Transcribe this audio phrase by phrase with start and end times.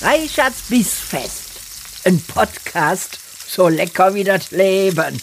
[0.00, 2.06] Reichards Bissfest.
[2.06, 5.20] Ein Podcast so lecker wie das Leben.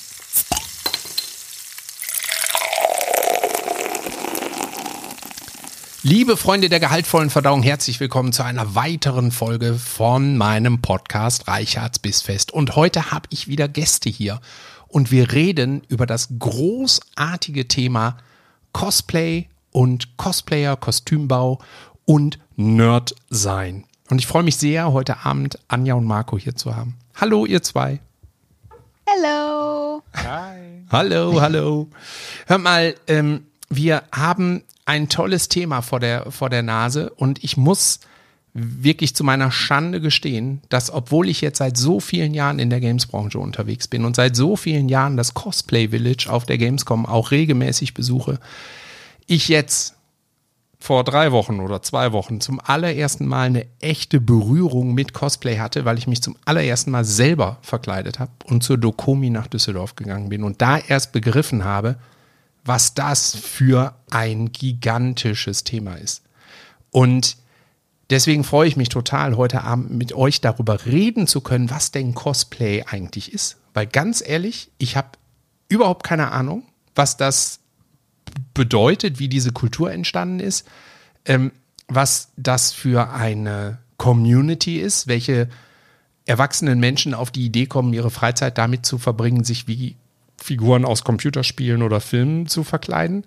[6.04, 12.00] Liebe Freunde der gehaltvollen Verdauung, herzlich willkommen zu einer weiteren Folge von meinem Podcast Reichards
[12.00, 12.52] Bissfest.
[12.52, 14.42] Und heute habe ich wieder Gäste hier
[14.90, 18.18] und wir reden über das großartige Thema
[18.74, 21.60] Cosplay und Cosplayer, Kostümbau
[22.04, 23.86] und Nerd sein.
[24.10, 26.96] Und ich freue mich sehr, heute Abend Anja und Marco hier zu haben.
[27.16, 28.00] Hallo, ihr zwei.
[29.08, 30.04] Hallo.
[30.16, 30.84] Hi.
[30.92, 31.88] Hallo, hallo.
[32.46, 37.58] Hör mal, ähm, wir haben ein tolles Thema vor der, vor der Nase und ich
[37.58, 38.00] muss
[38.54, 42.80] wirklich zu meiner Schande gestehen, dass obwohl ich jetzt seit so vielen Jahren in der
[42.80, 47.32] Gamesbranche unterwegs bin und seit so vielen Jahren das Cosplay Village auf der Gamescom auch
[47.32, 48.40] regelmäßig besuche,
[49.28, 49.95] ich jetzt
[50.80, 55.86] vor drei Wochen oder zwei Wochen zum allerersten Mal eine echte Berührung mit Cosplay hatte,
[55.86, 60.30] weil ich mich zum allerersten Mal selber verkleidet habe und zur Dokomi nach Düsseldorf gegangen
[60.30, 61.98] bin und da erst begriffen habe,
[62.66, 66.24] was das für ein gigantisches Thema ist.
[66.92, 67.38] Und
[68.10, 72.16] deswegen freue ich mich total, heute Abend mit euch darüber reden zu können, was denn
[72.16, 73.58] Cosplay eigentlich ist.
[73.74, 75.10] Weil ganz ehrlich, ich habe
[75.68, 76.64] überhaupt keine Ahnung,
[76.96, 77.60] was das
[78.54, 80.68] bedeutet, wie diese Kultur entstanden ist,
[81.26, 81.52] ähm,
[81.88, 85.50] was das für eine Community ist, welche
[86.26, 89.96] erwachsenen Menschen auf die Idee kommen, ihre Freizeit damit zu verbringen, sich wie
[90.38, 93.26] Figuren aus Computerspielen oder Filmen zu verkleiden.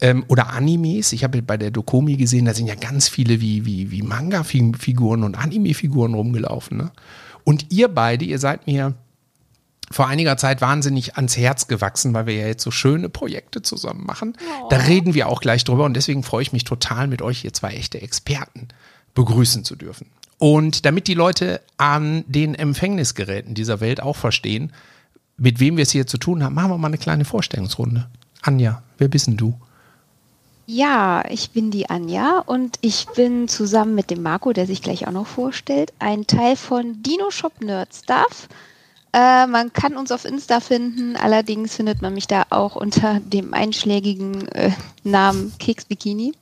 [0.00, 1.12] Ähm, oder Animes.
[1.12, 5.22] Ich habe bei der Dokomi gesehen, da sind ja ganz viele wie, wie, wie Manga-Figuren
[5.22, 6.76] und Anime-Figuren rumgelaufen.
[6.76, 6.90] Ne?
[7.44, 8.94] Und ihr beide, ihr seid mir
[9.90, 14.04] vor einiger Zeit wahnsinnig ans Herz gewachsen, weil wir ja jetzt so schöne Projekte zusammen
[14.04, 14.36] machen.
[14.62, 14.68] Oh.
[14.68, 17.52] Da reden wir auch gleich drüber und deswegen freue ich mich total, mit euch hier
[17.52, 18.68] zwei echte Experten
[19.14, 20.06] begrüßen zu dürfen.
[20.38, 24.72] Und damit die Leute an den Empfängnisgeräten dieser Welt auch verstehen,
[25.38, 28.08] mit wem wir es hier zu tun haben, machen wir mal eine kleine Vorstellungsrunde.
[28.42, 29.58] Anja, wer bist denn du?
[30.66, 35.06] Ja, ich bin die Anja und ich bin zusammen mit dem Marco, der sich gleich
[35.06, 38.48] auch noch vorstellt, ein Teil von Dino Shop Nerd Stuff.
[39.16, 43.54] Äh, man kann uns auf Insta finden, allerdings findet man mich da auch unter dem
[43.54, 44.72] einschlägigen äh,
[45.04, 46.34] Namen Keks Bikini.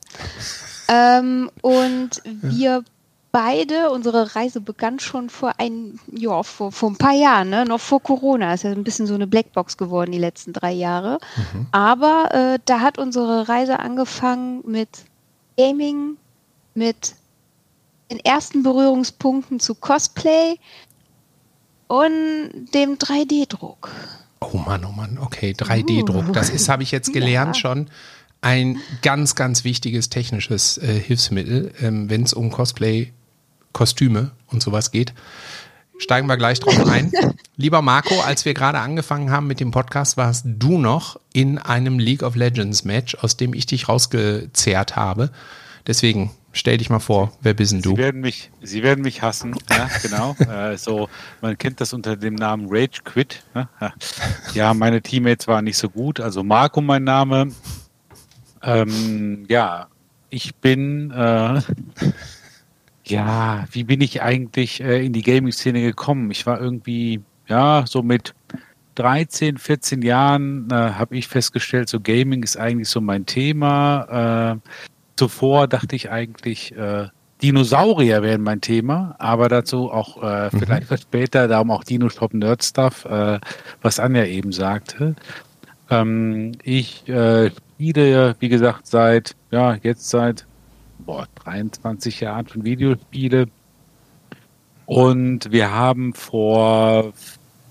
[0.89, 2.83] Ähm, und wir
[3.31, 7.63] beide, unsere Reise begann schon vor ein, ja, vor, vor ein paar Jahren, ne?
[7.63, 8.53] noch vor Corona.
[8.53, 11.19] Ist ja ein bisschen so eine Blackbox geworden die letzten drei Jahre.
[11.37, 11.67] Mhm.
[11.71, 14.89] Aber äh, da hat unsere Reise angefangen mit
[15.57, 16.17] Gaming,
[16.73, 17.15] mit
[18.11, 20.57] den ersten Berührungspunkten zu Cosplay
[21.87, 23.91] und dem 3D-Druck.
[24.39, 26.33] Oh Mann, oh Mann, okay, 3D-Druck.
[26.33, 27.61] Das ist, habe ich jetzt gelernt ja.
[27.61, 27.89] schon,
[28.41, 33.11] ein ganz, ganz wichtiges technisches äh, Hilfsmittel, ähm, wenn es um Cosplay
[33.73, 35.13] Kostüme und sowas geht.
[35.97, 37.11] Steigen wir gleich drauf ein.
[37.57, 41.99] Lieber Marco, als wir gerade angefangen haben mit dem Podcast, warst du noch in einem
[41.99, 45.31] League of Legends Match, aus dem ich dich rausgezehrt habe.
[45.87, 47.91] Deswegen stell dich mal vor, wer bist denn du?
[47.91, 50.35] Sie werden mich, Sie werden mich hassen, ja, genau.
[50.49, 51.09] äh, so,
[51.41, 53.43] man kennt das unter dem Namen Rage Quit.
[53.53, 53.69] Ne?
[54.53, 56.19] Ja, meine Teammates waren nicht so gut.
[56.19, 57.51] Also Marco, mein Name.
[58.63, 59.87] Ähm, ja,
[60.29, 61.61] ich bin äh,
[63.07, 66.31] ja, wie bin ich eigentlich äh, in die Gaming-Szene gekommen?
[66.31, 68.33] Ich war irgendwie, ja, so mit
[68.95, 74.59] 13, 14 Jahren äh, habe ich festgestellt, so Gaming ist eigentlich so mein Thema.
[75.15, 77.07] Zuvor dachte ich eigentlich, äh,
[77.41, 80.59] Dinosaurier wären mein Thema, aber dazu auch äh, mhm.
[80.59, 83.39] vielleicht was später, darum auch Dino Shop Nerd Stuff, äh,
[83.81, 85.15] was Anja eben sagte.
[85.89, 90.45] Ähm, ich äh, spiele, wie gesagt, seit, ja, jetzt seit
[90.99, 93.47] boah, 23 Jahren schon Videospiele.
[94.85, 97.13] Und wir haben vor,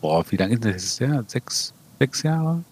[0.01, 1.25] boah, wie lange ist das her?
[1.27, 2.63] Sechs, sechs Jahre?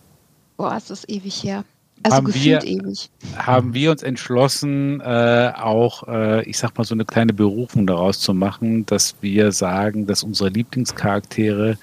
[0.56, 1.64] Boah, ist das ewig her.
[2.02, 3.10] Also haben wir, ewig.
[3.36, 8.20] Haben wir uns entschlossen, äh, auch, äh, ich sag mal, so eine kleine Berufung daraus
[8.20, 11.78] zu machen, dass wir sagen, dass unsere Lieblingscharaktere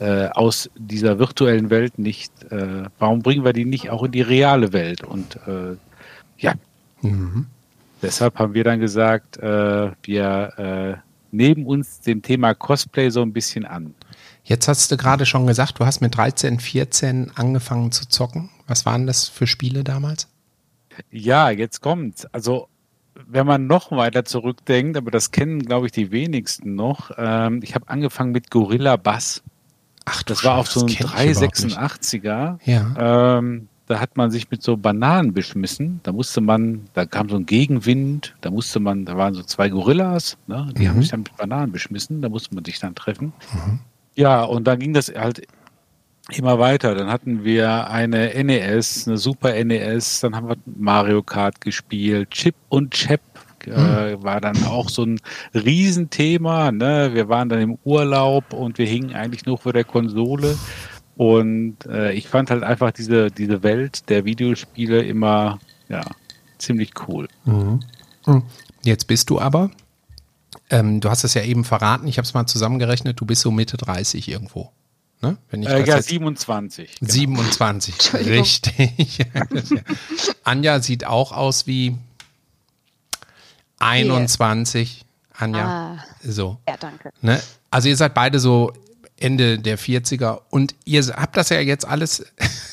[0.00, 4.22] äh, aus dieser virtuellen Welt nicht, äh, warum bringen wir die nicht auch in die
[4.22, 5.04] reale Welt?
[5.04, 5.76] Und äh,
[6.38, 6.54] ja,
[7.02, 7.46] mhm.
[8.02, 13.32] Deshalb haben wir dann gesagt, äh, wir äh, nehmen uns dem Thema Cosplay so ein
[13.32, 13.94] bisschen an.
[14.44, 18.48] Jetzt hast du gerade schon gesagt, du hast mit 13, 14 angefangen zu zocken.
[18.70, 20.28] Was waren das für Spiele damals?
[21.10, 22.24] Ja, jetzt kommt's.
[22.26, 22.68] Also
[23.26, 27.10] wenn man noch weiter zurückdenkt, aber das kennen, glaube ich, die wenigsten noch.
[27.18, 29.42] Ähm, ich habe angefangen mit Gorilla Bass.
[30.04, 32.58] Ach, das war auf so einem 386er.
[32.64, 33.38] Ja.
[33.38, 36.00] Ähm, da hat man sich mit so Bananen beschmissen.
[36.04, 39.68] Da musste man, da kam so ein Gegenwind, da musste man, da waren so zwei
[39.68, 40.72] Gorillas, ne?
[40.76, 40.88] die Mhm.
[40.88, 43.32] haben sich dann mit Bananen beschmissen, da musste man sich dann treffen.
[44.14, 45.42] Ja, und dann ging das halt
[46.38, 46.94] immer weiter.
[46.94, 52.54] Dann hatten wir eine NES, eine Super NES, dann haben wir Mario Kart gespielt, Chip
[52.68, 53.20] und Chap
[53.66, 55.20] äh, war dann auch so ein
[55.54, 56.72] Riesenthema.
[56.72, 57.10] Ne?
[57.12, 60.56] Wir waren dann im Urlaub und wir hingen eigentlich nur vor der Konsole.
[61.16, 66.02] Und äh, ich fand halt einfach diese, diese Welt der Videospiele immer ja,
[66.58, 67.28] ziemlich cool.
[68.82, 69.70] Jetzt bist du aber,
[70.70, 73.50] ähm, du hast es ja eben verraten, ich habe es mal zusammengerechnet, du bist so
[73.50, 74.70] Mitte 30 irgendwo.
[75.22, 75.36] Ne?
[75.50, 76.96] Wenn ich Äh, das ja, jetzt- 27.
[77.00, 77.12] genau.
[77.12, 77.94] 27.
[77.94, 78.38] Entschuldigung.
[78.40, 79.26] Richtig.
[80.44, 81.96] Anja sieht auch aus wie
[83.78, 85.04] 21.
[85.36, 85.64] Anja.
[85.98, 86.58] Ah, So.
[86.68, 87.10] ja, danke.
[87.22, 87.40] Ne?
[87.70, 88.72] Also ihr seid beide so
[89.18, 92.24] Ende der 40er und ihr habt das ja jetzt alles,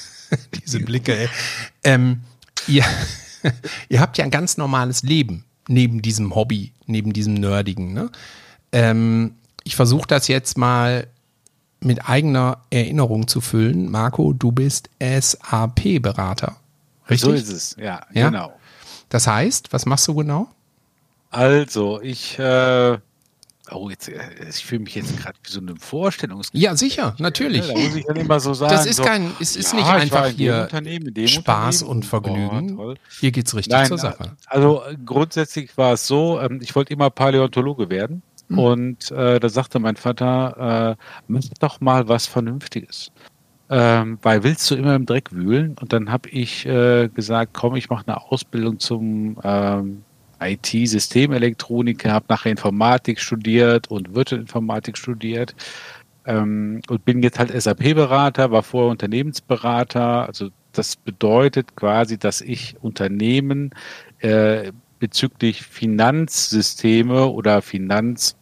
[0.65, 1.29] diese Blicke, ey.
[1.83, 2.21] Ähm,
[2.67, 2.83] ihr,
[3.89, 7.93] ihr habt ja ein ganz normales Leben neben diesem Hobby, neben diesem Nerdigen.
[7.93, 8.09] Ne?
[8.71, 11.07] Ähm, ich versuche das jetzt mal
[11.79, 13.89] mit eigener Erinnerung zu füllen.
[13.89, 16.57] Marco, du bist SAP-Berater.
[17.09, 17.21] Richtig?
[17.21, 18.29] So ist es, ja, Ja?
[18.29, 18.53] genau.
[19.09, 20.47] Das heißt, was machst du genau?
[21.29, 22.97] Also, ich, äh,
[23.71, 24.19] oh, jetzt, äh,
[24.49, 26.61] ich fühle mich jetzt gerade wie so eine Vorstellungsgespräch.
[26.61, 27.67] Ja, sicher, natürlich.
[27.67, 28.73] Da muss ich dann immer so sagen.
[28.73, 30.67] Das ist so, kein, es ist ja, nicht einfach hier
[31.27, 32.75] Spaß und Vergnügen.
[32.75, 32.95] Toll.
[33.19, 34.35] Hier geht's richtig Nein, zur Sache.
[34.47, 38.23] Also äh, grundsätzlich war es so, ähm, ich wollte immer Paläontologe werden.
[38.49, 38.59] Hm.
[38.59, 43.11] Und äh, da sagte mein Vater, äh, mach doch mal was Vernünftiges.
[43.69, 45.75] Ähm, weil willst du immer im Dreck wühlen?
[45.81, 50.03] Und dann habe ich äh, gesagt, komm, ich mache eine Ausbildung zum ähm,
[50.39, 55.55] IT-Systemelektroniker, habe nachher Informatik studiert und Wirtschaftsinformatik studiert
[56.25, 60.27] ähm, und bin jetzt halt SAP-Berater, war vorher Unternehmensberater.
[60.27, 63.71] Also das bedeutet quasi, dass ich Unternehmen
[64.19, 68.36] äh, bezüglich Finanzsysteme oder Finanz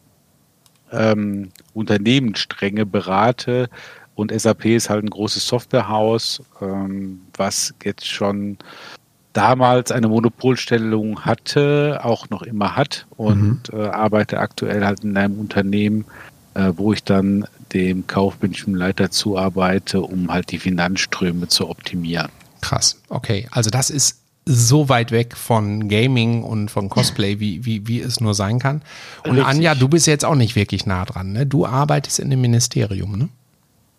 [0.91, 3.69] ähm, Unternehmensstränge berate.
[4.15, 8.57] Und SAP ist halt ein großes Softwarehaus, ähm, was jetzt schon
[9.33, 15.37] damals eine Monopolstellung hatte, auch noch immer hat und äh, arbeite aktuell halt in einem
[15.37, 16.05] Unternehmen,
[16.53, 22.29] äh, wo ich dann dem kaufmännischen Leiter zuarbeite, um halt die Finanzströme zu optimieren.
[22.61, 23.01] Krass.
[23.09, 23.47] Okay.
[23.51, 28.19] Also das ist so weit weg von Gaming und von Cosplay, wie, wie, wie es
[28.19, 28.83] nur sein kann.
[29.23, 29.45] Und Richtig.
[29.47, 31.33] Anja, du bist jetzt auch nicht wirklich nah dran.
[31.33, 31.45] Ne?
[31.45, 33.29] Du arbeitest in dem Ministerium, ne?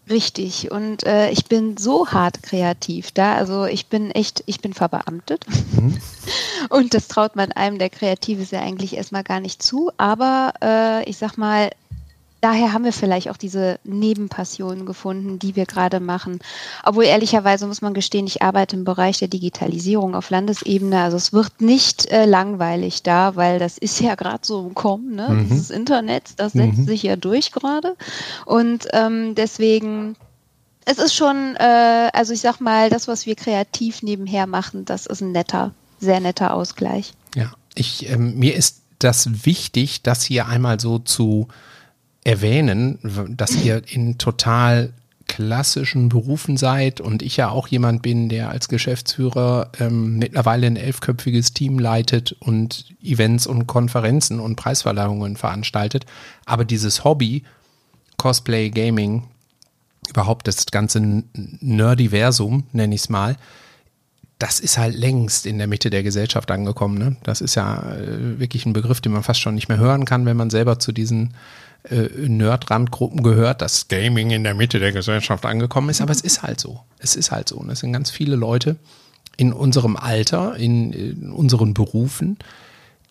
[0.08, 0.70] Richtig.
[0.70, 3.34] Und äh, ich bin so hart kreativ da.
[3.34, 5.44] Also ich bin echt, ich bin verbeamtet.
[6.70, 9.90] Und das traut man einem, der kreativ ist, ja eigentlich erstmal gar nicht zu.
[9.96, 11.70] Aber äh, ich sag mal,
[12.40, 16.38] daher haben wir vielleicht auch diese Nebenpassionen gefunden, die wir gerade machen.
[16.84, 21.00] Obwohl ehrlicherweise muss man gestehen, ich arbeite im Bereich der Digitalisierung auf Landesebene.
[21.00, 25.14] Also es wird nicht äh, langweilig da, weil das ist ja gerade so im Kommen.
[25.14, 25.28] Ne?
[25.30, 25.48] Mhm.
[25.48, 26.86] Dieses Internet, das setzt Mhm.
[26.86, 27.96] sich ja durch gerade.
[28.44, 30.16] Und ähm, deswegen,
[30.84, 35.06] es ist schon, äh, also ich sag mal, das, was wir kreativ nebenher machen, das
[35.06, 37.12] ist ein netter, sehr netter Ausgleich.
[37.34, 37.52] Ja.
[37.74, 41.48] Ich, ähm, mir ist das wichtig, das hier einmal so zu
[42.26, 42.98] erwähnen,
[43.36, 44.92] dass ihr in total
[45.28, 50.76] klassischen Berufen seid und ich ja auch jemand bin, der als Geschäftsführer ähm, mittlerweile ein
[50.76, 56.04] elfköpfiges Team leitet und Events und Konferenzen und Preisverleihungen veranstaltet.
[56.46, 57.44] Aber dieses Hobby,
[58.16, 59.24] Cosplay, Gaming,
[60.08, 63.36] überhaupt das ganze Nerdiversum, nenne ich es mal,
[64.38, 66.98] das ist halt längst in der Mitte der Gesellschaft angekommen.
[66.98, 67.16] Ne?
[67.22, 70.26] Das ist ja äh, wirklich ein Begriff, den man fast schon nicht mehr hören kann,
[70.26, 71.34] wenn man selber zu diesen
[71.90, 76.00] äh, Nerd-Randgruppen gehört, dass Gaming in der Mitte der Gesellschaft angekommen ist.
[76.00, 76.80] Aber es ist halt so.
[76.98, 77.56] Es ist halt so.
[77.56, 78.76] Und es sind ganz viele Leute
[79.36, 82.38] in unserem Alter, in, in unseren Berufen,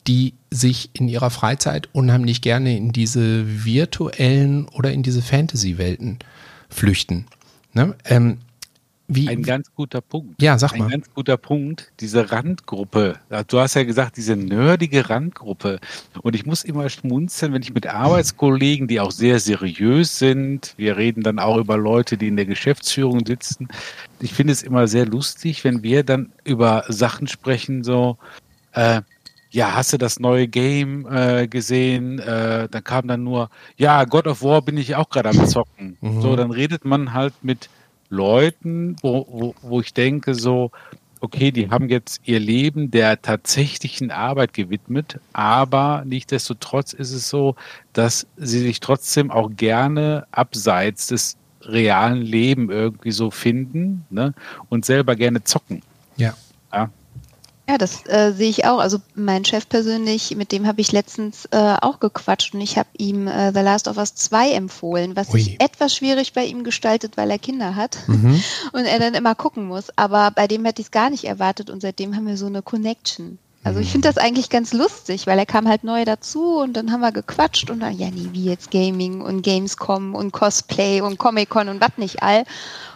[0.08, 6.20] die sich in ihrer Freizeit unheimlich gerne in diese virtuellen oder in diese Fantasy-Welten
[6.70, 7.26] flüchten.
[7.74, 7.96] Ne?
[8.06, 8.40] Ähm,
[9.08, 10.42] wie, Ein ganz guter Punkt.
[10.42, 10.90] Ja, sag Ein mal.
[10.90, 11.92] ganz guter Punkt.
[12.00, 13.20] Diese Randgruppe.
[13.48, 15.80] Du hast ja gesagt, diese nerdige Randgruppe.
[16.24, 20.98] Und ich muss immer schmunzeln, wenn ich mit Arbeitskollegen, die auch sehr seriös sind, wir
[20.98, 23.68] reden dann auch über Leute, die in der Geschäftsführung sitzen.
[24.20, 28.18] Ich finde es immer sehr lustig, wenn wir dann über Sachen sprechen, so,
[28.74, 29.02] äh,
[29.52, 32.20] ja, hast du das neue Game äh, gesehen?
[32.20, 35.96] Äh, dann kam dann nur, ja, God of War bin ich auch gerade am Zocken.
[36.02, 36.22] Mhm.
[36.22, 37.70] So, dann redet man halt mit
[38.10, 40.72] Leuten, wo, wo, wo ich denke, so,
[41.22, 47.56] okay, die haben jetzt ihr Leben der tatsächlichen Arbeit gewidmet, aber nichtsdestotrotz ist es so,
[47.94, 54.34] dass sie sich trotzdem auch gerne abseits des realen Leben irgendwie so finden ne?
[54.70, 55.82] und selber gerne zocken.
[56.16, 56.36] Ja.
[56.72, 56.90] ja.
[57.68, 58.78] Ja, das äh, sehe ich auch.
[58.78, 62.90] Also mein Chef persönlich, mit dem habe ich letztens äh, auch gequatscht und ich habe
[62.96, 65.42] ihm äh, The Last of Us 2 empfohlen, was Ui.
[65.42, 68.42] sich etwas schwierig bei ihm gestaltet, weil er Kinder hat Mhm.
[68.74, 69.86] und er dann immer gucken muss.
[69.96, 72.62] Aber bei dem hätte ich es gar nicht erwartet und seitdem haben wir so eine
[72.62, 73.40] Connection.
[73.64, 76.92] Also ich finde das eigentlich ganz lustig, weil er kam halt neu dazu und dann
[76.92, 81.18] haben wir gequatscht und dann, ja, nee, wie jetzt Gaming und Gamescom und Cosplay und
[81.18, 82.44] Comic-Con und was nicht all.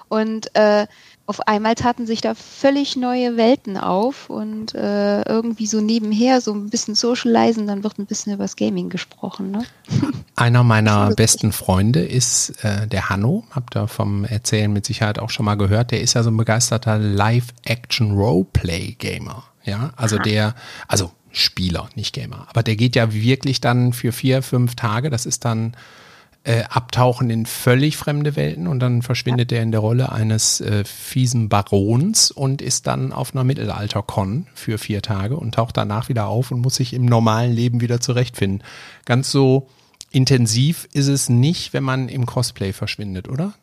[0.10, 0.86] Und äh,
[1.30, 6.52] auf einmal taten sich da völlig neue Welten auf und äh, irgendwie so nebenher so
[6.52, 9.52] ein bisschen socialisen, dann wird ein bisschen übers Gaming gesprochen.
[9.52, 9.64] Ne?
[10.36, 13.44] Einer meiner besten Freunde ist äh, der Hanno.
[13.52, 15.92] Habt ihr vom Erzählen mit Sicherheit auch schon mal gehört.
[15.92, 19.44] Der ist ja so ein begeisterter Live-Action-Roleplay-Gamer.
[19.66, 20.56] Ja, also der,
[20.88, 22.48] also Spieler, nicht Gamer.
[22.50, 25.12] Aber der geht ja wirklich dann für vier, fünf Tage.
[25.12, 25.76] Das ist dann
[26.44, 30.84] äh, Abtauchen in völlig fremde Welten und dann verschwindet er in der Rolle eines äh,
[30.86, 36.28] fiesen Barons und ist dann auf einer Mittelalter-Con für vier Tage und taucht danach wieder
[36.28, 38.64] auf und muss sich im normalen Leben wieder zurechtfinden.
[39.06, 39.68] Ganz so
[40.12, 43.54] intensiv ist es nicht, wenn man im Cosplay verschwindet, oder?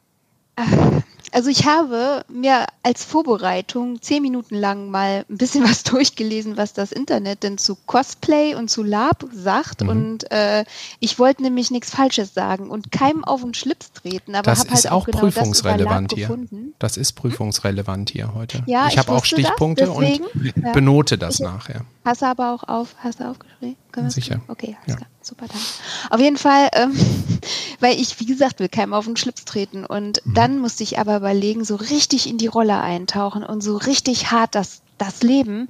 [1.33, 6.73] Also ich habe mir als Vorbereitung zehn Minuten lang mal ein bisschen was durchgelesen, was
[6.73, 9.83] das Internet denn zu Cosplay und zu Lab sagt.
[9.83, 9.89] Mhm.
[9.89, 10.65] Und äh,
[11.01, 14.35] ich wollte nämlich nichts Falsches sagen und keinem auf den Schlips treten.
[14.35, 16.27] Aber Das habe ist halt auch genau das über prüfungsrelevant Lab hier.
[16.29, 16.75] gefunden.
[16.79, 18.63] Das ist prüfungsrelevant hier heute.
[18.67, 20.25] Ja, ich ich habe auch das, Stichpunkte und deswegen,
[20.65, 20.73] ja.
[20.73, 21.83] benote das Ich- nachher.
[22.05, 23.77] Hast du aber auch auf, hast du aufgeschrieben?
[23.97, 24.41] Können Sicher.
[24.49, 24.97] Okay, alles Ja.
[24.97, 25.09] klar.
[25.23, 25.65] Super, danke.
[26.11, 26.93] Auf jeden Fall, ähm,
[27.81, 29.87] weil ich, wie gesagt, will keinem auf den Schlips treten.
[29.87, 30.35] Und Mhm.
[30.35, 34.55] dann musste ich aber überlegen, so richtig in die Rolle eintauchen und so richtig hart
[34.55, 35.69] das, das Leben.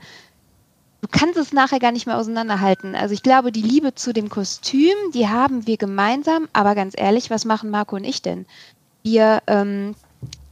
[1.03, 2.97] Du kannst es nachher gar nicht mehr auseinanderhalten.
[2.97, 6.49] Also ich glaube, die Liebe zu dem Kostüm, die haben wir gemeinsam.
[6.53, 8.45] Aber ganz ehrlich, was machen Marco und ich denn?
[9.05, 9.95] Wir ähm,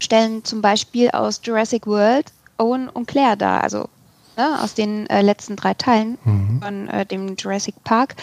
[0.01, 3.65] stellen zum Beispiel aus Jurassic World Owen und Claire dar.
[3.65, 3.89] Also
[4.37, 6.19] ne, aus den äh, letzten drei Teilen
[6.63, 8.17] von äh, dem Jurassic Park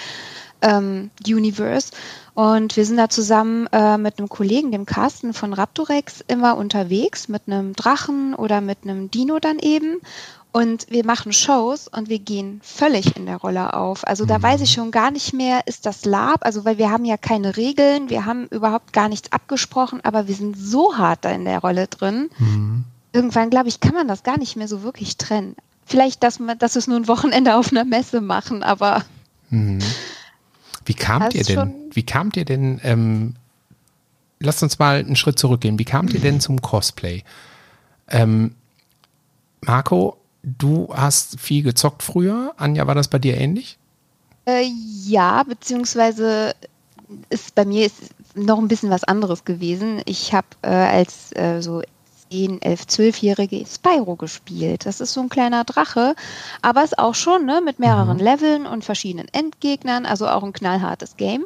[0.61, 1.91] ähm, Universe.
[2.33, 7.27] Und wir sind da zusammen äh, mit einem Kollegen, dem Carsten von Raptorex, immer unterwegs
[7.27, 9.99] mit einem Drachen oder mit einem Dino dann eben.
[10.53, 14.05] Und wir machen Shows und wir gehen völlig in der Rolle auf.
[14.05, 17.05] Also da weiß ich schon gar nicht mehr, ist das Lab, also weil wir haben
[17.05, 21.31] ja keine Regeln, wir haben überhaupt gar nichts abgesprochen, aber wir sind so hart da
[21.31, 22.29] in der Rolle drin.
[23.13, 25.55] Irgendwann, glaube ich, kann man das gar nicht mehr so wirklich trennen.
[25.85, 29.03] Vielleicht, dass, man, dass wir es nur ein Wochenende auf einer Messe machen, aber
[30.85, 31.73] Wie kamt Das ihr denn?
[31.91, 32.79] Wie kamt ihr denn?
[32.83, 33.35] Ähm,
[34.39, 35.77] lasst uns mal einen Schritt zurückgehen.
[35.77, 37.23] Wie kamt ihr denn zum Cosplay?
[38.07, 38.55] Ähm,
[39.61, 42.53] Marco, du hast viel gezockt früher.
[42.57, 43.77] Anja, war das bei dir ähnlich?
[44.45, 44.69] Äh,
[45.05, 46.55] ja, beziehungsweise
[47.29, 47.97] ist bei mir ist
[48.35, 50.01] noch ein bisschen was anderes gewesen.
[50.05, 51.83] Ich habe äh, als äh, so
[52.31, 54.85] 10, 11, 12-Jährige Spyro gespielt.
[54.85, 56.15] Das ist so ein kleiner Drache,
[56.61, 61.17] aber ist auch schon ne, mit mehreren Leveln und verschiedenen Endgegnern, also auch ein knallhartes
[61.17, 61.45] Game.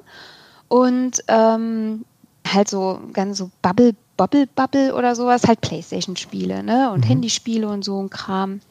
[0.68, 2.06] Und ähm,
[2.48, 6.92] halt so ganz so Bubble, Bubble, Bubble oder sowas, halt Playstation-Spiele ne?
[6.92, 8.62] und Handyspiele und so ein Kram.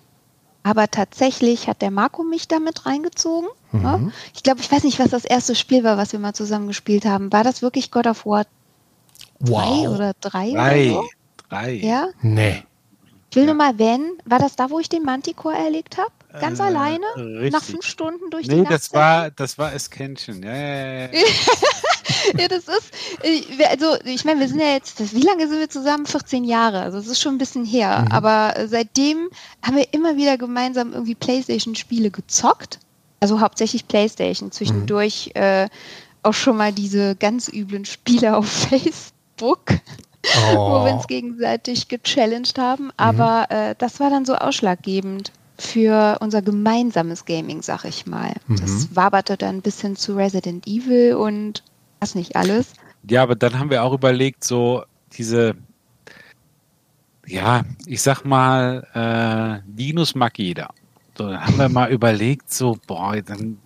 [0.63, 3.49] Aber tatsächlich hat der Marco mich damit reingezogen.
[3.73, 4.13] Ne?
[4.35, 7.05] Ich glaube, ich weiß nicht, was das erste Spiel war, was wir mal zusammen gespielt
[7.05, 7.33] haben.
[7.33, 8.47] War das wirklich God of War
[9.45, 10.93] 2 oder 3 Drei.
[10.93, 11.09] oder so?
[11.55, 11.73] Drei.
[11.75, 12.09] Ja?
[12.23, 12.63] Nee.
[13.31, 16.11] Ich will nur mal erwähnen, war das da, wo ich den Manticore erlegt habe?
[16.41, 17.05] Ganz Äh, alleine?
[17.17, 17.53] richtig.
[17.53, 18.73] Nach fünf Stunden durch die Nee, Nacht?
[18.73, 20.43] das war, das war Escansion.
[20.43, 21.09] Ja, ja, ja, ja.
[22.39, 22.93] ja, das ist,
[23.59, 26.07] wir- also ich meine, wir sind ja jetzt, wie lange sind wir zusammen?
[26.07, 28.07] 14 Jahre, also es ist schon ein bisschen her.
[28.11, 29.29] Aber äh, seitdem
[29.65, 32.79] haben wir immer wieder gemeinsam irgendwie Playstation-Spiele gezockt.
[33.21, 34.53] Also hauptsächlich Playstation.
[34.53, 35.69] Zwischendurch äh,
[36.23, 39.73] auch schon mal diese ganz üblen Spiele auf Facebook,
[40.55, 42.91] wo wir uns gegenseitig gechallenged haben.
[42.97, 48.35] Aber äh, das war dann so ausschlaggebend für unser gemeinsames Gaming, sag ich mal.
[48.49, 51.63] Das waberte dann bis hin zu Resident Evil und
[52.01, 52.73] was nicht alles.
[53.09, 55.55] Ja, aber dann haben wir auch überlegt, so diese,
[57.27, 60.71] ja, ich sag mal, äh, Dinos mag jeder.
[61.17, 63.59] So, dann haben wir mal überlegt, so, boah, dann,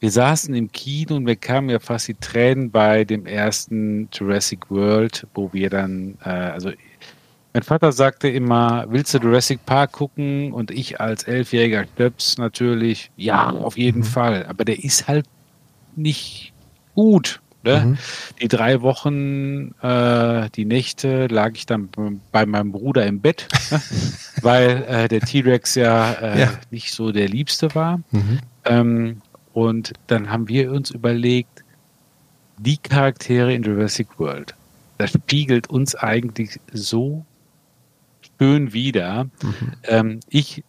[0.00, 4.70] wir saßen im Kino und wir kamen ja fast die Tränen bei dem ersten Jurassic
[4.70, 6.70] World, wo wir dann, äh, also
[7.52, 10.52] mein Vater sagte immer, willst du Jurassic Park gucken?
[10.52, 14.44] Und ich als elfjähriger Stöps natürlich, ja, auf jeden Fall.
[14.46, 15.24] Aber der ist halt
[15.96, 16.52] nicht
[16.94, 17.40] gut.
[17.62, 17.96] Ne?
[18.40, 21.88] Die drei Wochen, äh, die Nächte lag ich dann
[22.30, 23.48] bei meinem Bruder im Bett,
[24.42, 26.50] weil äh, der T-Rex ja, äh, Ja.
[26.70, 28.00] nicht so der Liebste war.
[28.66, 29.20] Ähm,
[29.56, 31.64] und dann haben wir uns überlegt,
[32.58, 34.54] die Charaktere in Jurassic World,
[34.98, 37.24] das spiegelt uns eigentlich so
[38.38, 39.24] schön wider.
[39.24, 39.72] Mhm.
[39.84, 40.62] Ähm, ich,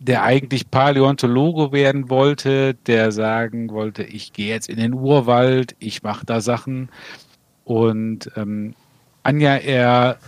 [0.00, 6.02] der eigentlich Paläontologe werden wollte, der sagen wollte, ich gehe jetzt in den Urwald, ich
[6.02, 6.90] mache da Sachen.
[7.64, 8.74] Und ähm,
[9.22, 10.18] Anja eher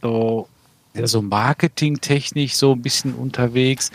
[0.00, 0.48] so,
[0.94, 3.92] ja, so marketingtechnisch so ein bisschen unterwegs.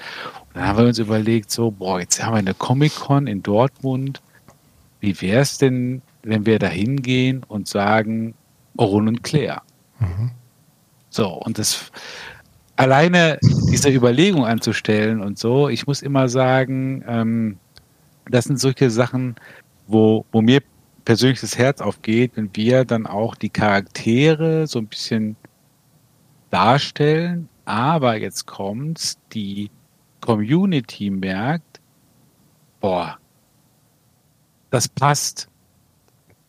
[0.54, 4.22] Dann haben wir uns überlegt, so, boah, jetzt haben wir eine Comic-Con in Dortmund.
[5.00, 8.36] Wie wäre es denn, wenn wir da hingehen und sagen,
[8.78, 9.62] Oron und Claire?
[10.00, 10.32] Mhm.
[11.10, 11.92] So, und das
[12.76, 13.38] alleine
[13.72, 17.58] diese Überlegung anzustellen und so, ich muss immer sagen, ähm,
[18.30, 19.36] das sind solche Sachen,
[19.88, 20.62] wo, wo mir
[21.06, 25.36] persönlich das Herz aufgeht, wenn wir dann auch die Charaktere so ein bisschen
[26.50, 29.70] darstellen, aber jetzt kommt's, die
[30.24, 31.82] Community merkt,
[32.80, 33.18] boah,
[34.70, 35.50] das passt.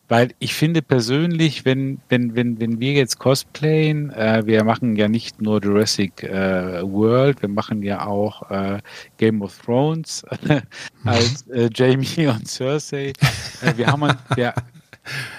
[0.07, 5.09] Weil ich finde persönlich, wenn, wenn, wenn, wenn wir jetzt cosplayen, äh, wir machen ja
[5.09, 8.79] nicht nur Jurassic äh, World, wir machen ja auch äh,
[9.17, 10.23] Game of Thrones
[11.03, 13.13] als äh, Jamie und Cersei.
[13.61, 14.53] Äh, wir haben, wir,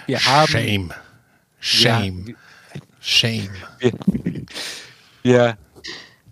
[0.06, 0.92] wir haben Shame.
[1.60, 2.26] Shame.
[2.26, 2.34] Wir,
[3.00, 3.50] Shame.
[3.78, 3.92] Wir,
[5.22, 5.58] wir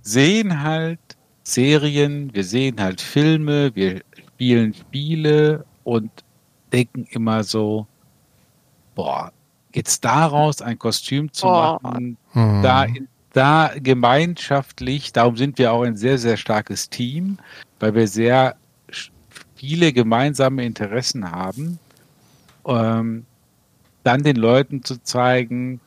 [0.03, 0.99] sehen halt
[1.45, 4.01] Serien, wir sehen halt Filme, wir
[4.35, 6.11] spielen Spiele und
[6.73, 7.87] denken immer so,
[8.95, 9.31] boah,
[9.75, 11.79] jetzt daraus ein Kostüm zu Oh.
[11.83, 12.63] machen, Hm.
[12.63, 12.87] da,
[13.35, 17.39] da gemeinschaftlich, darum sind wir auch ein sehr, sehr starkes Team,
[17.79, 18.57] weil wir sehr
[19.55, 21.79] viele gemeinsame Interessen haben,
[22.67, 23.27] ähm,
[24.03, 25.81] dann den Leuten zu zeigen,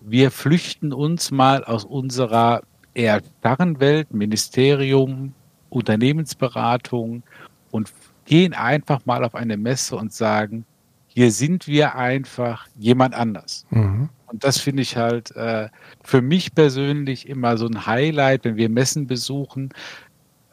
[0.00, 2.62] wir flüchten uns mal aus unserer
[2.94, 5.34] eher starren Welt, Ministerium,
[5.68, 7.22] Unternehmensberatung
[7.70, 7.92] und
[8.24, 10.64] gehen einfach mal auf eine Messe und sagen,
[11.06, 13.66] hier sind wir einfach jemand anders.
[13.70, 14.08] Mhm.
[14.26, 15.68] Und das finde ich halt äh,
[16.04, 19.70] für mich persönlich immer so ein Highlight, wenn wir Messen besuchen,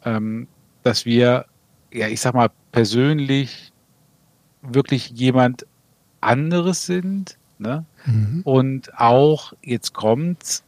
[0.03, 0.47] ähm,
[0.81, 1.45] dass wir,
[1.93, 3.71] ja, ich sag mal, persönlich
[4.63, 5.67] wirklich jemand
[6.21, 7.37] anderes sind.
[7.59, 7.85] Ne?
[8.05, 8.41] Mhm.
[8.43, 10.63] Und auch, jetzt kommt's,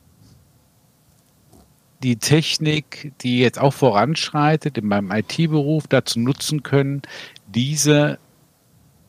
[2.03, 7.01] die Technik, die jetzt auch voranschreitet, in meinem IT-Beruf dazu nutzen können,
[7.47, 8.19] diese,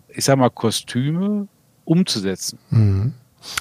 [0.08, 1.46] ich sag mal, Kostüme
[1.84, 2.58] umzusetzen.
[2.70, 3.14] Mhm.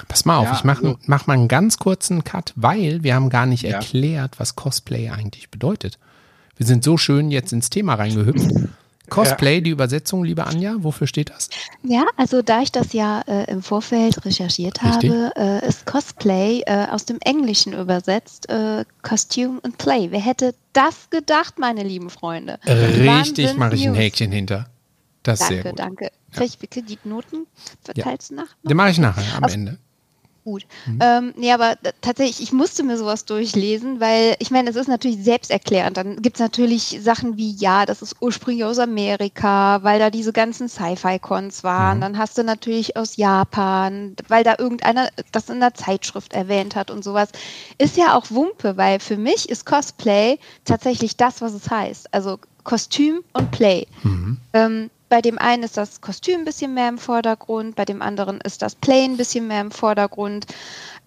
[0.07, 3.15] Pass mal auf, Ja, ich mache also- mach mal einen ganz kurzen Cut, weil wir
[3.15, 3.75] haben gar nicht Ja.
[3.77, 5.99] erklärt, was Cosplay eigentlich bedeutet.
[6.57, 8.51] Wir sind so schön jetzt ins Thema reingehüpft.
[9.09, 11.49] Cosplay, die Übersetzung, liebe Anja, wofür steht das?
[11.83, 15.11] Ja, also da ich das ja äh, im Vorfeld recherchiert Richtig.
[15.11, 20.07] habe, äh, ist Cosplay äh, aus dem Englischen übersetzt äh, Costume and Play.
[20.11, 22.59] Wer hätte das gedacht, meine lieben Freunde?
[22.65, 23.93] Richtig, mache ich ein.
[23.95, 24.67] Häkchen hinter.
[25.23, 25.79] Das ist Danke, sehr gut.
[25.79, 26.11] danke.
[26.31, 27.45] Vielleicht bitte die Noten
[27.83, 28.47] verteilst du nach?
[28.63, 29.77] Den mache ich nachher am Auf- Ende.
[30.49, 30.65] Gut.
[30.99, 35.23] Ähm, nee, aber tatsächlich, ich musste mir sowas durchlesen, weil ich meine, es ist natürlich
[35.23, 35.95] selbsterklärend.
[35.95, 40.33] Dann gibt es natürlich Sachen wie, ja, das ist ursprünglich aus Amerika, weil da diese
[40.33, 42.01] ganzen Sci-Fi-Cons waren.
[42.01, 46.89] Dann hast du natürlich aus Japan, weil da irgendeiner das in der Zeitschrift erwähnt hat
[46.89, 47.29] und sowas.
[47.77, 52.11] Ist ja auch Wumpe, weil für mich ist Cosplay tatsächlich das, was es heißt.
[52.11, 53.85] Also Kostüm und Play.
[54.53, 58.39] Ähm, bei dem einen ist das Kostüm ein bisschen mehr im Vordergrund, bei dem anderen
[58.41, 60.45] ist das Play ein bisschen mehr im Vordergrund.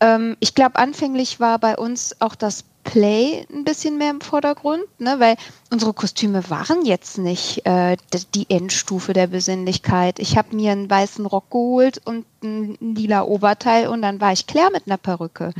[0.01, 4.83] Ähm, ich glaube, anfänglich war bei uns auch das Play ein bisschen mehr im Vordergrund,
[4.99, 5.15] ne?
[5.19, 5.37] weil
[5.71, 7.97] unsere Kostüme waren jetzt nicht äh,
[8.35, 10.19] die Endstufe der Besinnlichkeit.
[10.19, 14.49] Ich habe mir einen weißen Rock geholt und ein lila Oberteil und dann war ich
[14.49, 15.53] klar mit einer Perücke.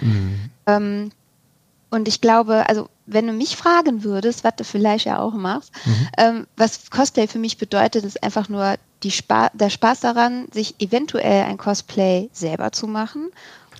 [0.67, 1.13] Ähm,
[1.91, 5.73] und ich glaube, also wenn du mich fragen würdest, was du vielleicht ja auch machst,
[6.19, 11.45] ähm, was Cosplay für mich bedeutet, ist einfach nur Spa der Spaß daran, sich eventuell
[11.45, 13.31] ein Cosplay selber zu machen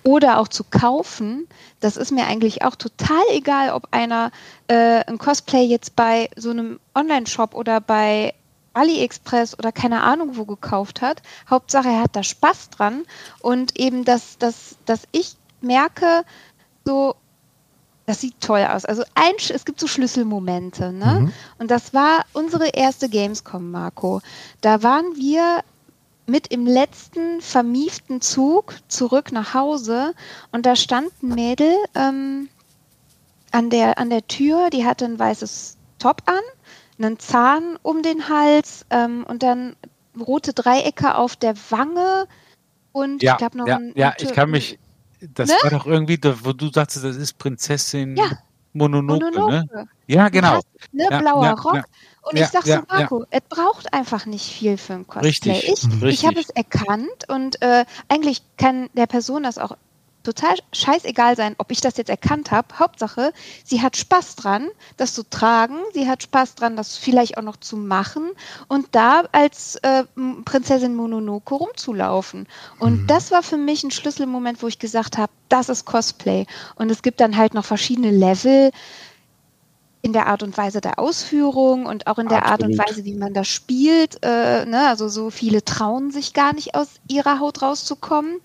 [0.03, 1.47] oder auch zu kaufen.
[1.79, 4.31] Das ist mir eigentlich auch total egal, ob einer
[4.67, 8.33] äh, ein Cosplay jetzt bei so einem Online-Shop oder bei
[8.73, 11.21] AliExpress oder keine Ahnung wo gekauft hat.
[11.49, 13.03] Hauptsache, er hat da Spaß dran
[13.39, 16.25] und eben, dass, dass, dass ich merke,
[16.85, 17.15] so,
[18.05, 18.85] das sieht toll aus.
[18.85, 21.31] Also ein, es gibt so Schlüsselmomente, ne?
[21.57, 24.21] Und das war unsere erste Gamescom, Marco.
[24.61, 25.63] Da waren wir
[26.25, 30.13] mit im letzten vermieften Zug zurück nach Hause
[30.51, 32.49] und da stand ein Mädel ähm,
[33.51, 36.39] an, der, an der Tür, die hatte ein weißes Top an,
[36.97, 39.75] einen Zahn um den Hals ähm, und dann
[40.19, 42.27] rote Dreiecke auf der Wange
[42.93, 44.79] und ich glaube noch ja, ein, ja, ich kann mich,
[45.33, 45.55] das Ne?
[45.63, 48.25] war doch irgendwie, wo du sagtest, das ist Prinzessin Ja.
[48.73, 49.31] Mononoke, ne?
[49.31, 49.87] Mononoke.
[50.07, 50.55] Ja, Du genau.
[50.55, 51.75] hast, ne, Ja, blauer ja, Rock.
[51.75, 51.83] ja.
[52.23, 55.27] Und Ja, ich sag ja, so, Marco, es braucht einfach nicht viel für ein Cosplay.
[55.27, 56.25] Richtig, ich ich richtig.
[56.27, 59.77] habe es erkannt und äh, eigentlich kann der Person das auch
[60.23, 62.67] total scheißegal sein, ob ich das jetzt erkannt habe.
[62.79, 63.33] Hauptsache,
[63.63, 65.77] sie hat Spaß dran, das zu tragen.
[65.93, 68.31] Sie hat Spaß dran, das vielleicht auch noch zu machen
[68.67, 70.03] und da als äh,
[70.45, 72.47] Prinzessin Mononoke rumzulaufen.
[72.79, 73.07] Und mhm.
[73.07, 76.45] das war für mich ein Schlüsselmoment, wo ich gesagt habe, das ist Cosplay.
[76.75, 78.71] Und es gibt dann halt noch verschiedene Level
[80.03, 82.61] in der Art und Weise der Ausführung und auch in der Absolut.
[82.61, 84.21] Art und Weise, wie man das spielt.
[84.21, 84.87] Äh, ne?
[84.89, 88.41] Also so viele trauen sich gar nicht aus ihrer Haut rauszukommen.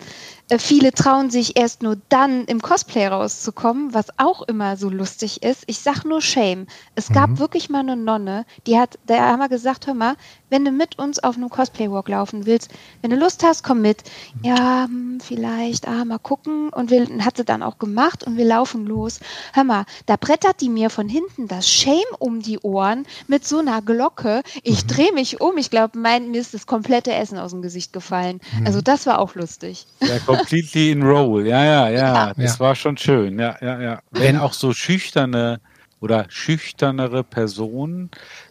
[0.49, 5.43] Äh, viele trauen sich erst nur dann im Cosplay rauszukommen, was auch immer so lustig
[5.43, 5.63] ist.
[5.67, 6.65] Ich sag nur Shame.
[6.95, 7.39] Es gab mhm.
[7.39, 10.15] wirklich mal eine Nonne, die hat, da haben wir gesagt, hör mal,
[10.49, 14.03] wenn du mit uns auf einem Cosplay-Walk laufen willst, wenn du Lust hast, komm mit.
[14.41, 16.69] Ja, hm, vielleicht, ah, mal gucken.
[16.69, 19.19] Und wir, hat sie dann auch gemacht und wir laufen los.
[19.53, 23.59] Hör mal, da brettert die mir von hinten das Shame um die Ohren mit so
[23.59, 24.41] einer Glocke.
[24.63, 24.87] Ich mhm.
[24.87, 25.57] drehe mich um.
[25.57, 28.41] Ich glaube, mein, mir ist das komplette Essen aus dem Gesicht gefallen.
[28.59, 28.65] Mhm.
[28.65, 29.85] Also das war auch lustig.
[30.01, 31.45] Ja, completely in roll.
[31.45, 31.97] Ja, ja, ja.
[31.97, 32.33] ja.
[32.33, 32.59] Das ja.
[32.59, 33.39] war schon schön.
[33.39, 34.01] Ja, ja, ja.
[34.11, 35.59] Wenn auch so schüchterne
[35.99, 38.09] oder schüchternere Personen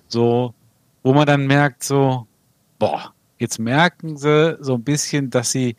[0.09, 0.55] so
[1.03, 2.27] wo man dann merkt, so,
[2.79, 5.77] boah, jetzt merken sie so ein bisschen, dass sie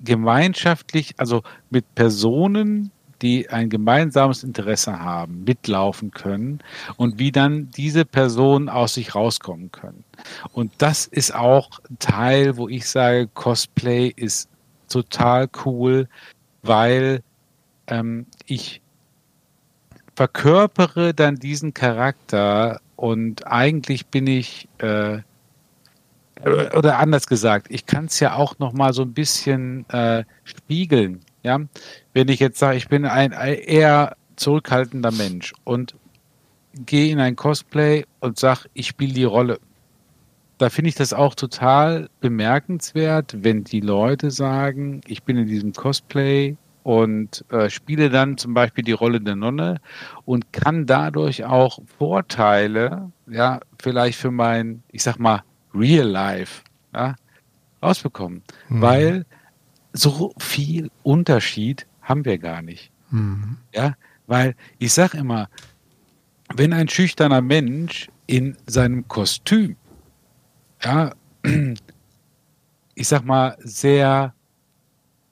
[0.00, 2.90] gemeinschaftlich, also mit Personen,
[3.22, 6.58] die ein gemeinsames Interesse haben, mitlaufen können
[6.96, 10.04] und wie dann diese Personen aus sich rauskommen können.
[10.52, 14.48] Und das ist auch ein Teil, wo ich sage, Cosplay ist
[14.92, 16.08] total cool,
[16.62, 17.22] weil
[17.86, 18.80] ähm, ich
[20.14, 25.18] verkörpere dann diesen Charakter und eigentlich bin ich, äh,
[26.44, 31.20] oder anders gesagt, ich kann es ja auch noch mal so ein bisschen äh, spiegeln.
[31.42, 31.58] Ja,
[32.12, 35.96] wenn ich jetzt sage, ich bin ein eher zurückhaltender Mensch und
[36.74, 39.58] gehe in ein Cosplay und sage, ich spiele die Rolle.
[40.62, 45.72] Da finde ich das auch total bemerkenswert, wenn die Leute sagen, ich bin in diesem
[45.72, 49.80] Cosplay und äh, spiele dann zum Beispiel die Rolle der Nonne
[50.24, 55.42] und kann dadurch auch Vorteile, ja, vielleicht für mein, ich sag mal,
[55.74, 56.62] Real Life,
[56.94, 57.16] ja,
[57.82, 58.44] rausbekommen.
[58.68, 58.80] Mhm.
[58.80, 59.26] Weil
[59.92, 62.92] so viel Unterschied haben wir gar nicht.
[63.10, 63.56] Mhm.
[63.74, 63.94] Ja,
[64.28, 65.48] weil ich sag immer,
[66.54, 69.74] wenn ein schüchterner Mensch in seinem Kostüm,
[70.84, 71.12] ja,
[72.94, 74.34] ich sag mal, sehr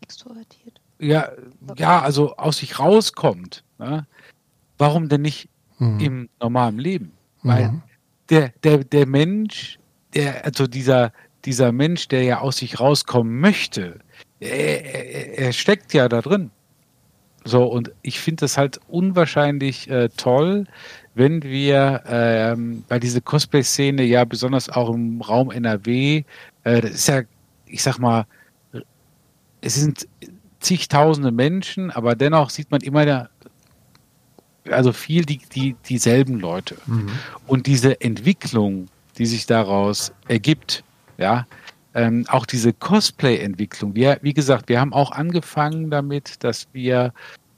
[0.03, 1.31] extrovertiert ja,
[1.77, 4.07] ja, also aus sich rauskommt, ne?
[4.79, 6.01] warum denn nicht mhm.
[6.01, 7.13] im normalen Leben?
[7.43, 7.83] Weil mhm.
[8.29, 9.79] der, der, der Mensch,
[10.15, 11.13] der, also dieser,
[11.45, 13.99] dieser Mensch, der ja aus sich rauskommen möchte,
[14.41, 16.51] er, er, er steckt ja da drin.
[17.45, 20.67] So, und ich finde das halt unwahrscheinlich äh, toll,
[21.21, 26.25] wenn wir ähm, bei dieser Cosplay-Szene, ja besonders auch im Raum NRW,
[26.65, 27.21] äh, das ist ja,
[27.67, 28.25] ich sag mal,
[29.61, 30.09] es sind
[30.61, 33.29] zigtausende Menschen, aber dennoch sieht man immer da,
[34.71, 36.79] also viel die, die, dieselben Leute.
[36.87, 37.11] Mhm.
[37.47, 38.87] Und diese Entwicklung,
[39.19, 40.85] die sich daraus ergibt,
[41.19, 41.47] ja,
[41.93, 43.95] ähm, auch diese Cosplay-Entwicklung.
[43.95, 47.13] Wir, wie gesagt, wir haben auch angefangen damit, dass wir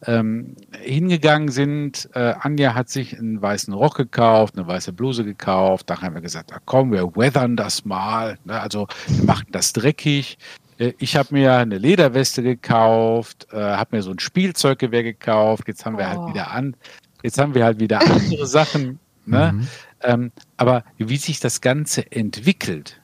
[0.07, 2.09] ähm, hingegangen sind.
[2.15, 5.89] Äh, Anja hat sich einen weißen Rock gekauft, eine weiße Bluse gekauft.
[5.91, 8.39] Da haben wir gesagt, na komm, wir weathern das mal.
[8.45, 8.61] Ne?
[8.61, 10.39] Also wir machen das dreckig.
[10.79, 15.69] Äh, ich habe mir eine Lederweste gekauft, äh, habe mir so ein Spielzeuggewehr gekauft.
[15.69, 16.23] Jetzt haben wir halt oh.
[16.25, 16.77] halt wieder an,
[17.23, 18.99] jetzt haben wir halt wieder andere Sachen.
[19.25, 19.53] Ne?
[19.53, 19.69] Mhm.
[20.03, 23.01] Ähm, aber wie sich das Ganze entwickelt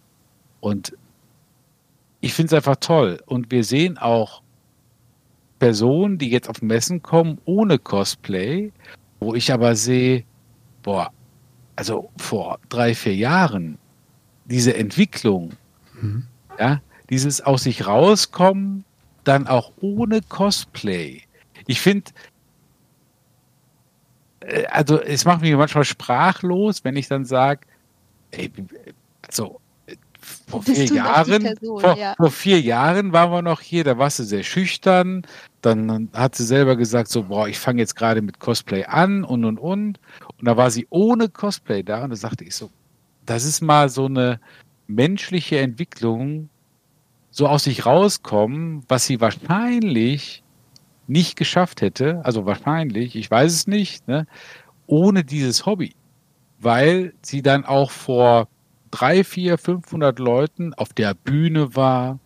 [0.61, 0.96] und
[2.20, 3.20] ich finde es einfach toll.
[3.26, 4.42] Und wir sehen auch
[5.59, 8.73] Personen, die jetzt auf Messen kommen ohne Cosplay,
[9.21, 10.25] wo ich aber sehe,
[10.83, 11.11] boah,
[11.77, 13.79] also vor drei, vier Jahren,
[14.47, 15.53] diese Entwicklung,
[16.01, 16.27] mhm.
[16.59, 18.85] ja, dieses aus sich rauskommen,
[19.25, 21.23] dann auch ohne Cosplay.
[21.66, 22.11] Ich finde,
[24.40, 27.61] äh, also es macht mich manchmal sprachlos, wenn ich dann sage,
[28.31, 28.51] ey,
[29.27, 29.61] also
[30.49, 32.14] vor vier Jahren, Person, vor, ja.
[32.16, 35.27] vor, vier Jahren waren wir noch hier, da warst du sehr schüchtern,
[35.62, 39.44] dann hat sie selber gesagt so, boah, ich fange jetzt gerade mit Cosplay an und
[39.44, 39.99] und und.
[40.38, 42.71] Und da war sie ohne Cosplay da und da sagte ich so,
[43.27, 44.40] das ist mal so eine
[44.87, 46.49] menschliche Entwicklung,
[47.31, 50.42] so aus sich rauskommen, was sie wahrscheinlich
[51.07, 54.27] nicht geschafft hätte, also wahrscheinlich, ich weiß es nicht, ne,
[54.87, 55.94] ohne dieses Hobby,
[56.61, 58.49] weil sie dann auch vor
[58.90, 62.18] drei, vier, 500 Leuten auf der Bühne war,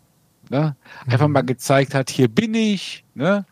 [0.53, 1.33] ne, einfach mhm.
[1.33, 3.45] mal gezeigt hat, hier bin ich, ne,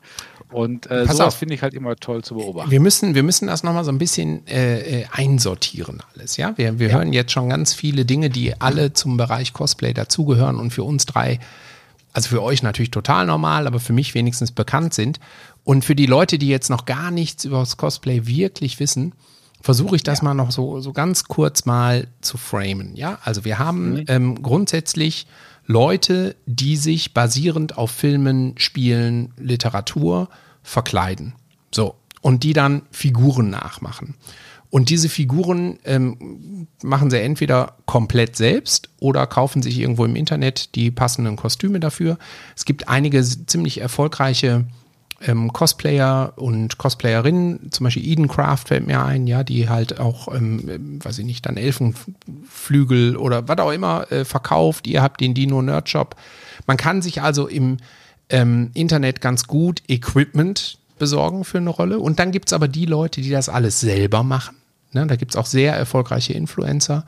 [0.52, 2.70] und äh, Pass sowas finde ich halt immer toll zu beobachten.
[2.72, 6.36] Wir müssen, wir müssen das nochmal so ein bisschen äh, äh, einsortieren alles.
[6.36, 6.96] Ja, wir, wir ja.
[6.96, 11.06] hören jetzt schon ganz viele Dinge, die alle zum Bereich Cosplay dazugehören und für uns
[11.06, 11.38] drei
[12.12, 15.20] also für euch natürlich total normal, aber für mich wenigstens bekannt sind.
[15.62, 19.14] Und für die Leute, die jetzt noch gar nichts über das Cosplay wirklich wissen,
[19.60, 20.24] versuche ich das ja.
[20.24, 22.96] mal noch so, so ganz kurz mal zu framen.
[22.96, 24.04] Ja, also wir haben mhm.
[24.08, 25.28] ähm, grundsätzlich
[25.66, 30.28] Leute, die sich basierend auf Filmen, Spielen, Literatur
[30.62, 31.34] verkleiden.
[31.72, 31.94] So.
[32.22, 34.14] Und die dann Figuren nachmachen.
[34.70, 40.76] Und diese Figuren ähm, machen sie entweder komplett selbst oder kaufen sich irgendwo im Internet
[40.76, 42.18] die passenden Kostüme dafür.
[42.56, 44.66] Es gibt einige ziemlich erfolgreiche
[45.20, 50.34] ähm, Cosplayer und Cosplayerinnen, zum Beispiel Eden Craft fällt mir ein, ja, die halt auch,
[50.34, 54.86] ähm, weiß ich nicht, dann Elfenflügel oder was auch immer äh, verkauft.
[54.86, 56.16] Ihr habt den Dino Nerd Shop.
[56.66, 57.78] Man kann sich also im
[58.30, 61.98] ähm, Internet ganz gut Equipment besorgen für eine Rolle.
[61.98, 64.56] Und dann gibt es aber die Leute, die das alles selber machen.
[64.92, 67.04] Ne, da gibt es auch sehr erfolgreiche Influencer,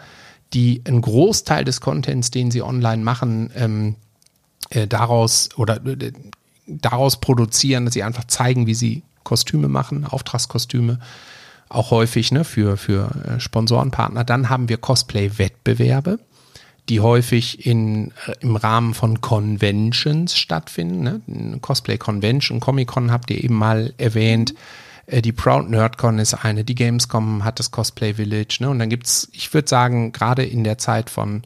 [0.53, 3.97] die einen Großteil des Contents, den sie online machen, ähm,
[4.71, 6.13] äh, daraus oder äh,
[6.67, 10.99] daraus produzieren, dass sie einfach zeigen, wie sie Kostüme machen, Auftragskostüme,
[11.69, 14.25] auch häufig ne, für, für äh, Sponsorenpartner.
[14.25, 16.19] Dann haben wir Cosplay-Wettbewerbe,
[16.89, 21.03] die häufig in, äh, im Rahmen von Conventions stattfinden.
[21.03, 21.59] Ne?
[21.61, 24.55] Cosplay Convention, Comic-Con habt ihr eben mal erwähnt.
[25.07, 28.69] Äh, die Proud Nerdcon ist eine, die Gamescom hat das Cosplay Village, ne?
[28.69, 31.43] Und dann gibt's, ich würde sagen, gerade in der Zeit von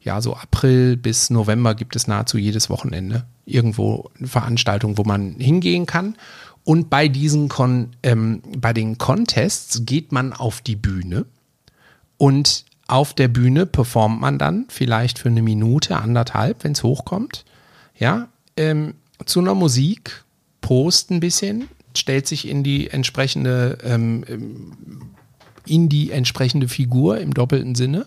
[0.00, 5.86] ja, so April bis November gibt es nahezu jedes Wochenende irgendwo Veranstaltung, wo man hingehen
[5.86, 6.16] kann.
[6.64, 11.24] Und bei diesen Kon ähm, bei den Contests geht man auf die Bühne
[12.18, 17.44] und auf der Bühne performt man dann vielleicht für eine Minute, anderthalb, wenn es hochkommt.
[17.98, 20.24] Ja, ähm, zu einer Musik,
[20.60, 24.72] post ein bisschen, stellt sich in die entsprechende, ähm, ähm,
[25.66, 28.06] in die entsprechende Figur im doppelten Sinne.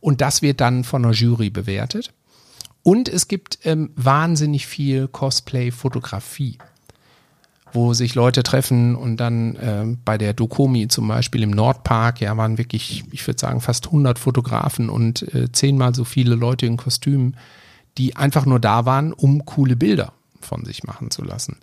[0.00, 2.12] Und das wird dann von einer Jury bewertet.
[2.84, 6.58] Und es gibt ähm, wahnsinnig viel Cosplay-Fotografie,
[7.72, 12.36] wo sich Leute treffen und dann ähm, bei der Dokomi zum Beispiel im Nordpark, ja,
[12.36, 16.76] waren wirklich, ich würde sagen, fast 100 Fotografen und äh, zehnmal so viele Leute in
[16.76, 17.36] Kostümen,
[17.96, 21.56] die einfach nur da waren, um coole Bilder von sich machen zu lassen.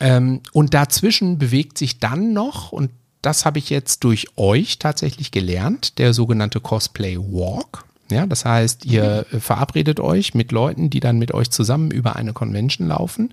[0.00, 2.90] Ähm, und dazwischen bewegt sich dann noch, und
[3.22, 7.84] das habe ich jetzt durch euch tatsächlich gelernt, der sogenannte Cosplay Walk.
[8.10, 9.40] Ja, das heißt, ihr mhm.
[9.40, 13.32] verabredet euch mit Leuten, die dann mit euch zusammen über eine Convention laufen.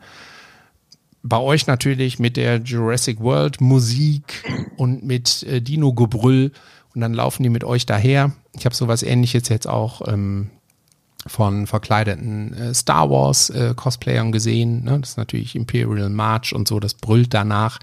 [1.23, 4.43] Bei euch natürlich mit der Jurassic World Musik
[4.77, 6.51] und mit äh, Dino Gebrüll
[6.95, 8.31] und dann laufen die mit euch daher.
[8.53, 10.49] Ich habe sowas ähnliches jetzt auch ähm,
[11.27, 14.83] von verkleideten äh, Star Wars äh, Cosplayern gesehen.
[14.83, 14.99] Ne?
[14.99, 17.79] Das ist natürlich Imperial March und so, das brüllt danach.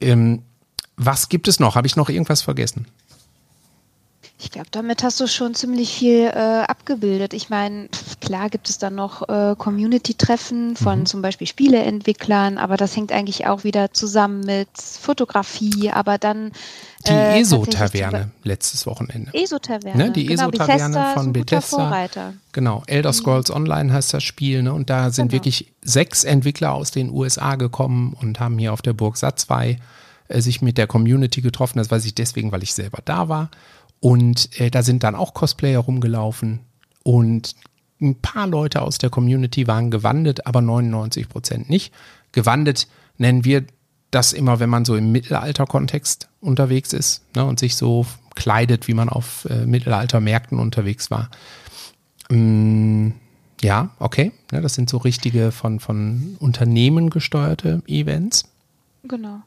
[0.00, 0.42] Ähm,
[0.96, 1.74] was gibt es noch?
[1.74, 2.86] Habe ich noch irgendwas vergessen?
[4.42, 7.32] Ich glaube, damit hast du schon ziemlich viel äh, abgebildet.
[7.32, 7.88] Ich meine,
[8.20, 11.06] klar gibt es dann noch äh, Community-Treffen von mhm.
[11.06, 16.50] zum Beispiel Spieleentwicklern, aber das hängt eigentlich auch wieder zusammen mit Fotografie, aber dann
[17.06, 19.30] die äh, ESO-Taverne letztes Wochenende.
[19.32, 19.96] ESO-Taverne.
[19.96, 20.10] Ne?
[20.10, 22.08] Die genau, ESO-Taverne von Bethesda.
[22.50, 23.14] Genau, Elder mhm.
[23.14, 23.56] Scrolls mhm.
[23.56, 24.62] Online heißt das Spiel.
[24.62, 24.72] Ne?
[24.72, 25.38] Und da sind genau.
[25.38, 29.78] wirklich sechs Entwickler aus den USA gekommen und haben hier auf der Burg Satzwei
[30.28, 31.78] äh, sich mit der Community getroffen.
[31.78, 33.50] Das weiß ich deswegen, weil ich selber da war.
[34.02, 36.58] Und äh, da sind dann auch Cosplayer rumgelaufen
[37.04, 37.54] und
[38.00, 41.94] ein paar Leute aus der Community waren gewandet, aber 99 Prozent nicht.
[42.32, 43.64] Gewandet nennen wir
[44.10, 48.94] das immer, wenn man so im Mittelalter-Kontext unterwegs ist ne, und sich so kleidet, wie
[48.94, 51.30] man auf äh, Mittelalter-Märkten unterwegs war.
[52.28, 53.10] Mm,
[53.60, 54.32] ja, okay.
[54.50, 58.46] Ja, das sind so richtige von, von Unternehmen gesteuerte Events.
[59.04, 59.42] Genau.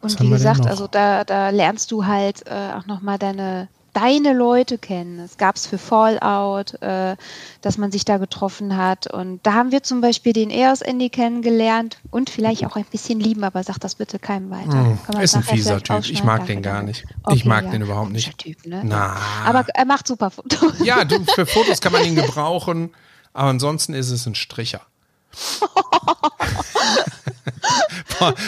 [0.00, 4.76] Und wie gesagt, also da, da lernst du halt äh, auch nochmal deine, deine Leute
[4.76, 5.18] kennen.
[5.20, 7.16] Es gab es für Fallout, äh,
[7.62, 9.12] dass man sich da getroffen hat.
[9.12, 13.20] Und da haben wir zum Beispiel den EOS Andy kennengelernt und vielleicht auch ein bisschen
[13.20, 14.98] lieben, aber sag das bitte keinem weiter.
[15.16, 16.04] Mm, ist ein fieser Typ.
[16.10, 17.04] Ich mag den gar nicht.
[17.22, 17.70] Okay, ich mag ja.
[17.70, 18.36] den überhaupt nicht.
[18.36, 18.82] Typ, ne?
[18.84, 19.16] Na.
[19.46, 20.74] Aber er macht super Fotos.
[20.84, 22.94] Ja, du, für Fotos kann man ihn gebrauchen,
[23.32, 24.82] aber ansonsten ist es ein Stricher.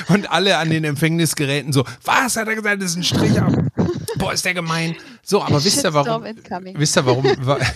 [0.09, 3.51] Und alle an den Empfängnisgeräten so, was hat er gesagt, das ist ein Stricher.
[4.17, 4.97] Boah, ist der gemein.
[5.23, 6.25] So, aber wisst ihr, warum,
[6.75, 7.25] wisst ihr, warum,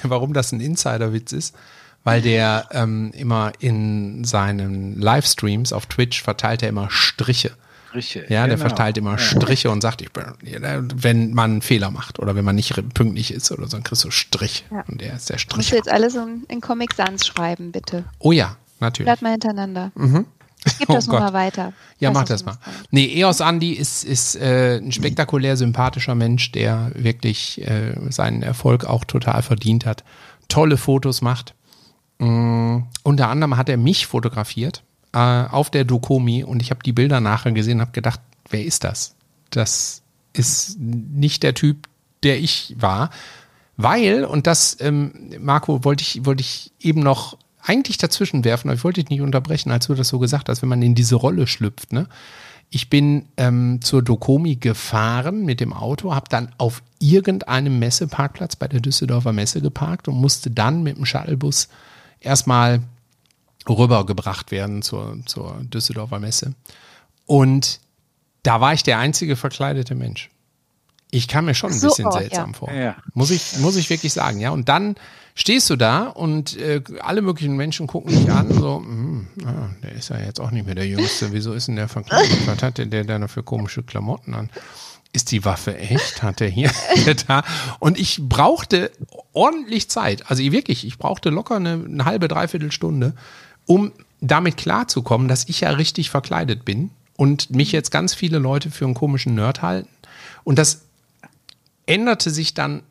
[0.03, 1.55] warum das ein Insiderwitz ist?
[2.05, 7.53] Weil der ähm, immer in seinen Livestreams auf Twitch verteilt er immer Striche.
[7.91, 8.25] Striche.
[8.29, 8.69] Ja, der genau.
[8.69, 12.57] verteilt immer Striche und sagt, ich bin, wenn man einen Fehler macht oder wenn man
[12.57, 14.65] nicht pünktlich ist oder so, dann kriegst du Strich.
[14.71, 14.83] Ja.
[14.89, 15.59] Und der ist der Strich.
[15.59, 18.05] Musst du jetzt alles in, in Comic Sans schreiben, bitte.
[18.19, 19.07] Oh ja, natürlich.
[19.07, 19.93] Bleibt mal hintereinander.
[19.95, 20.27] Mhm.
[20.65, 21.73] Ich gebe das oh nochmal weiter.
[21.99, 22.57] Ja, mach das mal.
[22.91, 28.85] Nee, EOS Andy ist, ist äh, ein spektakulär sympathischer Mensch, der wirklich äh, seinen Erfolg
[28.85, 30.05] auch total verdient hat.
[30.49, 31.55] Tolle Fotos macht.
[32.19, 36.93] Mm, unter anderem hat er mich fotografiert äh, auf der Dokomi und ich habe die
[36.93, 39.15] Bilder nachher gesehen und habe gedacht, wer ist das?
[39.51, 41.89] Das ist nicht der Typ,
[42.23, 43.11] der ich war.
[43.77, 48.77] Weil, und das, ähm, Marco, wollte ich, wollte ich eben noch eigentlich dazwischen werfen, aber
[48.77, 51.15] ich wollte dich nicht unterbrechen, als du das so gesagt hast, wenn man in diese
[51.15, 51.93] Rolle schlüpft.
[51.93, 52.09] Ne?
[52.71, 58.67] Ich bin ähm, zur Dokomi gefahren mit dem Auto, habe dann auf irgendeinem Messeparkplatz bei
[58.67, 61.69] der Düsseldorfer Messe geparkt und musste dann mit dem Shuttlebus
[62.21, 62.81] erstmal
[63.69, 66.55] rübergebracht werden zur, zur Düsseldorfer Messe.
[67.27, 67.81] Und
[68.43, 70.31] da war ich der einzige verkleidete Mensch.
[71.11, 72.59] Ich kam mir schon ein So, bisschen oh, seltsam ja.
[72.59, 72.73] vor.
[72.73, 72.97] Ja.
[73.15, 74.51] Muss ich, muss ich wirklich sagen, ja.
[74.51, 74.97] Und dann
[75.35, 79.93] stehst du da und äh, alle möglichen Menschen gucken dich an, so, hm, ah, der
[79.93, 81.33] ist ja jetzt auch nicht mehr der Jüngste.
[81.33, 82.39] Wieso ist denn der verkleidet?
[82.47, 84.51] Was hat denn der da für komische Klamotten an?
[85.15, 86.23] Ist die Waffe echt?
[86.23, 86.71] Hat er hier
[87.27, 87.43] da?
[87.79, 88.91] Und ich brauchte
[89.33, 90.31] ordentlich Zeit.
[90.31, 93.15] Also ich wirklich, ich brauchte locker eine, eine halbe, dreiviertel Stunde,
[93.67, 98.71] um damit klarzukommen, dass ich ja richtig verkleidet bin und mich jetzt ganz viele Leute
[98.71, 99.89] für einen komischen Nerd halten.
[100.45, 100.83] Und das
[101.87, 102.83] änderte sich dann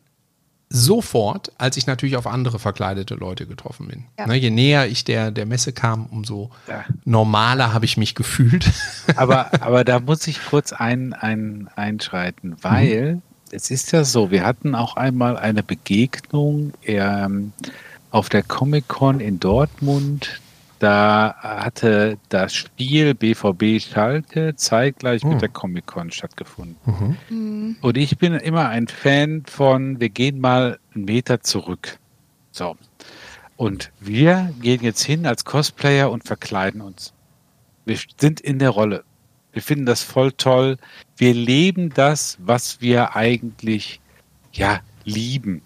[0.74, 4.06] sofort, als ich natürlich auf andere verkleidete Leute getroffen bin.
[4.18, 4.28] Ja.
[4.28, 6.86] Ne, je näher ich der, der Messe kam, umso Ja.
[7.04, 8.72] normaler habe ich mich gefühlt.
[9.16, 14.46] Aber, aber da muss ich kurz ein, ein, einschreiten, weil es ist ja so, wir
[14.46, 17.52] hatten auch einmal eine Begegnung ähm,
[18.12, 20.40] auf der Comic-Con in Dortmund.
[20.82, 26.76] Da hatte das Spiel BVB Schalke zeitgleich mit der Comic-Con stattgefunden.
[27.30, 27.76] Mhm.
[27.82, 32.00] Und ich bin immer ein Fan von, wir gehen mal einen Meter zurück.
[32.50, 32.76] So.
[33.58, 37.14] Und wir gehen jetzt hin als Cosplayer und verkleiden uns.
[37.86, 39.04] Wir sind in der Rolle.
[39.54, 40.78] Wir finden das voll toll.
[41.16, 44.02] Wir leben das, was wir eigentlich,
[44.52, 45.62] ja, lieben.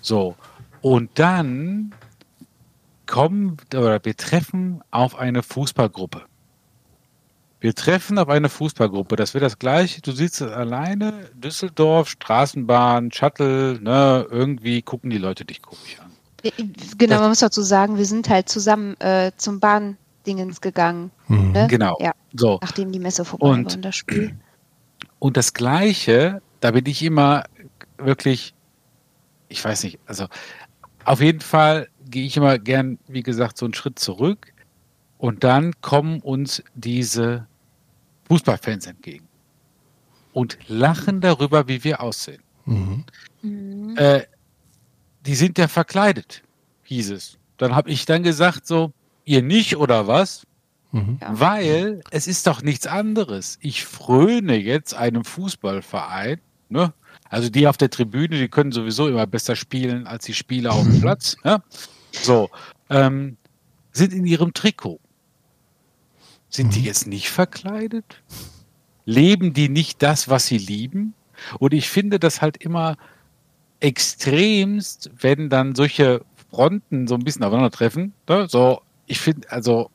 [0.00, 0.34] So.
[0.80, 1.92] Und dann
[3.08, 6.22] kommen oder wir treffen auf eine Fußballgruppe.
[7.60, 9.16] Wir treffen auf eine Fußballgruppe.
[9.16, 10.00] Das wird das gleiche.
[10.00, 16.12] Du sitzt alleine, Düsseldorf, Straßenbahn, Shuttle, ne, irgendwie gucken die Leute dich komisch an.
[16.44, 16.52] Äh,
[16.98, 21.66] Genau, man muss dazu sagen, wir sind halt zusammen äh, zum Bahndingens gegangen, ne?
[21.68, 21.96] Genau.
[22.00, 22.58] Ja, So.
[22.62, 24.36] nachdem die Messe vorbei Und- war und das Spiel.
[25.18, 27.42] Und das Gleiche, da bin ich immer
[27.96, 28.54] wirklich,
[29.48, 30.26] ich weiß nicht, also
[31.04, 34.52] auf jeden Fall gehe ich immer gern, wie gesagt, so einen Schritt zurück
[35.18, 37.46] und dann kommen uns diese
[38.28, 39.26] Fußballfans entgegen
[40.32, 42.42] und lachen darüber, wie wir aussehen.
[42.64, 43.04] Mhm.
[43.96, 44.22] Äh,
[45.26, 46.42] die sind ja verkleidet,
[46.84, 47.38] hieß es.
[47.56, 48.92] Dann habe ich dann gesagt so,
[49.24, 50.46] ihr nicht oder was?
[50.92, 51.18] Mhm.
[51.20, 51.40] Ja.
[51.40, 53.58] Weil es ist doch nichts anderes.
[53.60, 56.92] Ich fröne jetzt einem Fußballverein, ne?
[57.30, 60.84] Also die auf der Tribüne, die können sowieso immer besser spielen als die Spieler auf
[60.84, 61.36] dem Platz.
[61.44, 61.62] Ne?
[62.22, 62.50] So,
[62.90, 63.36] ähm,
[63.92, 65.00] sind in ihrem Trikot.
[66.48, 68.22] Sind die jetzt nicht verkleidet?
[69.04, 71.14] Leben die nicht das, was sie lieben?
[71.58, 72.96] Und ich finde das halt immer
[73.80, 78.12] extremst, wenn dann solche Fronten so ein bisschen aufeinandertreffen.
[78.28, 78.46] Ne?
[78.48, 79.90] So, ich finde, also,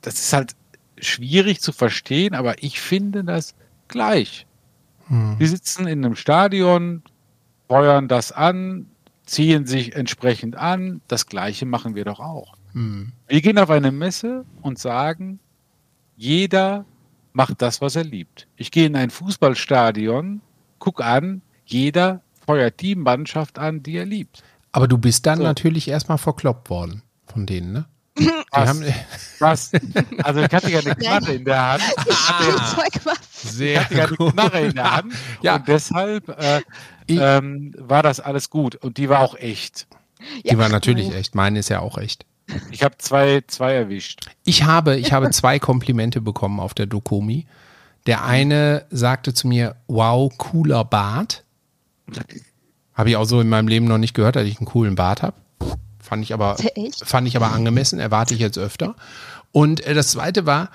[0.00, 0.52] das ist halt
[0.98, 3.54] schwierig zu verstehen, aber ich finde das
[3.86, 4.46] gleich.
[5.40, 7.02] Die sitzen in einem Stadion,
[7.66, 8.86] feuern das an,
[9.28, 11.00] ziehen sich entsprechend an.
[11.06, 12.54] Das Gleiche machen wir doch auch.
[12.72, 13.12] Mhm.
[13.26, 15.38] Wir gehen auf eine Messe und sagen,
[16.16, 16.84] jeder
[17.32, 18.48] macht das, was er liebt.
[18.56, 20.40] Ich gehe in ein Fußballstadion,
[20.78, 24.42] guck an, jeder feuert die Mannschaft an, die er liebt.
[24.72, 25.44] Aber du bist dann So.
[25.44, 27.84] natürlich erstmal verkloppt worden von denen, ne?
[28.50, 28.68] Was?
[28.68, 28.84] haben,
[29.38, 29.70] Was?
[30.22, 31.82] Also ich hatte ja eine Knarre in der Hand.
[31.82, 33.18] Spielzeugwaffe.
[33.44, 35.14] Ich sehr hatte ja eine Knarre in der Hand.
[35.42, 35.56] Ja.
[35.56, 36.60] Und deshalb äh,
[37.06, 38.74] Ich- ähm, war das alles gut.
[38.74, 39.86] Und die war auch echt.
[40.44, 41.34] Die war natürlich echt.
[41.36, 42.26] Meine ist ja auch echt.
[42.72, 44.26] Ich habe zwei, zwei erwischt.
[44.44, 47.46] Ich habe, ich habe zwei Komplimente bekommen auf der Dokomi.
[48.06, 51.44] Der eine sagte zu mir, wow, cooler Bart.
[52.94, 55.22] Habe ich auch so in meinem Leben noch nicht gehört, dass ich einen coolen Bart
[55.22, 55.36] habe.
[56.08, 57.06] Fand ich aber, Echt?
[57.06, 58.94] fand ich aber angemessen, erwarte ich jetzt öfter.
[59.52, 60.70] Und äh, das zweite war,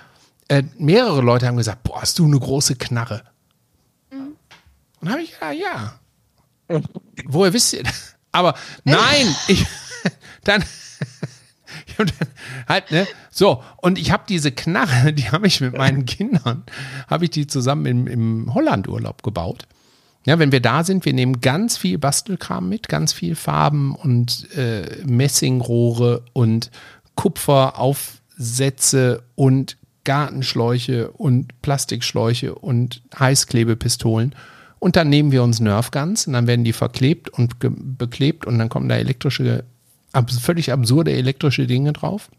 [0.47, 3.23] äh, mehrere Leute haben gesagt, boah, hast du eine große Knarre.
[5.01, 5.99] Und habe ich, ja, ja.
[7.25, 8.15] Woher wisst ihr das?
[8.31, 8.53] Aber
[8.84, 9.65] nein, ich,
[10.43, 10.63] dann,
[11.88, 12.11] ich dann
[12.69, 16.63] halt, ne, so, und ich habe diese Knarre, die habe ich mit meinen Kindern,
[17.09, 19.67] habe ich die zusammen im, im Hollandurlaub gebaut.
[20.26, 24.47] Ja, wenn wir da sind, wir nehmen ganz viel Bastelkram mit, ganz viel Farben und
[24.55, 26.71] äh, Messingrohre und
[27.15, 34.36] Kupferaufsätze und Gartenschläuche und Plastikschläuche und Heißklebepistolen.
[34.80, 38.69] Und dann nehmen wir uns Nerfguns und dann werden die verklebt und beklebt und dann
[38.69, 39.63] kommen da elektrische
[40.11, 42.30] abs völlig absurde elektrische Dinge drauf.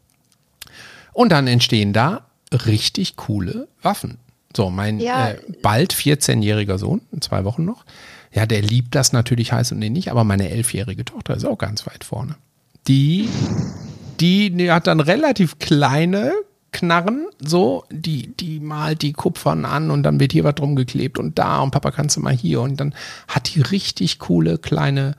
[1.12, 4.18] Und dann entstehen da richtig coole Waffen.
[4.56, 5.30] So, mein Ja.
[5.30, 7.84] äh, bald 14-jähriger Sohn, in zwei Wochen noch,
[8.32, 11.86] ja, der liebt das natürlich heiß und nicht, aber meine elfjährige Tochter ist auch ganz
[11.86, 12.36] weit vorne.
[12.88, 13.28] Die,
[14.20, 16.32] die, die hat dann relativ kleine
[16.72, 21.18] Knarren, so, die, die malt die Kupfern an und dann wird hier was drum geklebt
[21.18, 22.94] und da und Papa kannst du mal hier und dann
[23.28, 25.14] hat die richtig coole kleine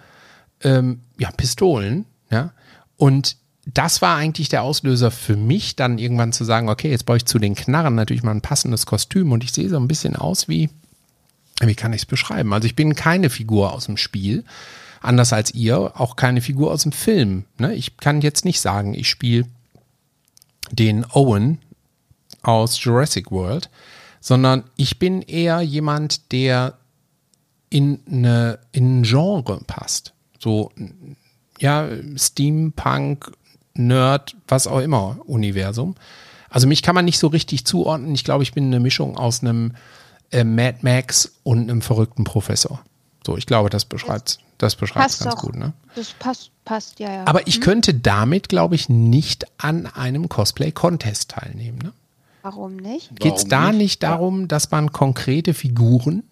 [0.62, 2.52] ähm, ja, Pistolen, ja.
[2.98, 7.18] Und das war eigentlich der Auslöser für mich, dann irgendwann zu sagen, okay, jetzt brauche
[7.18, 10.16] ich zu den Knarren natürlich mal ein passendes Kostüm und ich sehe so ein bisschen
[10.16, 10.70] aus wie,
[11.62, 12.54] wie kann ich es beschreiben?
[12.54, 14.44] Also ich bin keine Figur aus dem Spiel,
[15.02, 17.46] anders als ihr, auch keine Figur aus dem Film.
[17.58, 17.74] Ne?
[17.74, 19.46] Ich kann jetzt nicht sagen, ich spiele
[20.72, 21.60] den Owen
[22.44, 23.70] aus Jurassic World,
[24.20, 26.78] sondern ich bin eher jemand, der
[27.70, 30.14] in, eine, in ein Genre passt.
[30.40, 30.72] So,
[31.60, 33.32] ja, Steampunk,
[33.76, 35.96] Nerd, was auch immer, Universum.
[36.50, 38.14] Also mich kann man nicht so richtig zuordnen.
[38.16, 39.74] Ich glaube, ich bin eine Mischung aus einem
[40.32, 42.82] äh, Mad Max und einem verrückten Professor.
[43.26, 45.42] So, ich glaube, das beschreibt das beschreibt Passt ganz doch.
[45.42, 45.74] gut, ne?
[45.96, 47.28] Das passt, passt, ja, ja.
[47.28, 51.80] Aber ich könnte damit, glaube ich, nicht an einem Cosplay-Contest teilnehmen.
[51.80, 51.92] Ne?
[52.42, 53.16] Warum nicht?
[53.20, 53.78] Geht es da nicht?
[53.78, 56.24] nicht darum, dass man konkrete Figuren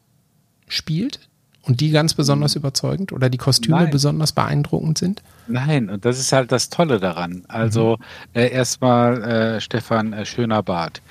[0.67, 1.19] spielt
[1.64, 3.89] und die ganz besonders überzeugend oder die Kostüme Nein.
[3.91, 5.24] besonders beeindruckend sind?
[5.47, 7.43] Nein, und das ist halt das Tolle daran.
[7.47, 7.97] Also
[8.34, 11.01] äh, erstmal äh, Stefan äh, schöner Bart.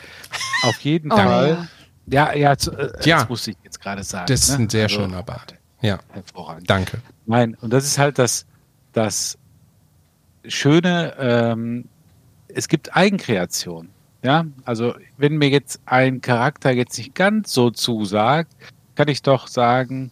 [0.65, 1.69] Auf jeden Oh, Fall.
[2.07, 3.21] Ja, ja, zu, äh, Ja.
[3.21, 4.27] das musste ich jetzt gerade sagen.
[4.29, 4.65] Das ist ne?
[4.65, 5.55] ein sehr Also, schöner Bart.
[5.81, 6.69] Ja, Hervorragend.
[6.71, 6.99] danke.
[7.27, 8.47] Nein, und das ist halt das,
[8.93, 9.39] das
[10.47, 11.85] Schöne, ähm,
[12.49, 13.89] es gibt Eigenkreation.
[14.25, 18.53] Ja, also wenn mir jetzt ein Charakter jetzt nicht ganz so zusagt,
[18.95, 20.11] kann ich doch sagen,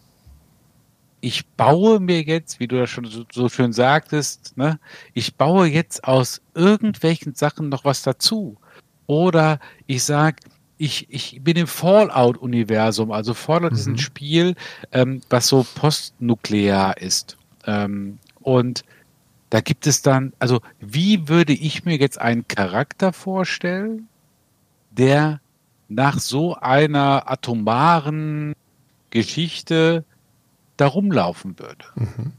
[1.21, 4.79] ich baue mir jetzt, wie du das schon so, so schön sagtest, ne,
[5.13, 8.57] ich baue jetzt aus irgendwelchen Sachen noch was dazu.
[9.05, 10.39] Oder ich sag,
[10.77, 13.11] ich, ich bin im Fallout-Universum.
[13.11, 14.55] Also Fallout ist ein Spiel,
[14.91, 17.37] ähm, was so postnuklear ist.
[17.67, 18.83] Ähm, und
[19.51, 24.07] da gibt es dann, also wie würde ich mir jetzt einen Charakter vorstellen,
[24.89, 25.39] der
[25.87, 28.55] nach so einer atomaren
[29.11, 30.05] Geschichte
[30.81, 31.85] da rumlaufen würde?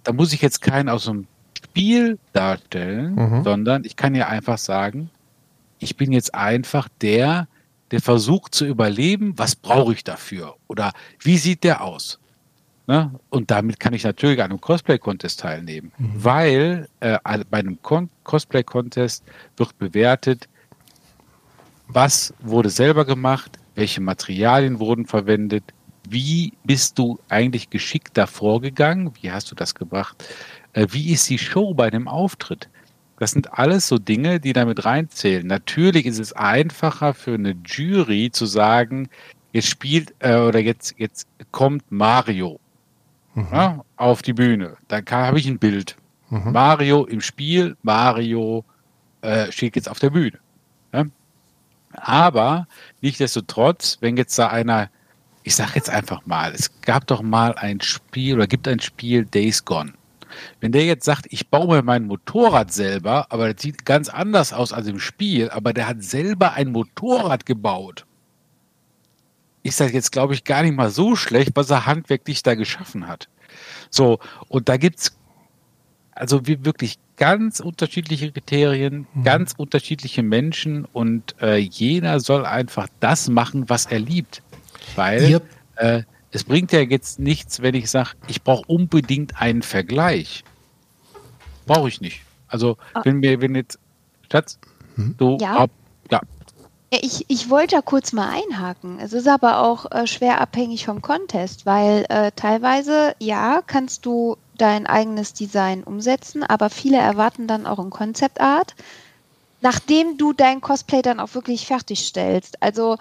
[0.05, 1.27] Da muss ich jetzt keinen aus dem
[1.57, 3.45] Spiel darstellen, Mhm.
[3.45, 5.11] sondern ich kann ja einfach sagen,
[5.79, 7.49] ich bin jetzt einfach der,
[7.91, 10.57] der versucht zu überleben, was brauche ich dafür?
[10.69, 12.19] Oder wie sieht der aus?
[12.87, 13.13] Ne?
[13.31, 17.17] Und damit kann ich natürlich an einem Cosplay-Contest teilnehmen, weil äh,
[17.51, 19.23] bei einem Con Cosplay-Contest
[19.57, 20.49] wird bewertet,
[21.89, 25.65] was wurde selber gemacht, welche Materialien wurden verwendet,
[26.09, 30.25] wie bist du eigentlich geschickt davor gegangen, wie hast du das gebracht,
[30.73, 32.69] äh, wie ist die Show bei dem Auftritt.
[33.19, 35.47] Das sind alles so Dinge, die damit reinzählen.
[35.47, 39.09] Natürlich ist es einfacher für eine Jury zu sagen,
[39.53, 42.59] jetzt spielt äh, oder jetzt, jetzt kommt Mario
[43.35, 44.77] ja, auf die Bühne.
[44.89, 45.97] Da habe ich ein Bild.
[46.53, 48.65] Mario im Spiel, Mario
[49.21, 50.39] äh, steht jetzt auf der Bühne.
[50.93, 51.05] Ja?
[51.93, 52.67] Aber
[53.03, 54.91] nichtsdestotrotz, wenn jetzt da einer,
[55.43, 59.25] ich sage jetzt einfach mal, es gab doch mal ein Spiel oder gibt ein Spiel
[59.25, 59.93] Days Gone.
[60.61, 64.53] Wenn der jetzt sagt, ich baue mir mein Motorrad selber, aber das sieht ganz anders
[64.53, 68.07] aus als im Spiel, aber der hat selber ein Motorrad gebaut,
[69.63, 73.07] ist das jetzt, glaube ich, gar nicht mal so schlecht, was er handwerklich da geschaffen
[73.07, 73.29] hat.
[73.91, 74.19] So,
[74.49, 75.17] und da gibt's
[76.13, 83.29] also wie wirklich ganz unterschiedliche Kriterien, ganz unterschiedliche Menschen und äh, jeder soll einfach das
[83.29, 84.43] machen, was er liebt.
[84.97, 85.43] Weil Ihr-
[85.77, 90.45] äh, es bringt ja jetzt nichts, wenn ich sage, ich brauche unbedingt einen Vergleich.
[91.67, 92.23] Brauche ich nicht.
[92.49, 93.79] Also wenn mir, wenn jetzt,
[94.31, 94.59] Schatz,
[94.97, 95.57] du, Ja?
[95.57, 95.71] ab,
[96.11, 96.21] ja,
[96.93, 98.99] Ja, ich, ich wollte da kurz mal einhaken.
[98.99, 104.37] Es ist aber auch äh, schwer abhängig vom Contest, weil äh, teilweise, ja, kannst du
[104.59, 108.75] dein eigenes Design umsetzen, aber viele erwarten dann auch ein Concept Art,
[109.63, 112.63] nachdem du dein Cosplay dann auch wirklich fertigstellst.
[112.63, 112.99] Also,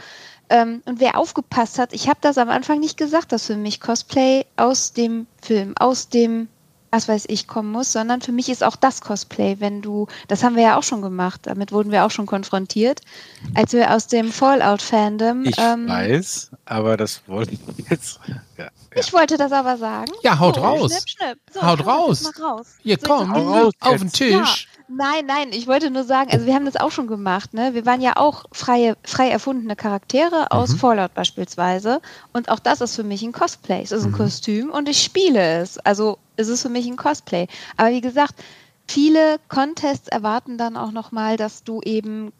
[0.51, 3.79] ähm, und wer aufgepasst hat, ich habe das am Anfang nicht gesagt, dass für mich
[3.79, 6.47] Cosplay aus dem Film, aus dem
[6.91, 10.43] was weiß ich, kommen muss, sondern für mich ist auch das Cosplay, wenn du, das
[10.43, 12.99] haben wir ja auch schon gemacht, damit wurden wir auch schon konfrontiert,
[13.55, 18.19] als wir aus dem Fallout-Fandom, ich ähm, weiß, aber das wollte ich jetzt.
[18.27, 18.69] Ja, ja.
[18.93, 20.11] ich wollte das aber sagen.
[20.21, 20.91] Ja, haut so, raus.
[20.91, 21.39] Schnipp, schnipp.
[21.53, 22.29] So, Haut raus.
[22.41, 22.67] raus.
[22.83, 24.11] Hier, So, komm, Hau raus auf den.
[24.11, 24.67] Tisch.
[24.93, 27.73] Nein, nein, ich wollte nur sagen, also wir haben das auch schon gemacht, ne?
[27.73, 30.47] Wir waren ja auch freie, frei erfundene Charaktere Mhm.
[30.49, 32.01] aus Fallout beispielsweise.
[32.33, 33.81] Und auch das ist für mich ein Cosplay.
[33.83, 34.09] Es ist Mhm.
[34.09, 35.77] ein Kostüm und ich spiele es.
[35.79, 37.47] Also es ist für mich ein Cosplay.
[37.77, 38.43] Aber wie gesagt,
[38.87, 42.33] viele Contests erwarten dann auch nochmal, dass du eben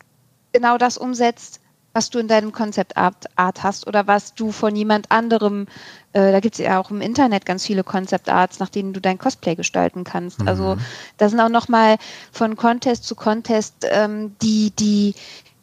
[0.51, 1.60] genau das umsetzt,
[1.93, 5.67] was du in deinem Concept Art, Art hast oder was du von jemand anderem,
[6.13, 9.01] äh, da gibt es ja auch im Internet ganz viele Concept Arts, nach denen du
[9.01, 10.41] dein Cosplay gestalten kannst.
[10.41, 10.47] Mhm.
[10.47, 10.77] Also
[11.17, 11.97] da sind auch nochmal
[12.31, 15.15] von Contest zu Contest ähm, die, die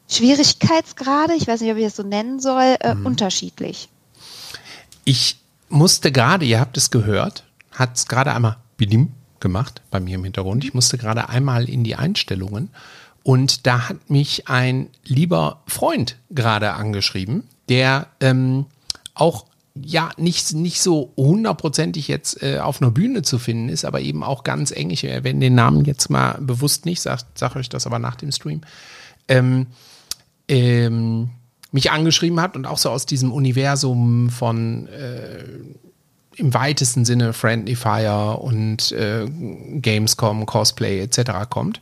[0.09, 3.07] Schwierigkeitsgrade, ich weiß nicht, ob ich das so nennen soll, äh, mhm.
[3.07, 3.89] unterschiedlich.
[5.05, 10.17] Ich musste gerade, ihr habt es gehört, hat es gerade einmal Bilim gemacht bei mir
[10.17, 10.65] im Hintergrund.
[10.65, 12.71] Ich musste gerade einmal in die Einstellungen
[13.23, 18.67] und da hat mich ein lieber Freund gerade angeschrieben, der ähm,
[19.15, 19.45] auch
[19.85, 24.23] ja nicht, nicht so hundertprozentig jetzt äh, auf einer Bühne zu finden ist, aber eben
[24.23, 24.91] auch ganz eng.
[24.91, 28.33] Ich erwähne den Namen jetzt mal bewusst nicht, sag, sag euch das aber nach dem
[28.33, 28.63] Stream.
[29.29, 29.67] Ähm,
[30.49, 31.31] ähm,
[31.71, 35.45] mich angeschrieben hat und auch so aus diesem Universum von äh,
[36.37, 41.51] im weitesten Sinne Friendly Fire und äh, Gamescom, Cosplay etc.
[41.51, 41.81] kommt.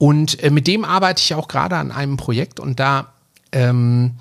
[0.00, 3.12] Und äh, mit dem arbeite ich auch gerade an einem Projekt und da
[3.52, 4.16] ähm,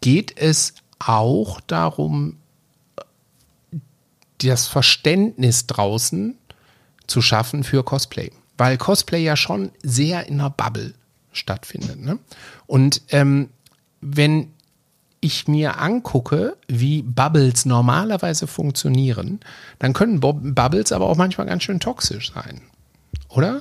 [0.00, 2.38] geht es auch darum,
[4.38, 6.38] das Verständnis draußen
[7.06, 8.32] zu schaffen für Cosplay.
[8.56, 10.94] Weil Cosplay ja schon sehr in einer Bubble
[11.32, 12.00] stattfindet.
[12.00, 12.18] Ne?
[12.66, 13.50] Und ähm,
[14.00, 14.54] wenn
[15.20, 19.40] ich mir angucke, wie Bubbles normalerweise funktionieren,
[19.78, 22.62] dann können Bubbles aber auch manchmal ganz schön toxisch sein.
[23.28, 23.60] Oder?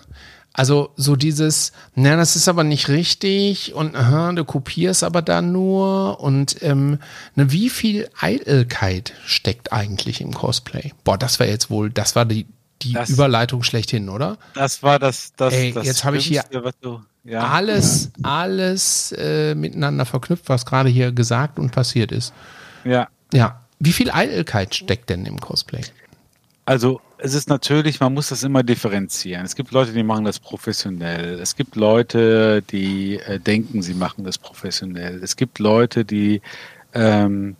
[0.55, 5.41] Also so dieses, na, das ist aber nicht richtig und aha, du kopierst aber da
[5.41, 6.99] nur und ähm,
[7.33, 10.91] ne, wie viel Eitelkeit steckt eigentlich im Cosplay?
[11.03, 12.45] Boah, das war jetzt wohl, das war die,
[12.83, 14.37] die das, Überleitung schlechthin, oder?
[14.53, 16.43] Das war das, das, Ey, das jetzt habe ich hier
[16.81, 18.29] du, ja, alles, ja.
[18.29, 22.31] alles äh, miteinander verknüpft, was gerade hier gesagt und passiert ist.
[22.83, 23.07] Ja.
[23.33, 23.61] Ja.
[23.79, 25.81] Wie viel Eitelkeit steckt denn im Cosplay?
[26.65, 29.45] Also es ist natürlich, man muss das immer differenzieren.
[29.45, 31.39] Es gibt Leute, die machen das professionell.
[31.39, 35.23] Es gibt Leute, die äh, denken, sie machen das professionell.
[35.23, 36.41] Es gibt Leute, die
[36.93, 37.55] ähm,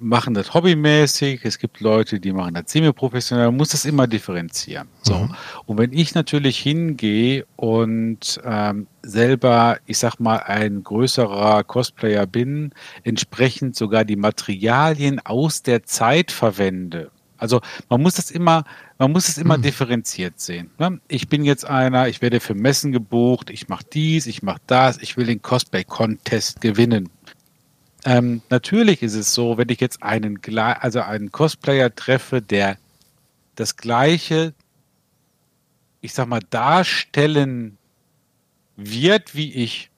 [0.00, 1.44] machen das hobbymäßig.
[1.44, 3.46] Es gibt Leute, die machen das semi-professionell.
[3.46, 4.88] Man muss das immer differenzieren.
[5.02, 5.14] So.
[5.14, 5.34] Mhm.
[5.66, 12.72] Und wenn ich natürlich hingehe und ähm, selber, ich sag mal, ein größerer Cosplayer bin,
[13.04, 18.64] entsprechend sogar die Materialien aus der Zeit verwende, also man muss das immer,
[18.98, 19.62] man muss es immer mhm.
[19.62, 20.70] differenziert sehen.
[20.78, 21.00] Ne?
[21.08, 24.98] Ich bin jetzt einer, ich werde für Messen gebucht, ich mache dies, ich mache das,
[24.98, 27.08] ich will den Cosplay-Contest gewinnen.
[28.04, 32.76] Ähm, natürlich ist es so, wenn ich jetzt einen, also einen Cosplayer treffe, der
[33.56, 34.54] das gleiche,
[36.00, 37.78] ich sag mal, darstellen
[38.76, 39.90] wird wie ich,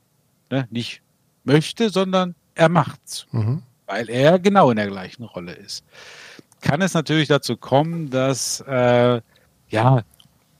[0.50, 0.66] ne?
[0.70, 1.02] nicht
[1.44, 3.62] möchte, sondern er macht's, mhm.
[3.86, 5.84] weil er genau in der gleichen Rolle ist
[6.62, 9.20] kann es natürlich dazu kommen, dass äh,
[9.68, 10.02] ja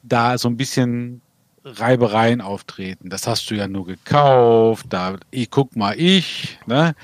[0.02, 1.22] da so ein bisschen
[1.64, 3.08] Reibereien auftreten.
[3.08, 6.94] Das hast du ja nur gekauft, da ich guck mal ich, ne?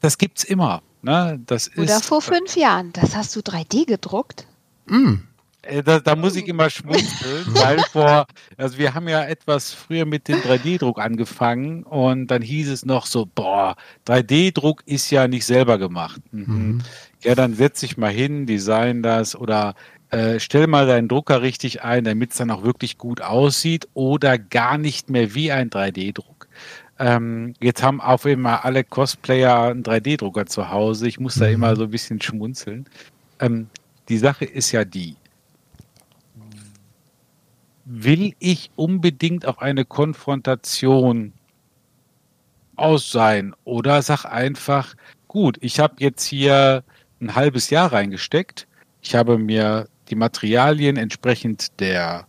[0.00, 1.40] Das gibt's immer, ne?
[1.46, 4.46] Das Oder vor fünf Jahren, das hast du 3D gedruckt?
[4.86, 5.14] Mm.
[5.86, 8.26] Da, da, muss ich immer schmunzeln, weil vor,
[8.58, 13.06] also wir haben ja etwas früher mit dem 3D-Druck angefangen und dann hieß es noch
[13.06, 13.74] so, boah,
[14.06, 16.20] 3D-Druck ist ja nicht selber gemacht.
[16.32, 16.44] Mhm.
[16.44, 16.82] Mhm
[17.24, 19.74] ja, dann setz dich mal hin, design das oder
[20.10, 24.38] äh, stell mal deinen Drucker richtig ein, damit es dann auch wirklich gut aussieht oder
[24.38, 26.48] gar nicht mehr wie ein 3D-Druck.
[26.98, 31.08] Ähm, jetzt haben auf immer alle Cosplayer einen 3D-Drucker zu Hause.
[31.08, 31.54] Ich muss da mhm.
[31.54, 32.86] immer so ein bisschen schmunzeln.
[33.40, 33.68] Ähm,
[34.08, 35.16] die Sache ist ja die,
[37.84, 41.32] will ich unbedingt auf eine Konfrontation
[42.76, 44.94] aus sein oder sag einfach,
[45.28, 46.84] gut, ich habe jetzt hier
[47.24, 48.66] ein halbes Jahr reingesteckt.
[49.00, 52.26] Ich habe mir die Materialien entsprechend der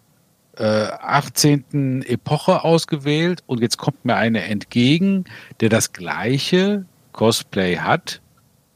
[0.57, 2.03] äh, 18.
[2.03, 5.25] Epoche ausgewählt und jetzt kommt mir einer entgegen,
[5.59, 8.21] der das gleiche Cosplay hat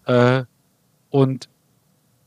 [0.06, 0.44] äh,
[1.10, 1.50] und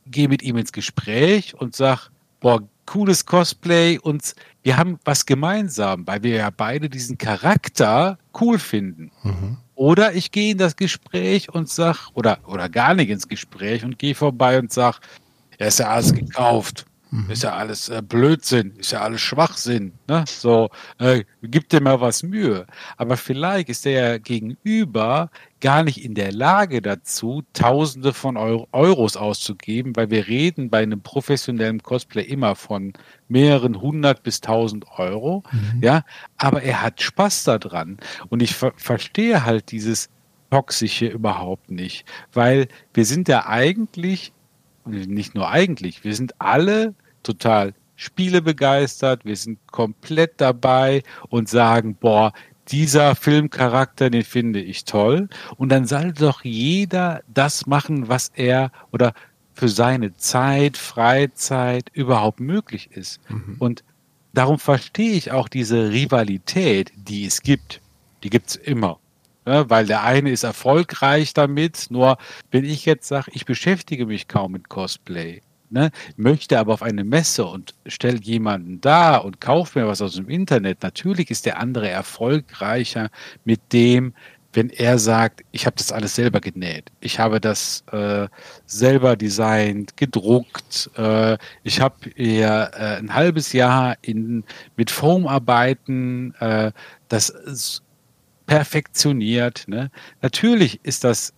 [0.06, 6.06] gehe mit ihm ins Gespräch und sag, boah, cooles Cosplay und wir haben was gemeinsam,
[6.06, 9.10] weil wir ja beide diesen Charakter cool finden.
[9.22, 9.58] Mhm.
[9.74, 13.98] Oder ich gehe in das Gespräch und sag, oder, oder gar nicht ins Gespräch und
[13.98, 15.00] gehe vorbei und sag,
[15.58, 16.86] ja, ist ja alles gekauft.
[17.10, 17.30] Mhm.
[17.30, 19.92] Ist ja alles äh, Blödsinn, ist ja alles Schwachsinn.
[20.08, 20.24] Ne?
[20.26, 22.66] So, äh, gib dir mal was Mühe.
[22.96, 25.30] Aber vielleicht ist der Gegenüber
[25.62, 30.82] gar nicht in der Lage dazu, Tausende von Euro Euros auszugeben, weil wir reden bei
[30.82, 32.92] einem professionellen Cosplay immer von
[33.28, 35.44] mehreren hundert bis tausend Euro.
[35.50, 35.82] Mhm.
[35.82, 36.04] Ja,
[36.36, 37.96] aber er hat Spaß daran.
[38.28, 40.10] Und ich ver verstehe halt dieses
[40.50, 44.32] Toxische überhaupt nicht, weil wir sind ja eigentlich,
[44.84, 51.94] nicht nur eigentlich, wir sind alle total Spiele begeistert, wir sind komplett dabei und sagen,
[51.94, 52.32] boah,
[52.68, 55.28] dieser Filmcharakter, den finde ich toll.
[55.56, 59.12] Und dann soll doch jeder das machen, was er oder
[59.54, 63.20] für seine Zeit, Freizeit überhaupt möglich ist.
[63.28, 63.56] Mhm.
[63.58, 63.84] Und
[64.32, 67.80] darum verstehe ich auch diese Rivalität, die es gibt.
[68.22, 68.98] Die gibt es immer.
[69.46, 72.16] Ja, weil der eine ist erfolgreich damit, nur
[72.52, 75.42] wenn ich jetzt sage, ich beschäftige mich kaum mit Cosplay,
[75.72, 80.14] ne, möchte aber auf eine Messe und stelle jemanden da und kaufe mir was aus
[80.14, 83.10] dem Internet, natürlich ist der andere erfolgreicher
[83.44, 84.14] mit dem,
[84.52, 88.28] wenn er sagt, ich habe das alles selber genäht, ich habe das äh,
[88.66, 92.44] selber designt, gedruckt, äh, ich habe äh,
[92.98, 94.44] ein halbes Jahr in,
[94.76, 96.72] mit Foamarbeiten äh,
[97.08, 97.82] das
[98.46, 99.64] perfektioniert.
[99.66, 99.90] Ne?
[100.20, 101.32] Natürlich ist das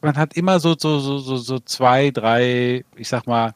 [0.00, 3.54] man hat immer so, so, so, so, zwei, drei, ich sag mal,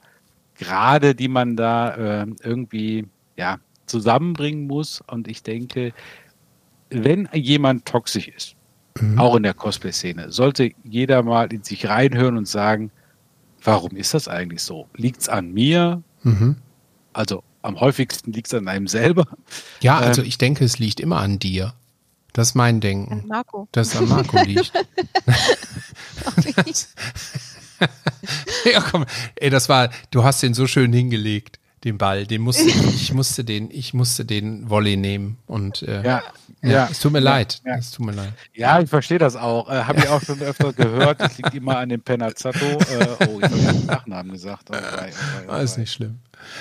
[0.58, 5.02] Grade, die man da äh, irgendwie ja, zusammenbringen muss.
[5.06, 5.92] Und ich denke,
[6.90, 8.56] wenn jemand toxisch ist,
[9.00, 9.18] mhm.
[9.18, 12.90] auch in der Cosplay-Szene, sollte jeder mal in sich reinhören und sagen,
[13.62, 14.88] warum ist das eigentlich so?
[14.94, 16.02] Liegt es an mir?
[16.22, 16.56] Mhm.
[17.12, 19.26] Also am häufigsten liegt es an einem selber.
[19.80, 21.74] Ja, also ähm, ich denke, es liegt immer an dir.
[22.36, 23.22] Das ist mein Denken.
[23.22, 23.66] An Marco.
[23.72, 24.70] Dass es an Marco liegt.
[28.70, 29.06] ja, komm.
[29.36, 32.26] Ey, das war, du hast den so schön hingelegt, den Ball.
[32.26, 35.38] Den musste, ich musste den, ich musste den Volley nehmen.
[35.46, 36.22] Und äh, ja,
[36.60, 37.62] ja, ja, es tut mir ja, leid.
[37.64, 37.76] Ja.
[37.76, 38.34] Es tut mir leid.
[38.52, 39.70] Ja, ich verstehe das auch.
[39.70, 41.18] Äh, habe ich auch schon öfter gehört.
[41.18, 42.58] Das liegt immer an dem Penazzato.
[42.58, 44.68] Äh, oh, ich habe den Nachnamen gesagt.
[44.70, 45.04] Oh, oh,
[45.48, 46.18] oh, oh, ist nicht schlimm.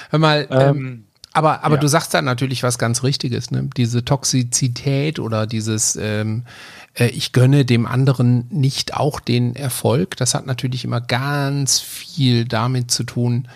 [0.09, 1.05] Hör mal, ähm, ähm
[1.35, 1.81] aber, aber ja.
[1.81, 3.69] du sagst da natürlich was ganz Richtiges, ne?
[3.75, 6.45] Diese Toxizität oder dieses, ähm,
[6.93, 12.45] äh, ich gönne dem anderen nicht auch den Erfolg, das hat natürlich immer ganz viel
[12.45, 13.49] damit zu tun,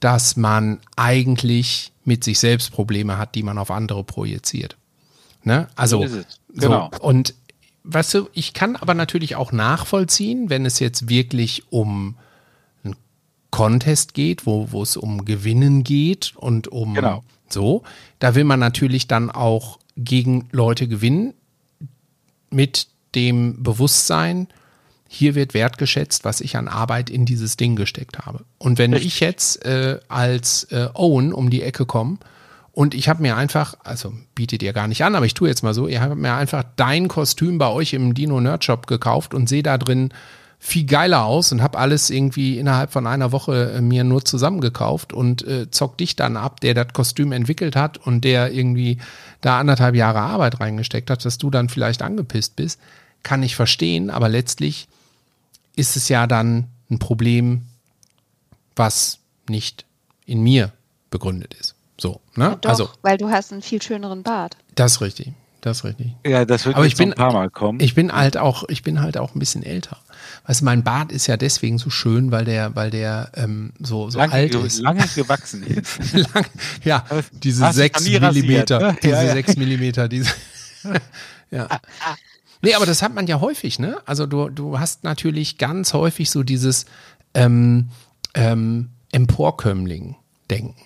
[0.00, 4.78] dass man eigentlich mit sich selbst Probleme hat, die man auf andere projiziert.
[5.44, 5.68] Ne?
[5.76, 6.22] Also, so,
[6.54, 6.90] genau.
[6.94, 7.34] So, und
[7.84, 12.16] weißt du, ich kann aber natürlich auch nachvollziehen, wenn es jetzt wirklich um
[13.50, 17.24] Contest geht, wo, wo es um Gewinnen geht und um genau.
[17.48, 17.82] so,
[18.18, 21.34] da will man natürlich dann auch gegen Leute gewinnen
[22.50, 24.48] mit dem Bewusstsein,
[25.08, 28.44] hier wird wertgeschätzt, was ich an Arbeit in dieses Ding gesteckt habe.
[28.58, 29.14] Und wenn Richtig.
[29.14, 32.18] ich jetzt äh, als äh, Owen um die Ecke komme
[32.72, 35.62] und ich habe mir einfach, also bietet ihr gar nicht an, aber ich tue jetzt
[35.62, 39.32] mal so, ihr habt mir einfach dein Kostüm bei euch im Dino Nerd Shop gekauft
[39.32, 40.10] und sehe da drin
[40.58, 45.12] viel geiler aus und habe alles irgendwie innerhalb von einer Woche äh, mir nur zusammengekauft
[45.12, 48.98] und äh, zock dich dann ab, der das Kostüm entwickelt hat und der irgendwie
[49.40, 52.80] da anderthalb Jahre Arbeit reingesteckt hat, dass du dann vielleicht angepisst bist,
[53.22, 54.88] kann ich verstehen, aber letztlich
[55.76, 57.66] ist es ja dann ein Problem,
[58.74, 59.84] was nicht
[60.26, 60.72] in mir
[61.10, 61.74] begründet ist.
[61.96, 62.44] So, ne?
[62.44, 64.56] Ja doch, also, weil du hast einen viel schöneren Bart.
[64.74, 65.32] Das ist richtig.
[65.60, 66.14] Das ist richtig.
[66.24, 67.80] Ja, das wird aber ich bin, ein paar Mal kommen.
[67.80, 69.98] Ich bin halt auch, ich bin halt auch ein bisschen älter.
[70.48, 74.18] Du, mein Bart ist ja deswegen so schön, weil der, weil der ähm, so, so
[74.18, 74.80] lange, alt ist.
[74.80, 75.98] Lange gewachsen ist.
[76.34, 76.46] Lang,
[76.84, 78.96] ja, diese sechs Millimeter, ne?
[79.02, 80.30] diese ja, sechs Millimeter, diese.
[81.50, 81.68] ja.
[82.62, 83.98] Nee, aber das hat man ja häufig, ne?
[84.06, 86.86] Also du, du hast natürlich ganz häufig so dieses
[87.34, 87.90] ähm,
[88.34, 90.76] ähm, Emporkömmling-Denken.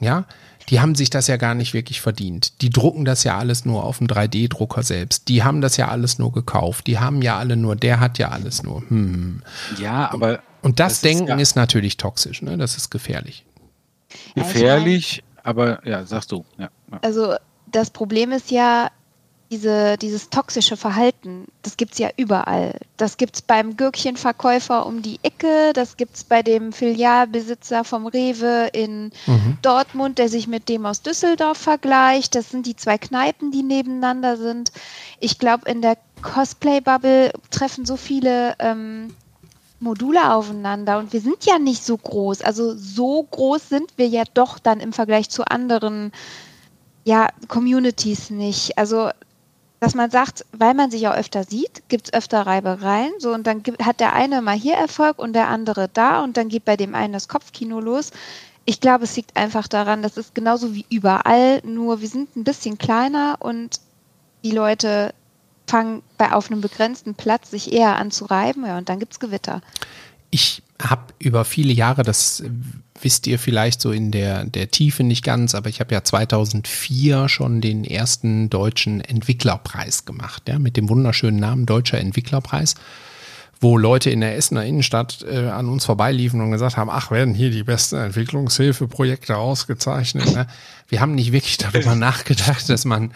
[0.00, 0.26] Ja,
[0.68, 2.60] die haben sich das ja gar nicht wirklich verdient.
[2.62, 5.28] Die drucken das ja alles nur auf dem 3D-Drucker selbst.
[5.28, 6.86] Die haben das ja alles nur gekauft.
[6.86, 8.82] Die haben ja alle nur, der hat ja alles nur.
[8.88, 9.42] Hm.
[9.80, 10.40] Ja, aber.
[10.62, 12.58] Und das, das Denken ist, ja ist, natürlich toxisch, ne?
[12.58, 13.44] Das ist gefährlich.
[14.34, 16.44] Gefährlich, aber ja, sagst du.
[16.58, 16.98] Ja, ja.
[17.02, 17.34] Also
[17.70, 18.90] das Problem ist ja,
[19.50, 22.78] diese, dieses toxische Verhalten, das gibt es ja überall.
[22.98, 28.06] Das gibt es beim Gürkchenverkäufer um die Ecke, das gibt es bei dem Filialbesitzer vom
[28.06, 29.58] Rewe in mhm.
[29.62, 32.34] Dortmund, der sich mit dem aus Düsseldorf vergleicht.
[32.34, 34.70] Das sind die zwei Kneipen, die nebeneinander sind.
[35.18, 39.14] Ich glaube, in der Cosplay-Bubble treffen so viele ähm,
[39.80, 42.42] Module aufeinander und wir sind ja nicht so groß.
[42.42, 46.12] Also so groß sind wir ja doch dann im Vergleich zu anderen
[47.04, 48.76] ja, Communities nicht.
[48.76, 49.08] Also
[49.80, 53.12] dass man sagt, weil man sich auch öfter sieht, gibt es öfter Reibereien.
[53.18, 56.36] So, und dann gibt, hat der eine mal hier Erfolg und der andere da und
[56.36, 58.10] dann geht bei dem einen das Kopfkino los.
[58.64, 62.44] Ich glaube, es liegt einfach daran, das ist genauso wie überall, nur wir sind ein
[62.44, 63.80] bisschen kleiner und
[64.44, 65.14] die Leute
[65.66, 69.12] fangen bei auf einem begrenzten Platz sich eher an zu reiben, ja, und dann gibt
[69.12, 69.62] es Gewitter.
[70.30, 72.42] Ich habe über viele Jahre, das
[73.02, 77.28] wisst ihr vielleicht so in der, der Tiefe nicht ganz, aber ich habe ja 2004
[77.28, 82.74] schon den ersten deutschen Entwicklerpreis gemacht, ja, mit dem wunderschönen Namen Deutscher Entwicklerpreis,
[83.60, 87.34] wo Leute in der Essener Innenstadt äh, an uns vorbeiliefen und gesagt haben, ach, werden
[87.34, 90.32] hier die besten Entwicklungshilfeprojekte ausgezeichnet.
[90.32, 90.46] Ne?
[90.88, 93.12] Wir haben nicht wirklich darüber nachgedacht, dass man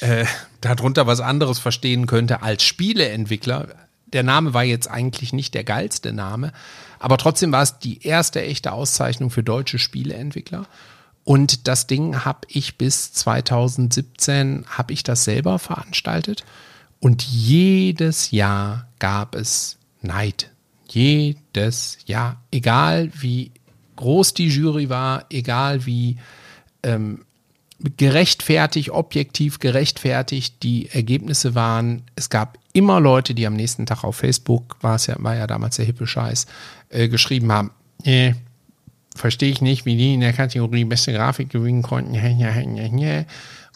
[0.00, 0.24] äh,
[0.60, 3.68] darunter was anderes verstehen könnte als Spieleentwickler.
[4.12, 6.52] Der Name war jetzt eigentlich nicht der geilste Name,
[7.04, 10.66] aber trotzdem war es die erste echte Auszeichnung für deutsche Spieleentwickler.
[11.22, 16.46] Und das Ding habe ich bis 2017, habe ich das selber veranstaltet.
[17.00, 20.50] Und jedes Jahr gab es Neid.
[20.88, 22.40] Jedes Jahr.
[22.50, 23.52] Egal wie
[23.96, 26.16] groß die Jury war, egal wie
[26.82, 27.26] ähm,
[27.98, 32.02] gerechtfertigt, objektiv gerechtfertigt die Ergebnisse waren.
[32.16, 35.46] Es gab immer Leute, die am nächsten Tag auf Facebook, war es ja, war ja
[35.46, 36.46] damals der hippe Scheiß,
[36.94, 37.70] äh, geschrieben haben,
[38.04, 38.34] nee,
[39.14, 42.14] verstehe ich nicht, wie die in der Kategorie beste Grafik gewinnen konnten.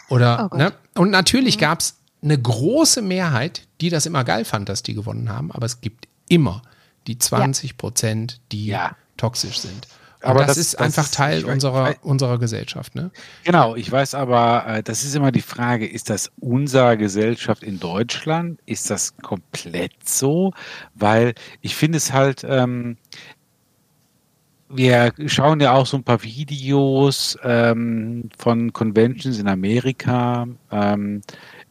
[0.09, 0.73] Oder, oh ne?
[0.95, 1.61] Und natürlich mhm.
[1.61, 5.66] gab es eine große Mehrheit, die das immer geil fand, dass die gewonnen haben, aber
[5.66, 6.62] es gibt immer
[7.07, 8.97] die 20 Prozent, die ja.
[9.16, 9.87] toxisch sind.
[10.21, 13.11] Aber das, das ist das einfach ist, Teil weiß, unserer, unserer Gesellschaft, ne?
[13.45, 17.79] Genau, ich weiß aber, äh, das ist immer die Frage, ist das unser Gesellschaft in
[17.79, 18.61] Deutschland?
[18.66, 20.53] Ist das komplett so?
[20.95, 22.97] Weil ich finde es halt, ähm,
[24.69, 30.47] wir schauen ja auch so ein paar Videos ähm, von Conventions in Amerika.
[30.71, 31.23] Ähm,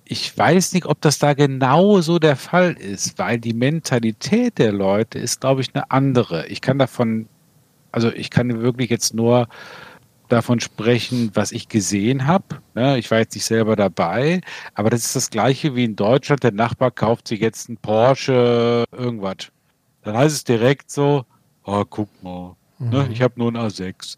[0.06, 4.72] ich weiß nicht, ob das da genau so der Fall ist, weil die Mentalität der
[4.72, 6.48] Leute ist, glaube ich, eine andere.
[6.48, 7.28] Ich kann davon,
[7.98, 9.48] also ich kann wirklich jetzt nur
[10.28, 12.62] davon sprechen, was ich gesehen habe.
[12.96, 14.42] Ich war jetzt nicht selber dabei,
[14.76, 16.44] aber das ist das gleiche wie in Deutschland.
[16.44, 19.48] Der Nachbar kauft sich jetzt einen Porsche, irgendwas.
[20.04, 21.26] Dann heißt es direkt so,
[21.64, 22.90] oh, guck mal, ne, mhm.
[22.92, 24.18] ne, ich habe nur einen A6.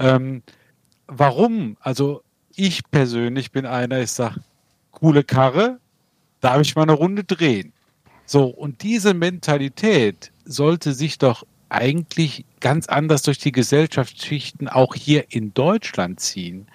[0.00, 0.42] Ähm,
[1.06, 1.76] warum?
[1.78, 2.24] Also
[2.56, 4.40] ich persönlich bin einer, ich sage,
[4.90, 5.78] coole Karre,
[6.40, 7.72] darf ich mal eine Runde drehen.
[8.26, 15.26] So, und diese Mentalität sollte sich doch eigentlich ganz anders durch die Gesellschaftsschichten auch hier
[15.30, 16.66] in Deutschland ziehen.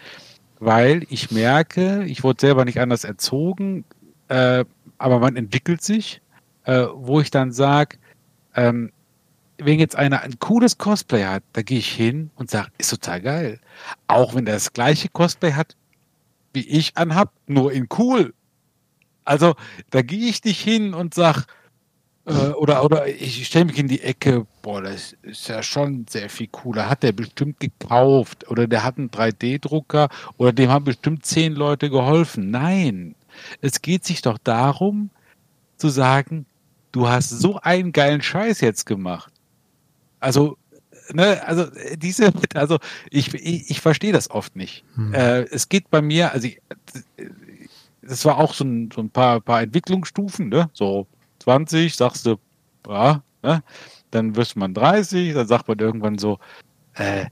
[0.59, 3.83] Weil ich merke, ich wurde selber nicht anders erzogen,
[4.29, 4.65] äh,
[4.97, 6.21] aber man entwickelt sich,
[6.63, 7.97] äh, wo ich dann sage,
[8.55, 8.91] ähm,
[9.57, 13.21] wenn jetzt einer ein cooles Cosplay hat, da gehe ich hin und sage, ist total
[13.21, 13.59] geil.
[14.07, 15.75] Auch wenn er das gleiche Cosplay hat,
[16.53, 18.33] wie ich anhab, nur in cool.
[19.23, 19.55] Also
[19.91, 21.45] da gehe ich nicht hin und sag,
[22.25, 26.29] äh, oder, oder ich stelle mich in die Ecke, boah, das ist ja schon sehr
[26.29, 26.89] viel cooler.
[26.89, 31.89] Hat der bestimmt gekauft oder der hat einen 3D-Drucker oder dem haben bestimmt zehn Leute
[31.89, 32.49] geholfen.
[32.49, 33.15] Nein,
[33.61, 35.11] es geht sich doch darum
[35.77, 36.45] zu sagen,
[36.91, 39.31] du hast so einen geilen Scheiß jetzt gemacht.
[40.19, 40.57] Also
[41.13, 41.67] ne, also
[41.97, 42.79] diese, also
[43.11, 44.83] ich, ich, ich verstehe das oft nicht.
[44.95, 45.13] Hm.
[45.13, 46.59] Äh, es geht bei mir, also ich,
[48.01, 50.69] das war auch so ein, so ein paar, paar Entwicklungsstufen, ne?
[50.73, 51.07] So
[51.45, 52.37] 20, sagst du,
[52.87, 53.63] ja, ne?
[54.11, 56.39] Dann wirst man 30, dann sagt man irgendwann so,
[56.95, 57.25] äh,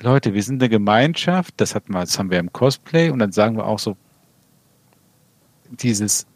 [0.00, 3.32] Leute, wir sind eine Gemeinschaft, das hatten wir, das haben wir im Cosplay und dann
[3.32, 3.96] sagen wir auch so,
[5.70, 6.26] dieses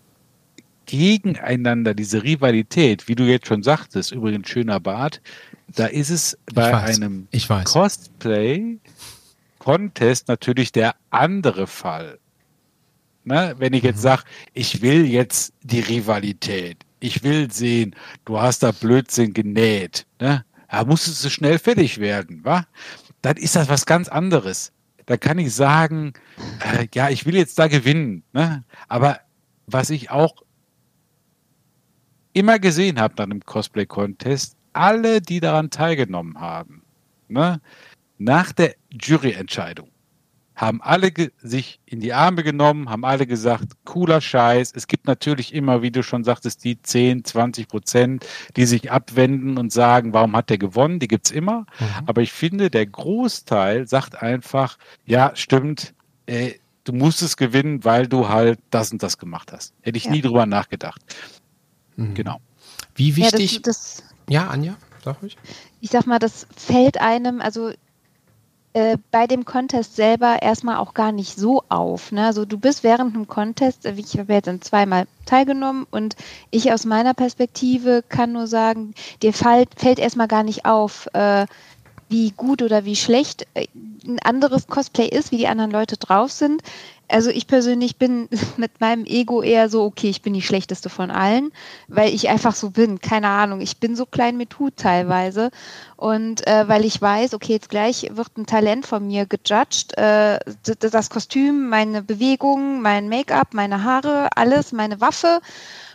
[0.85, 5.23] Gegeneinander, diese Rivalität, wie du jetzt schon sagtest, übrigens schöner Bart,
[5.75, 7.29] da ist es bei einem
[7.65, 12.19] Cosplay-Contest natürlich der andere Fall.
[13.25, 13.55] Ne?
[13.59, 14.03] Wenn ich jetzt mhm.
[14.03, 17.95] sage, ich will jetzt die Rivalität, ich will sehen,
[18.25, 20.45] du hast da Blödsinn genäht, ne?
[20.71, 22.67] da muss es so schnell fertig werden, wa?
[23.23, 24.73] Dann ist das was ganz anderes.
[25.07, 26.13] Da kann ich sagen,
[26.61, 28.25] äh, ja, ich will jetzt da gewinnen.
[28.33, 28.65] Ne?
[28.89, 29.21] Aber
[29.67, 30.35] was ich auch
[32.33, 36.83] immer gesehen habe nach einem Cosplay-Contest, alle, die daran teilgenommen haben,
[37.29, 37.61] ne,
[38.19, 39.89] nach der Juryentscheidung,
[40.57, 44.73] haben alle sich in die Arme genommen, haben alle gesagt, cooler Scheiß.
[44.75, 48.27] Es gibt natürlich immer, wie du schon sagtest, die 10, 20 Prozent,
[48.57, 50.99] die sich abwenden und sagen, warum hat der gewonnen?
[50.99, 51.67] Die gibt's immer.
[51.79, 51.87] Mhm.
[52.07, 55.95] Aber ich finde, der Großteil sagt einfach, ja, stimmt,
[56.25, 56.55] äh,
[56.85, 59.75] du musstest gewinnen, weil du halt das und das gemacht hast.
[59.83, 60.11] Hätte ich ja.
[60.11, 61.03] nie drüber nachgedacht.
[61.97, 62.15] Mhm.
[62.15, 62.41] Genau.
[62.95, 63.53] Wie wichtig.
[63.53, 65.37] Ja, das, das ja, Anja, sag ich.
[65.83, 67.73] Ich sag mal, das fällt einem, also
[68.77, 72.13] äh, bei dem Contest selber erstmal auch gar nicht so auf.
[72.13, 72.27] Ne?
[72.27, 76.15] Also du bist während einem Contest, äh, ich habe jetzt zweimal teilgenommen und
[76.51, 81.47] ich aus meiner Perspektive kann nur sagen, dir fällt, fällt erstmal gar nicht auf, äh,
[82.11, 83.67] wie gut oder wie schlecht äh,
[84.07, 86.63] ein anderes Cosplay ist, wie die anderen Leute drauf sind.
[87.09, 91.11] Also ich persönlich bin mit meinem Ego eher so, okay, ich bin die schlechteste von
[91.11, 91.53] allen,
[91.89, 93.01] weil ich einfach so bin.
[93.01, 95.51] Keine Ahnung, ich bin so klein mit Hut teilweise.
[95.97, 99.97] Und äh, weil ich weiß, okay, jetzt gleich wird ein Talent von mir gejudged.
[99.97, 100.41] Äh,
[100.81, 105.41] das Kostüm, meine Bewegungen, mein Make-up, meine Haare, alles, meine Waffe.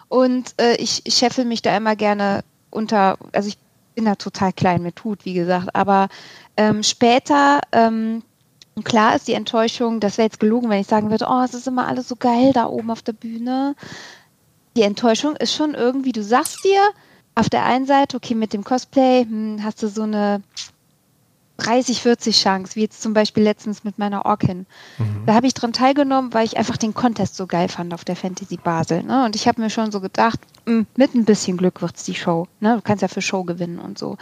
[0.08, 3.58] Und äh, ich scheffel mich da immer gerne unter, also ich
[3.96, 6.10] bin da total klein mit Hut, wie gesagt, aber
[6.58, 8.24] ähm, später, ähm,
[8.84, 11.68] klar ist die Enttäuschung, das wäre jetzt gelogen, wenn ich sagen würde, oh, es ist
[11.68, 13.76] immer alles so geil da oben auf der Bühne.
[14.76, 16.82] Die Enttäuschung ist schon irgendwie, du sagst dir,
[17.36, 20.42] auf der einen Seite, okay, mit dem Cosplay hm, hast du so eine
[21.58, 24.66] 30, 40 Chance, wie jetzt zum Beispiel letztens mit meiner Orkin.
[24.98, 25.26] Mhm.
[25.26, 28.16] Da habe ich dran teilgenommen, weil ich einfach den Contest so geil fand auf der
[28.16, 29.04] Fantasy Basel.
[29.04, 29.26] Ne?
[29.26, 32.04] Und ich habe mir schon so gedacht, mh, hm, mit ein bisschen Glück wird es
[32.04, 32.48] die Show.
[32.60, 32.76] Ne?
[32.76, 34.18] Du kannst ja für Show gewinnen und so.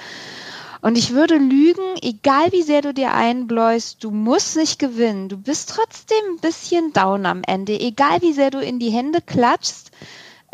[0.82, 5.27] Und ich würde lügen, egal wie sehr du dir einbläust, du musst nicht gewinnen.
[5.27, 9.19] Du bist trotzdem ein bisschen down am Ende, egal wie sehr du in die Hände
[9.21, 9.91] klatschst.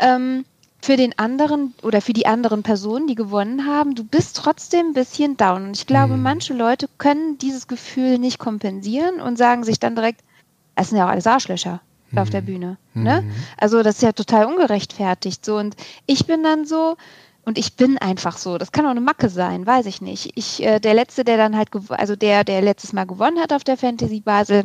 [0.00, 0.44] Ähm,
[0.82, 4.92] für den anderen oder für die anderen Personen, die gewonnen haben, du bist trotzdem ein
[4.92, 5.66] bisschen down.
[5.66, 6.22] Und ich glaube, mhm.
[6.22, 10.20] manche Leute können dieses Gefühl nicht kompensieren und sagen sich dann direkt,
[10.76, 11.80] es sind ja auch alles Arschlöcher
[12.14, 12.46] auf der mhm.
[12.46, 12.76] Bühne.
[12.94, 13.22] Ne?
[13.22, 13.32] Mhm.
[13.56, 15.44] Also das ist ja total ungerechtfertigt.
[15.44, 15.56] So.
[15.56, 15.74] Und
[16.06, 16.96] ich bin dann so,
[17.46, 18.58] und ich bin einfach so.
[18.58, 20.32] Das kann auch eine Macke sein, weiß ich nicht.
[20.34, 23.62] Ich, äh, der letzte, der dann halt, also der, der letztes Mal gewonnen hat auf
[23.62, 24.64] der Fantasy Basel,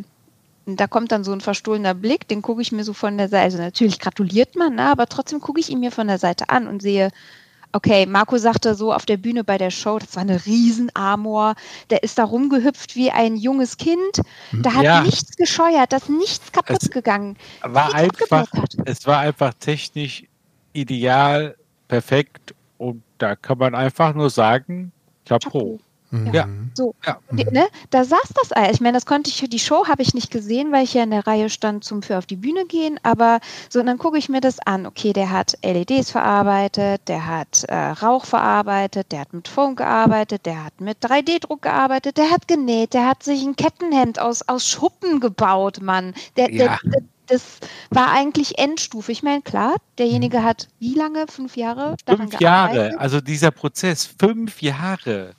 [0.66, 3.44] da kommt dann so ein verstohlener Blick, den gucke ich mir so von der Seite.
[3.44, 6.66] Also natürlich gratuliert man, ne, aber trotzdem gucke ich ihn mir von der Seite an
[6.66, 7.10] und sehe,
[7.72, 11.54] okay, Marco sagte so auf der Bühne bei der Show, das war eine Riesenamor,
[11.90, 14.22] der ist da rumgehüpft wie ein junges Kind,
[14.52, 15.02] da hat ja.
[15.02, 17.36] nichts gescheuert, da ist nichts kaputt es gegangen.
[17.62, 18.46] War einfach,
[18.84, 20.24] es war einfach technisch
[20.72, 21.56] ideal,
[21.86, 24.92] perfekt und da kann man einfach nur sagen,
[25.24, 25.50] Chapeau.
[25.50, 25.78] Chapeau.
[26.30, 26.46] Ja.
[26.74, 27.18] So, ja.
[27.30, 28.70] Ne, da saß das Ei.
[28.70, 31.04] Ich meine, das konnte ich für die Show habe ich nicht gesehen, weil ich ja
[31.04, 33.00] in der Reihe stand zum für auf die Bühne gehen.
[33.02, 34.84] Aber so, und dann gucke ich mir das an.
[34.86, 40.44] Okay, der hat LEDs verarbeitet, der hat äh, Rauch verarbeitet, der hat mit Foam gearbeitet,
[40.44, 44.68] der hat mit 3D-Druck gearbeitet, der hat genäht, der hat sich ein Kettenhemd aus, aus
[44.68, 46.12] Schuppen gebaut, Mann.
[46.36, 46.78] Der, ja.
[46.84, 47.58] der, der, das
[47.90, 49.12] war eigentlich Endstufe.
[49.12, 50.44] Ich meine, klar, derjenige hm.
[50.44, 51.26] hat wie lange?
[51.28, 51.96] Fünf Jahre?
[52.06, 52.98] Fünf Jahre.
[52.98, 55.34] Also dieser Prozess, fünf Jahre.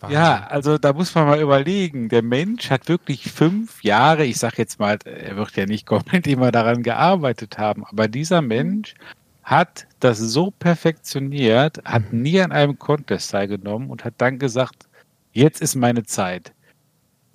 [0.00, 0.18] Wahnsinn.
[0.18, 2.08] Ja, also da muss man mal überlegen.
[2.08, 6.26] Der Mensch hat wirklich fünf Jahre, ich sage jetzt mal, er wird ja nicht komplett
[6.26, 8.48] immer daran gearbeitet haben, aber dieser mhm.
[8.48, 8.94] Mensch
[9.42, 12.22] hat das so perfektioniert, hat mhm.
[12.22, 14.86] nie an einem Contest teilgenommen und hat dann gesagt,
[15.32, 16.52] jetzt ist meine Zeit.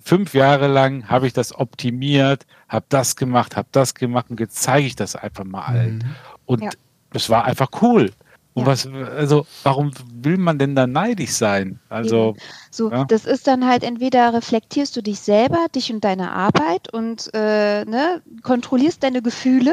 [0.04, 4.62] Fünf Jahre lang habe ich das optimiert, habe das gemacht, habe das gemacht und jetzt
[4.62, 5.98] zeige ich das einfach mal allen.
[5.98, 6.16] Mhm.
[6.46, 6.70] Und ja.
[7.12, 8.12] das war einfach cool.
[8.54, 8.66] Und ja.
[8.66, 11.78] was, also, warum will man denn da neidisch sein?
[11.88, 12.34] Also,
[12.70, 13.04] so, ja.
[13.04, 17.84] das ist dann halt entweder reflektierst du dich selber, dich und deine Arbeit und äh,
[17.84, 19.72] ne, kontrollierst deine Gefühle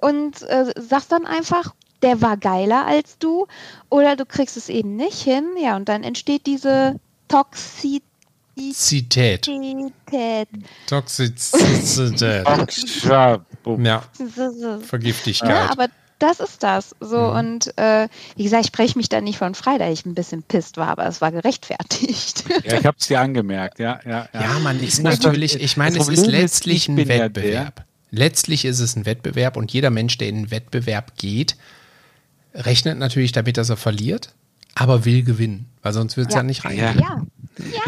[0.00, 3.46] und äh, sagst dann einfach, der war geiler als du,
[3.88, 8.02] oder du kriegst es eben nicht hin, ja, und dann entsteht diese Toxizität.
[8.58, 9.46] Toxizität.
[10.86, 12.46] Toxizität.
[13.84, 14.02] ja.
[14.80, 15.48] Vergiftigkeit.
[15.48, 15.88] Ja, aber
[16.18, 16.94] das ist das.
[17.00, 17.36] So mhm.
[17.36, 20.42] und äh, wie gesagt, ich spreche mich da nicht von frei, da ich ein bisschen
[20.42, 22.44] pisst war, aber es war gerechtfertigt.
[22.64, 24.42] Ja, ich habe es dir angemerkt, ja, ja, ja.
[24.42, 27.84] Ja, man ist natürlich, ich meine, es ist letztlich ein Wettbewerb.
[28.10, 31.56] Letztlich ist es ein Wettbewerb und jeder Mensch, der in einen Wettbewerb geht,
[32.54, 34.34] rechnet natürlich damit, dass er verliert,
[34.74, 36.40] aber will gewinnen, weil sonst wird es ja.
[36.40, 36.42] ja.
[36.42, 36.98] nicht rein.
[36.98, 37.22] Ja.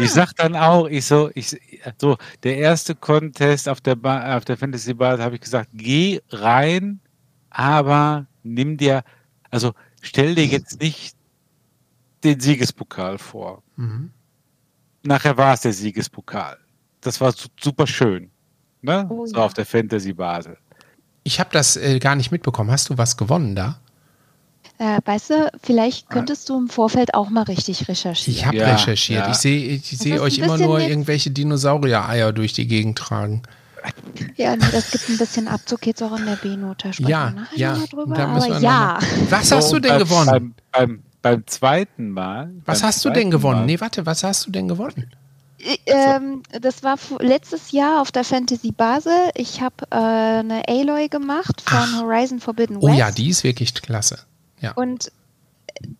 [0.01, 1.57] Ich sag dann auch, ich so, ich
[1.99, 6.19] so, der erste Contest auf der ba auf der Fantasy Bar, habe ich gesagt, geh
[6.29, 6.99] rein
[7.51, 9.03] aber nimm dir,
[9.51, 11.15] also stell dir jetzt nicht
[12.23, 13.61] den Siegespokal vor.
[13.75, 14.11] Mhm.
[15.03, 16.57] Nachher war es der Siegespokal.
[17.01, 18.31] Das war super schön.
[18.81, 19.05] Ne?
[19.09, 19.43] Oh, so ja.
[19.43, 20.57] auf der Fantasy Basel.
[21.23, 22.71] Ich habe das äh, gar nicht mitbekommen.
[22.71, 23.81] Hast du was gewonnen da?
[24.81, 28.35] Äh, weißt du, vielleicht könntest du im Vorfeld auch mal richtig recherchieren.
[28.35, 29.25] Ich habe ja, recherchiert.
[29.25, 29.31] Ja.
[29.31, 33.43] Ich sehe ich seh euch immer nur irgendwelche Dinosaurier-Eier durch die Gegend tragen.
[34.37, 36.89] Ja, nee, das gibt ein bisschen Abzug jetzt auch in der B-Note.
[36.97, 37.77] Ja, ja.
[37.91, 38.97] Drüber, aber ja.
[39.29, 40.25] Was hast du denn gewonnen?
[40.31, 42.49] Beim, beim, beim zweiten Mal.
[42.65, 43.59] Was hast du denn gewonnen?
[43.59, 43.65] Mal.
[43.67, 45.11] Nee, warte, was hast du denn gewonnen?
[45.59, 49.29] Äh, ähm, das war letztes Jahr auf der Fantasy Basel.
[49.35, 52.01] Ich habe äh, eine Aloy gemacht von Ach.
[52.01, 52.87] Horizon Forbidden West.
[52.87, 54.17] Oh ja, die ist wirklich klasse.
[54.61, 54.73] Ja.
[54.73, 55.11] Und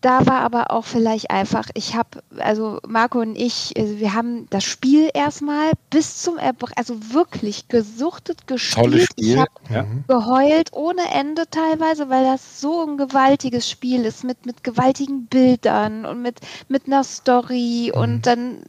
[0.00, 4.46] da war aber auch vielleicht einfach, ich habe, also Marco und ich, also wir haben
[4.50, 9.08] das Spiel erstmal bis zum Erbrechen, also wirklich gesuchtet, gespielt.
[9.16, 9.86] Ich habe ja.
[10.06, 16.06] geheult ohne Ende teilweise, weil das so ein gewaltiges Spiel ist mit, mit gewaltigen Bildern
[16.06, 18.00] und mit, mit einer Story mhm.
[18.00, 18.62] und dann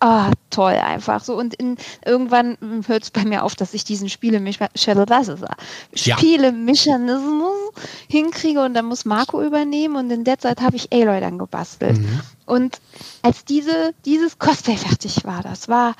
[0.00, 1.36] ah, toll einfach so.
[1.36, 4.72] Und in, irgendwann hört es bei mir auf, dass ich diesen Spielemechanismus
[8.08, 11.98] hinkriege und dann muss Marco übernehmen und in der Zeit habe ich Aloy dann gebastelt.
[11.98, 12.20] Mhm.
[12.46, 12.80] Und
[13.22, 15.94] als diese, dieses Cosplay fertig war, das war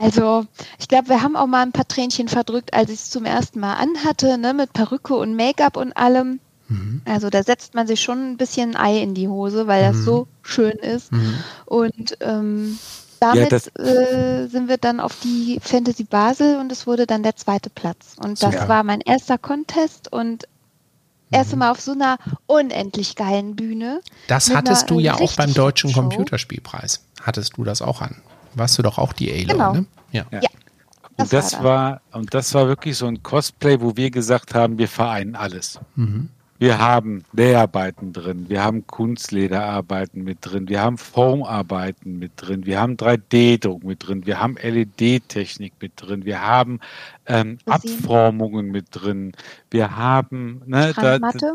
[0.00, 0.46] also,
[0.78, 3.58] ich glaube, wir haben auch mal ein paar Tränchen verdrückt, als ich es zum ersten
[3.58, 6.38] Mal anhatte, ne, mit Perücke und Make-up und allem.
[6.68, 7.02] Mhm.
[7.04, 10.04] Also da setzt man sich schon ein bisschen Ei in die Hose, weil das mhm.
[10.04, 11.10] so schön ist.
[11.10, 11.34] Mhm.
[11.66, 12.78] Und ähm,
[13.20, 17.36] damit ja, äh, sind wir dann auf die Fantasy Basel und es wurde dann der
[17.36, 18.16] zweite Platz.
[18.22, 18.68] Und das ja.
[18.68, 20.46] war mein erster Contest und
[21.30, 24.00] erst einmal auf so einer unendlich geilen Bühne.
[24.28, 26.00] Das hattest du ja auch beim Deutschen Show.
[26.00, 27.04] Computerspielpreis.
[27.22, 28.22] Hattest du das auch an?
[28.54, 29.72] Warst du doch auch die Alo, genau.
[29.72, 29.86] ne?
[30.12, 30.26] Ja.
[30.30, 30.40] ja.
[31.16, 34.54] Das und das war, war, und das war wirklich so ein Cosplay, wo wir gesagt
[34.54, 35.80] haben, wir vereinen alles.
[35.96, 36.30] Mhm.
[36.58, 42.80] Wir haben Näharbeiten drin, wir haben Kunstlederarbeiten mit drin, wir haben Formarbeiten mit drin, wir
[42.80, 46.80] haben 3D-Druck mit drin, wir haben LED-Technik mit drin, wir haben
[47.26, 49.32] ähm, Abformungen mit drin,
[49.70, 51.54] wir haben ne, Strandmatte?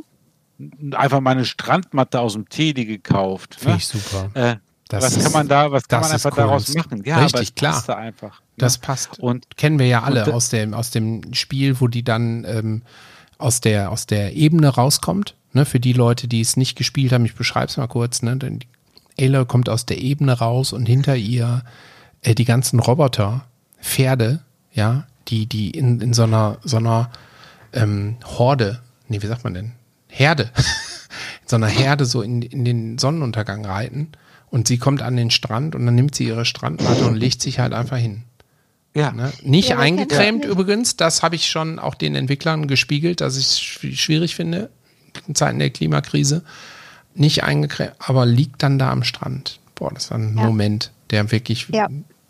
[0.58, 3.56] Da, einfach mal eine Strandmatte aus dem Teddy gekauft.
[3.56, 3.78] Finde ne?
[3.78, 4.30] ich super.
[4.36, 4.56] Äh,
[4.90, 7.04] was kann man da, was kann man einfach daraus machen?
[7.04, 7.84] Ja, Richtig, klar.
[7.86, 8.40] Da einfach.
[8.40, 8.46] Ne?
[8.58, 9.20] Das passt.
[9.20, 12.84] Und kennen wir ja alle aus dem, aus dem Spiel, wo die dann ähm,
[13.44, 15.36] aus der, aus der Ebene rauskommt.
[15.52, 18.24] Ne, für die Leute, die es nicht gespielt haben, ich beschreibe es mal kurz.
[18.24, 18.60] Ne, denn
[19.20, 21.64] Ayla kommt aus der Ebene raus und hinter ihr
[22.22, 23.46] äh, die ganzen Roboter,
[23.80, 24.42] Pferde,
[24.72, 27.12] ja, die, die in, in so einer, so einer
[27.74, 29.74] ähm, Horde, nee, wie sagt man denn?
[30.08, 30.44] Herde.
[31.42, 34.14] in so einer Herde so in, in den Sonnenuntergang reiten.
[34.50, 37.60] Und sie kommt an den Strand und dann nimmt sie ihre Strandmatte und legt sich
[37.60, 38.24] halt einfach hin.
[38.96, 39.12] Ja.
[39.12, 39.32] Ne?
[39.42, 43.60] Nicht ja, eingecremt übrigens, das habe ich schon auch den Entwicklern gespiegelt, dass ich es
[43.60, 44.70] schwierig finde
[45.28, 46.44] in Zeiten der Klimakrise.
[47.16, 49.60] Nicht eingecremt, aber liegt dann da am Strand.
[49.76, 50.46] Boah, das war ein ja.
[50.46, 51.88] Moment, der wirklich ja.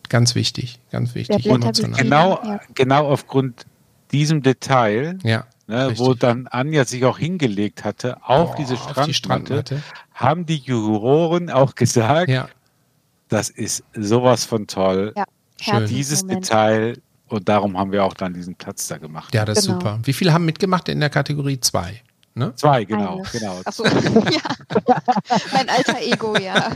[0.09, 1.49] ganz wichtig, ganz wichtig.
[1.49, 1.65] Und
[1.97, 3.65] genau, genau aufgrund
[4.11, 9.05] diesem Detail, ja, ne, wo dann Anja sich auch hingelegt hatte, auf Boah, diese Strandmatte,
[9.07, 9.83] die Strandmatte,
[10.13, 12.47] haben die Juroren auch gesagt, ja.
[13.29, 15.13] das ist sowas von toll.
[15.15, 15.25] Ja.
[15.63, 15.87] Schön.
[15.87, 16.97] Dieses Detail
[17.29, 19.33] und darum haben wir auch dann diesen Platz da gemacht.
[19.33, 19.77] Ja, das genau.
[19.77, 19.99] ist super.
[20.03, 22.01] Wie viele haben mitgemacht in der Kategorie 2?
[22.35, 22.53] Ne?
[22.55, 23.23] Zwei, genau, Eine.
[23.31, 23.61] genau.
[23.63, 24.41] Achso, ja.
[25.53, 26.71] mein alter Ego, ja.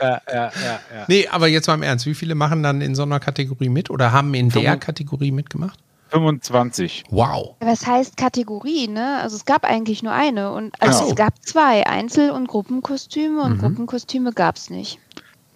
[0.00, 0.80] ja, ja, ja, ja.
[1.06, 3.88] Nee, aber jetzt mal im Ernst, wie viele machen dann in so einer Kategorie mit
[3.88, 5.78] oder haben in der Kategorie mitgemacht?
[6.10, 7.04] 25.
[7.10, 7.54] Wow.
[7.60, 9.20] Was heißt Kategorie, ne?
[9.22, 11.08] Also es gab eigentlich nur eine und also oh.
[11.10, 13.60] es gab zwei Einzel- und Gruppenkostüme und mhm.
[13.60, 14.98] Gruppenkostüme gab es nicht.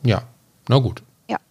[0.05, 0.23] Ja,
[0.69, 1.03] na gut.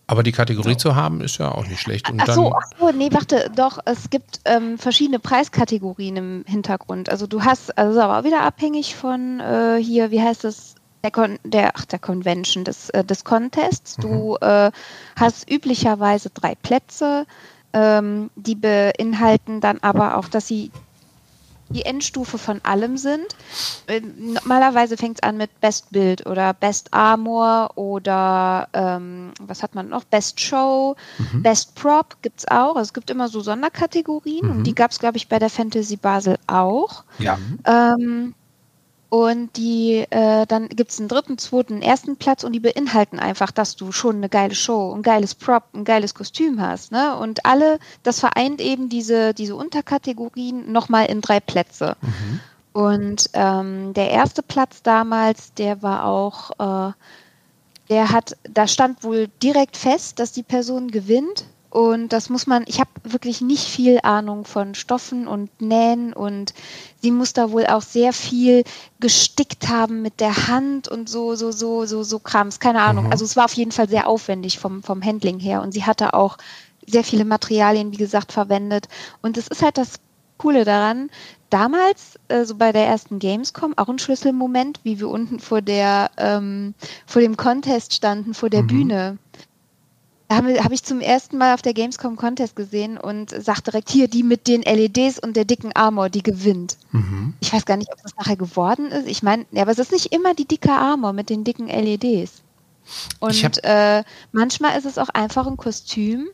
[0.06, 0.90] Aber die Kategorie so.
[0.90, 2.10] zu haben, ist ja auch nicht schlecht.
[2.10, 7.10] Und ach so, ach so, nee, warte, doch, es gibt ähm, verschiedene Preiskategorien im Hintergrund.
[7.10, 11.40] Also du hast, also aber wieder abhängig von äh, hier, wie heißt das, der, Con
[11.44, 13.96] der, ach, der Convention, des, äh, des Contests.
[13.96, 14.48] Du mhm.
[14.48, 14.72] äh,
[15.16, 17.26] hast üblicherweise drei Plätze,
[17.74, 20.72] ähm, die beinhalten dann aber auch, dass sie
[21.70, 23.26] die Endstufe von allem sind.
[23.88, 29.76] Äh, normalerweise fängt es an mit Best Build oder Best Armor oder ähm, was hat
[29.76, 30.04] man noch?
[30.04, 31.44] Best Show, mhm.
[31.44, 32.76] Best Prop gibt es auch.
[32.76, 34.52] Also es gibt immer so Sonderkategorien mhm.
[34.52, 37.04] und die gab es, glaube ich, bei der Fantasy Basel auch.
[37.20, 37.38] Ja.
[37.66, 38.36] Ähm,
[39.14, 43.52] und die, äh, dann gibt es einen dritten, zweiten, ersten Platz und die beinhalten einfach,
[43.52, 46.92] dass du schon eine geile Show, ein geiles Prop, ein geiles Kostüm hast.
[46.92, 47.16] Ne?
[47.16, 51.96] Und alle, das vereint eben diese, diese Unterkategorien nochmal in drei Plätze.
[52.02, 52.40] Mhm.
[52.74, 56.94] Und ähm, der erste Platz damals, der war auch, äh,
[57.90, 61.46] der hat, da stand wohl direkt fest, dass die Person gewinnt.
[61.74, 66.54] Und das muss man, ich habe wirklich nicht viel Ahnung von Stoffen und Nähen und
[67.02, 68.64] sie muss da wohl auch sehr viel
[69.00, 73.06] gestickt haben mit der Hand und so, so, so, so, so Krams, keine Ahnung.
[73.06, 73.12] Mhm.
[73.12, 76.14] Also es war auf jeden Fall sehr aufwendig vom, vom Handling her und sie hatte
[76.14, 76.38] auch
[76.86, 78.88] sehr viele Materialien, wie gesagt, verwendet.
[79.24, 79.94] Und es ist halt das
[80.38, 81.10] Coole daran,
[81.50, 86.12] damals, äh, so bei der ersten Gamescom, auch ein Schlüsselmoment, wie wir unten vor der,
[86.18, 86.76] ähm,
[87.08, 88.68] vor dem Contest standen, vor der mhm.
[88.68, 89.18] Bühne
[90.36, 94.08] habe hab ich zum ersten Mal auf der Gamescom Contest gesehen und sagt direkt hier
[94.08, 96.78] die mit den LEDs und der dicken Armor, die gewinnt.
[96.92, 97.34] Mhm.
[97.40, 99.08] Ich weiß gar nicht, ob das nachher geworden ist.
[99.08, 102.42] Ich meine, ja, aber es ist nicht immer die dicke Armor mit den dicken LEDs.
[103.20, 106.28] Und äh, manchmal ist es auch einfach ein Kostüm,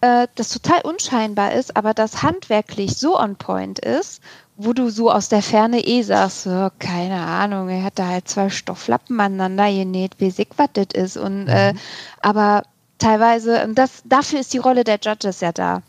[0.00, 4.20] äh, das total unscheinbar ist, aber das handwerklich so on point ist,
[4.56, 8.28] wo du so aus der Ferne eh sagst, so, keine Ahnung, er hat da halt
[8.28, 11.16] zwei Stofflappen aneinander genäht, wie sick was das ist.
[11.16, 11.78] Und äh, mhm.
[11.78, 11.80] äh,
[12.20, 12.64] aber
[13.02, 15.82] teilweise, und das, dafür ist die Rolle der Judges ja da.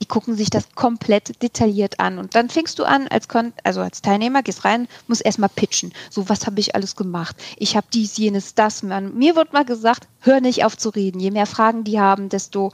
[0.00, 2.18] Die gucken sich das komplett detailliert an.
[2.18, 5.92] Und dann fängst du an, als, Kon also als Teilnehmer, gehst rein, musst erstmal pitchen.
[6.10, 7.36] So, was habe ich alles gemacht?
[7.56, 8.82] Ich habe dies, jenes, das.
[8.82, 11.20] Man, mir wird mal gesagt, hör nicht auf zu reden.
[11.20, 12.72] Je mehr Fragen die haben, desto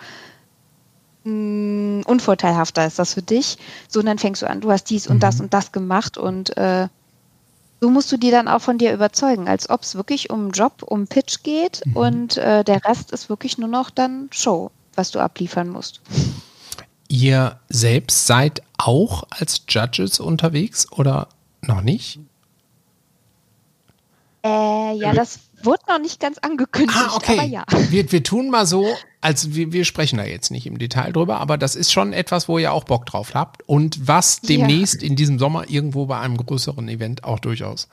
[1.25, 3.59] mh, mm, unvorteilhafter ist das für dich.
[3.89, 5.45] So, und dann fängst du an, du hast dies und das mhm.
[5.45, 6.89] und das gemacht und äh,
[7.81, 10.83] so musst du die dann auch von dir überzeugen, als ob es wirklich um Job,
[10.83, 11.97] um Pitch geht mhm.
[11.97, 16.01] und äh, der Rest ist wirklich nur noch dann Show, was du abliefern musst.
[17.09, 21.29] Ihr selbst seid auch als Judges unterwegs oder
[21.63, 22.21] Noch nicht?
[24.45, 27.39] Äh, ja, das wurde noch nicht ganz angekündigt, Ah, okay.
[27.39, 27.65] aber ja.
[27.91, 28.87] Wir, wir tun mal so,
[29.21, 32.49] als wir, wir sprechen da jetzt nicht im Detail drüber, aber das ist schon etwas,
[32.49, 34.57] wo ihr auch Bock drauf habt und was Ja.
[34.57, 37.89] demnächst in diesem Sommer irgendwo bei einem größeren Event auch durchaus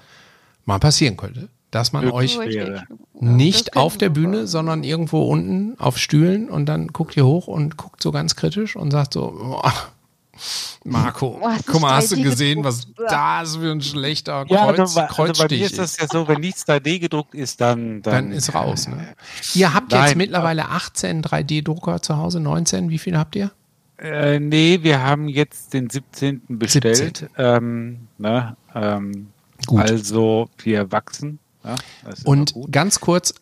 [0.66, 1.50] mal passieren könnte.
[1.72, 2.76] Dass man euch wäre.
[2.76, 2.84] Ja,
[3.20, 4.48] nicht auf der Bühne, sein.
[4.48, 8.78] sondern irgendwo unten auf Stühlen und dann guckt ihr hoch und guckt so ganz kritisch
[8.78, 9.74] und sagt so, boah,
[10.84, 14.80] Marco, du guck mal, hast du 3D gesehen, was das für ein schlechter Ja, Kreuz,
[14.80, 17.62] also, bei- also bei Kreuzstich mir ist das ja so, wenn nichts 3D gedruckt ist,
[17.62, 18.88] dann, dann, Dann ist raus.
[18.88, 19.16] Ne?
[19.54, 20.18] Ihr habt jetzt Nein.
[20.18, 22.90] mittlerweile 18 3D-Drucker zu Hause, 19.
[22.90, 23.52] Wie viel habt ihr?
[23.98, 26.42] Äh, nee, wir haben jetzt den 17.
[26.50, 27.30] bestellt.
[27.38, 29.28] Ähm, ne, ähm,
[29.68, 29.80] Gut.
[29.82, 31.40] Also wir wachsen.
[31.64, 31.76] Ja,
[32.26, 33.34] Und ganz kurz,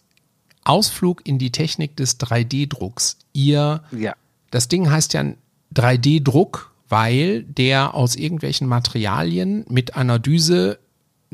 [0.63, 3.17] Ausflug in die Technik des 3D-Drucks.
[3.33, 4.13] Ihr, ja,
[4.51, 5.25] das Ding heißt ja
[5.75, 10.79] 3D-Druck, weil der aus irgendwelchen Materialien mit einer Düse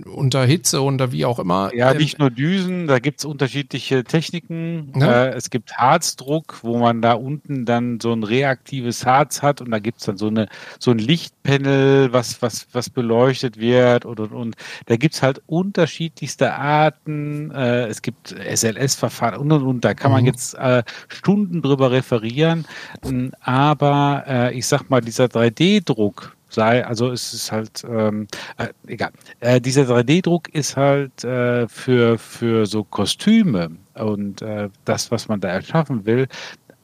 [0.04, 1.74] unter Hitze, unter wie auch immer.
[1.76, 4.94] ja, ähm, nicht nur Düsen, da gibt es unterschiedliche Techniken.
[4.96, 5.26] Ja.
[5.26, 9.72] Äh, es gibt Harzdruck, wo man da unten dann so ein reaktives Harz hat und
[9.72, 10.48] da gibt es dann so eine
[10.80, 14.56] so ein Lichtpanel, was, was, was beleuchtet wird und und und.
[14.86, 17.52] Da gibt es halt unterschiedlichste Arten.
[17.52, 19.86] Äh, es gibt SLS-Verfahren und und und.
[19.86, 20.28] Da kann man Mhm.
[20.28, 22.66] jetzt äh, Stunden drüber referieren.
[23.06, 28.28] Ähm, Aber äh, ich sag mal, dieser 3D-Druck, sei, also es ist halt, ähm,
[28.58, 29.12] äh, egal.
[29.40, 35.40] Äh, dieser 3D-Druck ist halt äh, für, für so Kostüme und äh, das, was man
[35.40, 36.28] da erschaffen will,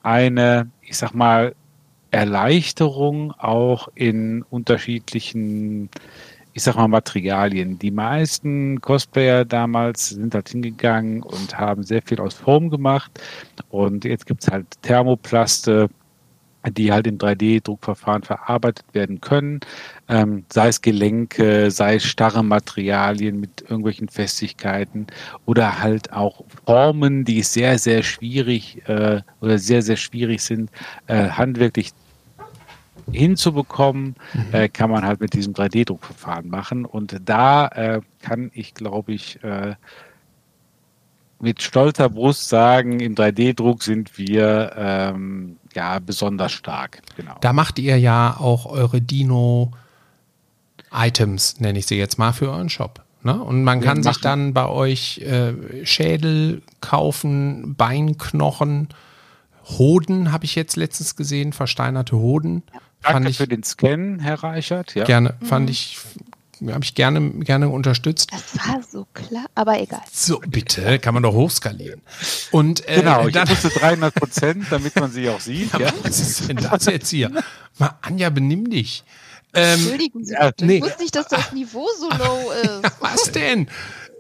[0.04, 1.56] eine, ich sag mal,
[2.12, 5.90] Erleichterung auch in unterschiedlichen,
[6.54, 7.78] ich sag mal, Materialien.
[7.78, 13.12] Die meisten Cosplayer damals sind halt hingegangen und haben sehr viel aus Form gemacht.
[13.70, 15.90] Und jetzt gibt's halt Thermoplaste,
[16.72, 19.60] die halt im 3D-Druckverfahren verarbeitet werden können,
[20.08, 25.08] ähm, sei es Gelenke, sei es starre Materialien mit irgendwelchen Festigkeiten
[25.46, 30.70] oder halt auch Formen, die sehr, sehr schwierig äh, oder sehr, sehr schwierig sind,
[31.08, 31.92] äh, handwerklich
[33.12, 34.16] hinzubekommen,
[34.52, 36.86] äh, kann man halt mit diesem 3D-Druckverfahren machen.
[36.86, 39.76] Und da äh, kann ich, glaube ich, äh,
[41.40, 47.02] mit stolzer Brust sagen, im 3D-Druck sind wir ähm, ja besonders stark.
[47.16, 47.36] Genau.
[47.42, 49.72] Da macht ihr ja auch eure Dino-Items,
[51.60, 53.04] nenne ich sie jetzt mal, für euren Shop.
[53.24, 53.42] Ne?
[53.42, 58.90] Und man kann sich dann bei euch äh, Schädel kaufen, Beinknochen,
[59.68, 62.64] Hoden habe ich jetzt letztens gesehen, versteinerte Hoden.
[63.02, 64.94] fand Danke ich für den Scan, Herr Reichert.
[64.96, 65.06] Ja.
[65.06, 65.98] gerne, fand ich,
[66.62, 68.32] habe ich gerne, gerne unterstützt.
[68.32, 70.02] Das war so klar, aber egal.
[70.12, 72.02] So, bitte, kann man doch hochskalieren.
[72.52, 75.74] Und äh, Genau, ich dann, musste 300 Prozent, damit man sie auch sieht.
[75.78, 75.92] Ja.
[76.04, 77.32] was ist denn das jetzt hier?
[77.78, 79.04] Mal, Anja, benimm dich.
[79.54, 80.78] Ähm, Entschuldigen Sie, ja, nee.
[80.78, 82.92] ich wusste nicht, dass das Niveau so low ist.
[83.00, 83.68] Was denn?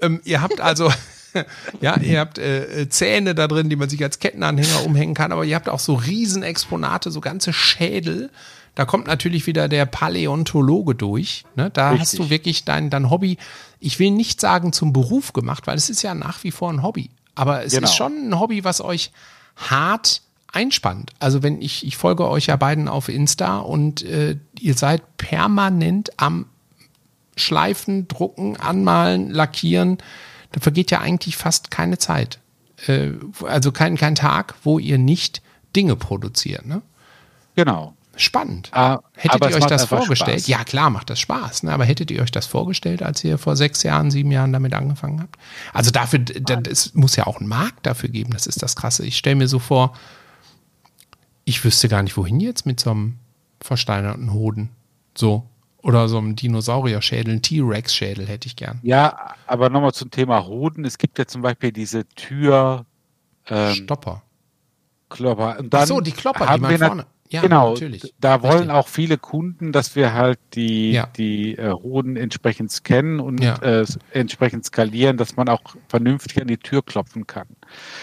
[0.01, 0.91] Ähm, ihr habt also,
[1.81, 5.43] ja, ihr habt äh, Zähne da drin, die man sich als Kettenanhänger umhängen kann, aber
[5.43, 8.29] ihr habt auch so Riesenexponate, so ganze Schädel.
[8.75, 11.45] Da kommt natürlich wieder der Paläontologe durch.
[11.55, 11.69] Ne?
[11.71, 12.19] Da hast Richtig.
[12.19, 13.37] du wirklich dein, dein Hobby,
[13.79, 16.83] ich will nicht sagen zum Beruf gemacht, weil es ist ja nach wie vor ein
[16.83, 17.09] Hobby.
[17.35, 17.85] Aber es Genau.
[17.87, 19.11] ist schon ein Hobby, was euch
[19.55, 20.21] hart
[20.51, 21.11] einspannt.
[21.19, 26.11] Also wenn ich, ich folge euch ja beiden auf Insta und äh, ihr seid permanent
[26.17, 26.45] am
[27.35, 29.97] Schleifen, drucken, anmalen, lackieren.
[30.53, 32.39] Da vergeht ja eigentlich fast keine Zeit.
[32.87, 33.11] Äh,
[33.43, 35.41] also kein, kein Tag, wo ihr nicht
[35.75, 36.65] Dinge produziert.
[36.65, 36.81] Ne?
[37.55, 37.93] Genau.
[38.17, 38.69] Spannend.
[38.71, 40.39] Ah, hättet ihr euch das vorgestellt?
[40.39, 40.47] Spaß.
[40.47, 41.63] Ja, klar macht das Spaß.
[41.63, 41.73] Ne?
[41.73, 45.21] Aber hättet ihr euch das vorgestellt, als ihr vor sechs Jahren, sieben Jahren damit angefangen
[45.21, 45.35] habt?
[45.73, 48.31] Also dafür, da- es muss ja auch einen Markt dafür geben.
[48.31, 49.05] Das ist das Krasse.
[49.05, 49.93] Ich stelle mir so vor,
[51.43, 53.15] ich wüsste gar nicht, wohin jetzt mit so einem
[53.61, 54.69] versteinerten Hoden.
[55.17, 55.45] So.
[55.81, 58.79] Oder so einem Dinosaurier-Schädel, ein T-Rex-Schädel hätte ich gern.
[58.81, 60.83] Ja, aber nochmal zum Thema Hoden.
[60.83, 62.85] Es gibt ja zum Beispiel diese Tür.
[63.47, 64.23] Ähm, Stopper.
[65.09, 65.59] Klopper.
[65.59, 67.05] Und Ach dann so, die Klopper, die haben man wir nat- vorne.
[67.29, 68.13] Ja, genau, natürlich.
[68.19, 68.71] da wollen Richtig.
[68.71, 71.07] auch viele Kunden, dass wir halt die, Ja.
[71.17, 73.55] die äh, Hoden entsprechend scannen und Ja.
[73.63, 77.47] äh, entsprechend skalieren, dass man auch vernünftig an die Tür klopfen kann.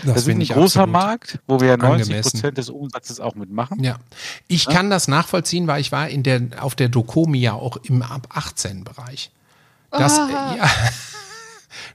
[0.04, 2.32] Das, ist ein großer Markt, wo wir ja 90 angemessen.
[2.32, 3.82] Prozent des Umsatzes auch mitmachen.
[3.84, 3.96] Ja.
[4.48, 8.02] Ich kann das nachvollziehen, weil ich war in der, auf der Dokomi ja auch im
[8.02, 9.30] ab 18 Bereich.
[9.92, 10.70] Das, äh, ja,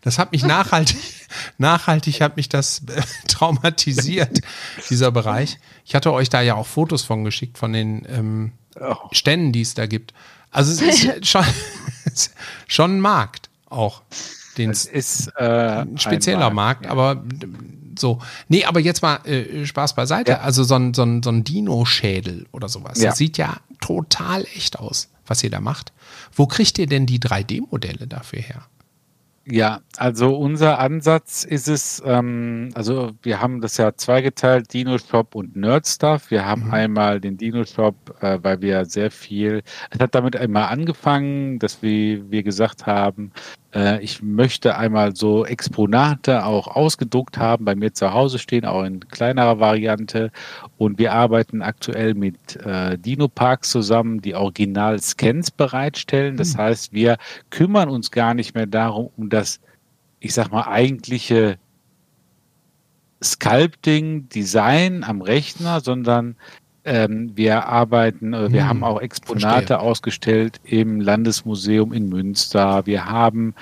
[0.02, 0.98] das hat mich nachhaltig,
[1.58, 4.42] nachhaltig hat mich das äh, traumatisiert,
[4.90, 5.60] dieser Bereich.
[5.86, 8.96] Ich hatte euch da ja auch Fotos von geschickt, von den ähm, Oh.
[9.12, 10.14] Ständen, die es da gibt.
[10.52, 11.46] Also es ist schon,
[12.68, 14.02] schon ein Markt auch.
[14.58, 16.92] Den Es ist äh, ein spezieller ein Markt, ja.
[16.92, 17.24] aber
[17.98, 18.20] so.
[18.48, 20.34] Nee, aber jetzt mal äh, Spaß beiseite.
[20.34, 20.40] Ja.
[20.40, 23.00] Also so ein, so ein, so ein Dino-Schädel oder sowas.
[23.00, 23.10] Ja.
[23.10, 25.94] Das sieht ja total echt aus, was ihr da macht.
[26.34, 28.64] Wo kriegt ihr denn die 3D-Modelle dafür her?
[29.50, 35.36] Ja, also unser Ansatz ist es, ähm, also wir haben das ja zweigeteilt, Dino Shop
[35.36, 36.32] und Nerd Stuff.
[36.32, 40.66] Wir haben einmal den Dino Shop, äh, weil wir sehr viel, es hat damit einmal
[40.66, 43.32] angefangen, dass wir, wir gesagt haben,
[43.74, 48.84] äh, ich möchte einmal so Exponate auch ausgedruckt haben, bei mir zu Hause stehen, auch
[48.84, 50.32] in kleinerer Variante.
[50.78, 56.38] Und wir arbeiten aktuell mit äh, Dino Parks zusammen, die Original-Scans bereitstellen.
[56.38, 57.18] Das heißt, wir
[57.50, 59.60] kümmern uns gar nicht mehr darum, um das,
[60.20, 61.58] ich sag mal, eigentliche
[63.24, 66.36] Sculpting, Design am Rechner, sondern
[66.86, 69.80] ähm, wir arbeiten, äh, wir Hm, haben auch Exponate verstehe.
[69.80, 72.86] ausgestellt im Landesmuseum in Münster.
[72.86, 73.56] Wir haben,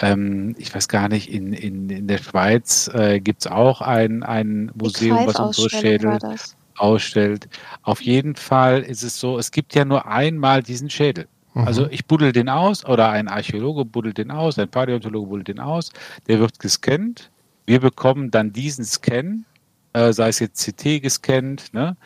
[0.00, 4.22] ähm, ich weiß gar nicht, in, in, in der Schweiz äh, gibt es auch ein,
[4.24, 6.56] ein Museum, was unsere Schädel war das.
[6.76, 7.48] Ausstellt.
[7.82, 11.26] Auf jeden Fall ist es so, es gibt ja nur einmal diesen Schädel.
[11.54, 15.60] Also ich buddel den aus oder ein Archäologe buddelt den aus, ein Paläontologe buddelt den
[15.60, 15.90] aus,
[16.26, 17.30] der wird gescannt.
[17.66, 19.44] Wir bekommen dann diesen Scan,
[19.92, 21.96] äh, sei es jetzt CT gescannt, ne?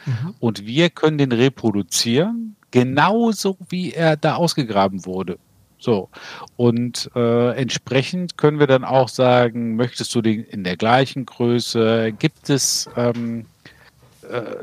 [0.40, 5.38] und wir können den reproduzieren, genauso wie er da ausgegraben wurde.
[5.78, 6.08] So.
[6.56, 12.12] Und äh, entsprechend können wir dann auch sagen, möchtest du den in der gleichen Größe?
[12.18, 13.46] Gibt es ähm,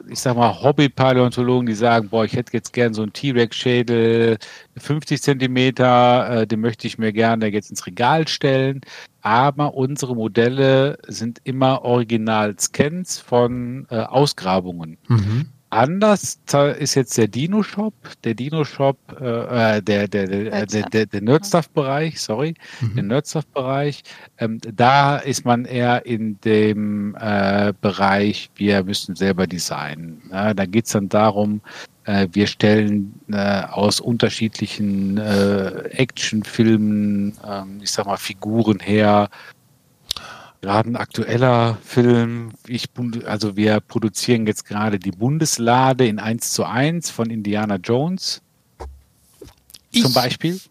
[0.09, 4.37] ich sag mal, Hobby-Paläontologen, die sagen, boah, ich hätte jetzt gern so einen T-Rex-Schädel,
[4.77, 8.81] 50 Zentimeter, äh, den möchte ich mir gerne jetzt ins Regal stellen.
[9.21, 14.97] Aber unsere Modelle sind immer Original-Scans von äh, Ausgrabungen.
[15.73, 16.37] Anders
[16.79, 17.93] ist jetzt der Dino-Shop,
[18.23, 22.53] der Dino-Shop, äh, äh, der, der, der, der, der, der Nerdstuff-Bereich, sorry,
[22.95, 24.03] der Nerdstuff-Bereich.
[24.37, 30.21] Ähm, da ist man eher in dem äh, Bereich, wir müssen selber designen.
[30.31, 31.61] Ja, da geht es dann darum,
[32.05, 39.29] äh, wir stellen äh, aus unterschiedlichen äh, Actionfilmen, ähm, ich sag mal, Figuren her,
[40.63, 42.53] Gerade ein aktueller Film.
[42.67, 42.87] Ich,
[43.25, 48.41] also wir produzieren jetzt gerade die Bundeslade in 1 zu 1 von Indiana Jones
[48.79, 48.87] zum
[49.91, 50.61] Ich Beispiel.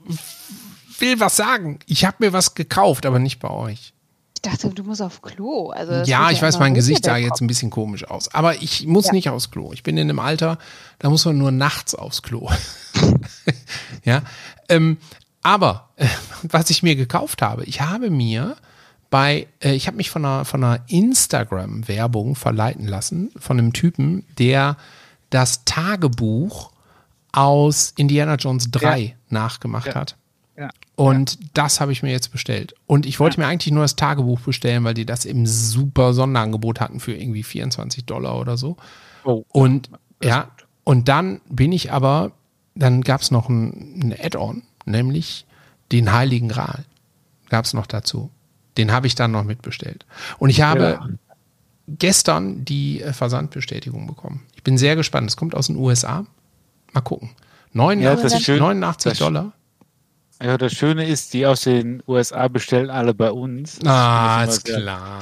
[0.99, 1.79] will was sagen.
[1.85, 3.93] Ich habe mir was gekauft, aber nicht bei euch.
[4.35, 5.69] Ich dachte, du musst auf Klo.
[5.69, 8.33] Also Ja, ich weiß, immer mein Gesicht sah jetzt ein bisschen komisch aus.
[8.35, 9.13] Aber ich muss Ja.
[9.13, 9.75] nicht aufs Klo.
[9.75, 10.57] Ich bin in einem Alter,
[11.01, 12.49] da muss man nur nachts aufs Klo.
[14.07, 14.23] ja.
[14.71, 14.97] Ähm,
[15.43, 16.07] aber äh,
[16.45, 18.57] was ich mir gekauft habe, ich habe mir
[19.13, 24.25] bei, äh, ich habe mich von einer, von einer Instagram-Werbung verleiten lassen, von einem Typen,
[24.39, 24.79] der
[25.29, 26.73] das Tagebuch
[27.31, 29.95] aus Indiana Jones 3 nachgemacht Ja.
[29.97, 30.17] hat.
[30.57, 30.71] Ja.
[30.97, 32.75] Und das habe ich mir jetzt bestellt.
[32.87, 36.81] Und ich wollte mir eigentlich nur das Tagebuch bestellen, weil die das im super Sonderangebot
[36.81, 38.79] hatten für irgendwie 24 Dollar oder so.
[39.25, 39.91] Oh, Und
[40.23, 40.51] ja,
[40.85, 42.33] und dann bin ich aber,
[42.75, 45.45] dann gab es noch ein, ein Add-on, nämlich
[45.91, 46.85] den Heiligen Gral.
[47.51, 48.31] Gab es noch dazu.
[48.79, 50.07] Den habe ich dann noch mitbestellt.
[50.39, 51.09] Und ich habe Ja.
[51.89, 54.43] gestern die äh, Versandbestätigung bekommen.
[54.55, 55.29] Ich bin sehr gespannt.
[55.29, 56.25] Es kommt aus den USA.
[56.93, 57.31] Mal gucken.
[57.73, 58.59] 89, das ist schön.
[58.59, 59.53] 89 Das- Dollar.
[60.43, 63.79] Ja, das Schöne ist, die aus den USA bestellen alle bei uns.
[63.85, 65.19] Ah, ist immer sehr- klar.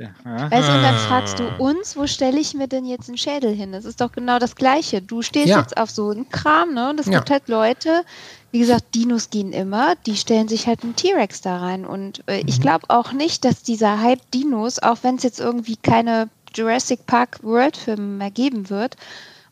[0.00, 0.50] Ja.
[0.50, 1.42] Weißt du, und dann fragst Ah.
[1.58, 3.72] du uns, wo stelle ich mir denn jetzt einen Schädel hin?
[3.72, 5.02] Das ist doch genau das Gleiche.
[5.02, 5.58] Du stehst Ja.
[5.60, 6.88] jetzt auf so einen Kram, ne?
[6.88, 7.18] Und es Ja.
[7.18, 8.02] gibt halt Leute,
[8.50, 11.84] wie gesagt, Dinos gehen immer, die stellen sich halt einen T-Rex da rein.
[11.84, 12.48] Und äh, Mhm.
[12.48, 17.06] ich glaube auch nicht, dass dieser Hype Dinos, auch wenn es jetzt irgendwie keine Jurassic
[17.06, 18.96] Park World Filme mehr geben wird,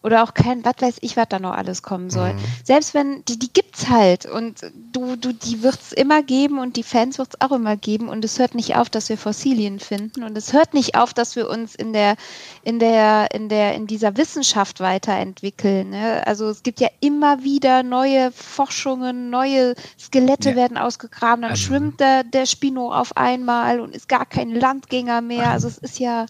[0.03, 2.33] oder auch kein, was weiß ich, was da noch alles kommen soll.
[2.35, 2.39] Mhm.
[2.65, 4.61] Selbst wenn, die, die gibt's halt und
[4.93, 8.39] du, du, die wird's immer geben und die Fans wird's auch immer geben und es
[8.39, 11.75] hört nicht auf, dass wir Fossilien finden und es hört nicht auf, dass wir uns
[11.75, 12.15] in der,
[12.63, 15.91] in der, in der, in dieser Wissenschaft weiterentwickeln.
[15.91, 16.25] Ne?
[16.27, 20.57] Also es gibt ja immer wieder neue Forschungen, neue Skelette Ja.
[20.57, 25.21] werden ausgegraben, dann Also- schwimmt der, der Spino auf einmal und ist gar kein Landgänger
[25.23, 25.51] mehr.
[25.51, 26.27] Also es ist ja,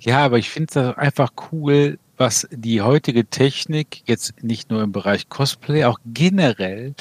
[0.00, 4.92] Ja, aber ich finde es einfach cool, was die heutige Technik jetzt nicht nur im
[4.92, 6.94] Bereich Cosplay, auch generell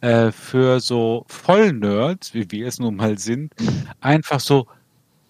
[0.00, 3.52] äh, für so Vollnerds, wie wir es nun mal sind,
[4.00, 4.66] einfach so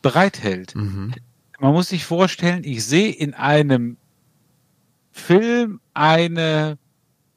[0.00, 0.76] bereithält.
[0.76, 1.12] Mhm.
[1.58, 3.96] Man muss sich vorstellen, ich sehe in einem
[5.10, 6.78] Film eine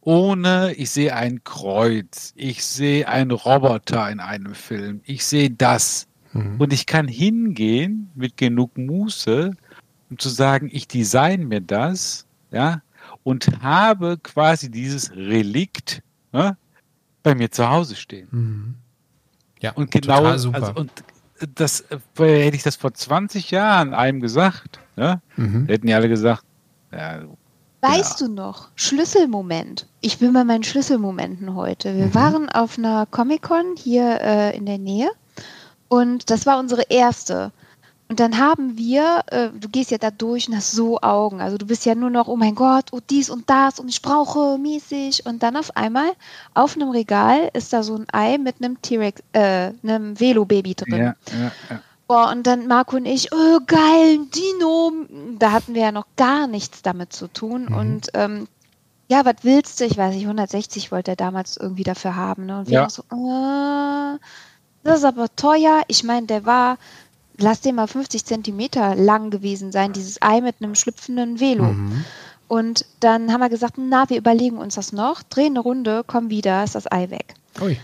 [0.02, 6.06] ohne, ich sehe ein Kreuz, ich sehe einen Roboter in einem Film, ich sehe das.
[6.34, 6.62] Mhm.
[6.62, 9.56] Und ich kann hingehen mit genug Muße,
[10.10, 12.82] um zu sagen, ich design mir das, ja,
[13.24, 16.02] und habe quasi dieses Relikt
[16.32, 16.58] ne,
[17.24, 18.28] bei mir zu Hause stehen.
[18.32, 18.76] Mhm.
[19.62, 20.64] Ja, Und genau, total super.
[20.64, 20.92] Also, und
[21.56, 25.22] das, äh, hätte ich das vor 20 Jahren einem gesagt, ne?
[25.36, 25.66] Mhm.
[25.68, 26.44] hätten die alle gesagt,
[26.92, 27.24] ja,
[27.82, 29.86] Weißt du noch, Schlüsselmoment.
[30.02, 31.96] Ich bin bei meinen Schlüsselmomenten heute.
[31.96, 35.12] Wir waren auf einer Comic-Con hier äh, in der Nähe
[35.88, 37.52] und das war unsere erste.
[38.08, 41.42] Und dann haben wir, äh, du gehst ja da durch und hast so Augen.
[41.42, 44.02] Also du bist ja nur noch, oh mein Gott, oh dies und das und ich
[44.04, 45.26] brauche mäßig.
[45.26, 46.12] Und dann auf einmal
[46.54, 50.96] auf einem Regal ist da so ein Ei mit einem T-Rex, äh, einem Velo-Baby drin.
[50.98, 51.82] ja, ja, ja.
[52.08, 54.92] Boah, und dann Marco und ich, oh geil, ein Dino.
[55.40, 57.68] Da hatten wir ja noch gar nichts damit zu tun.
[57.68, 58.48] Und ähm,
[59.08, 59.86] ja, was willst du?
[59.86, 62.46] Ich weiß nicht, 160 wollte er damals irgendwie dafür haben.
[62.46, 62.60] Ne?
[62.60, 62.90] Und wir Ja.
[62.92, 64.20] so, äh,
[64.84, 65.82] das ist aber teuer.
[65.88, 66.78] Ich meine, der war,
[67.38, 71.76] lass den mal 50 Zentimeter lang gewesen sein, dieses Ei mit einem schlüpfenden Velo.
[72.48, 76.30] Und dann haben wir gesagt, na, wir überlegen uns das noch, drehen eine Runde, komm
[76.30, 77.34] wieder, ist das Ei weg.
[77.62, 77.78] Ui.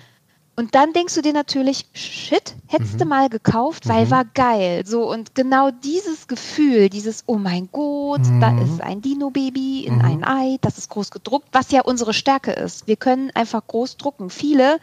[0.57, 4.83] Und dann denkst du dir natürlich, shit, hättest du mal gekauft, weil war geil.
[4.85, 10.23] So, und genau dieses Gefühl, dieses, oh mein Gott, da ist ein Dino-Baby in ein
[10.23, 12.85] Ei, das ist groß gedruckt, was ja unsere Stärke ist.
[12.85, 14.29] Wir können einfach groß drucken.
[14.29, 14.79] Viele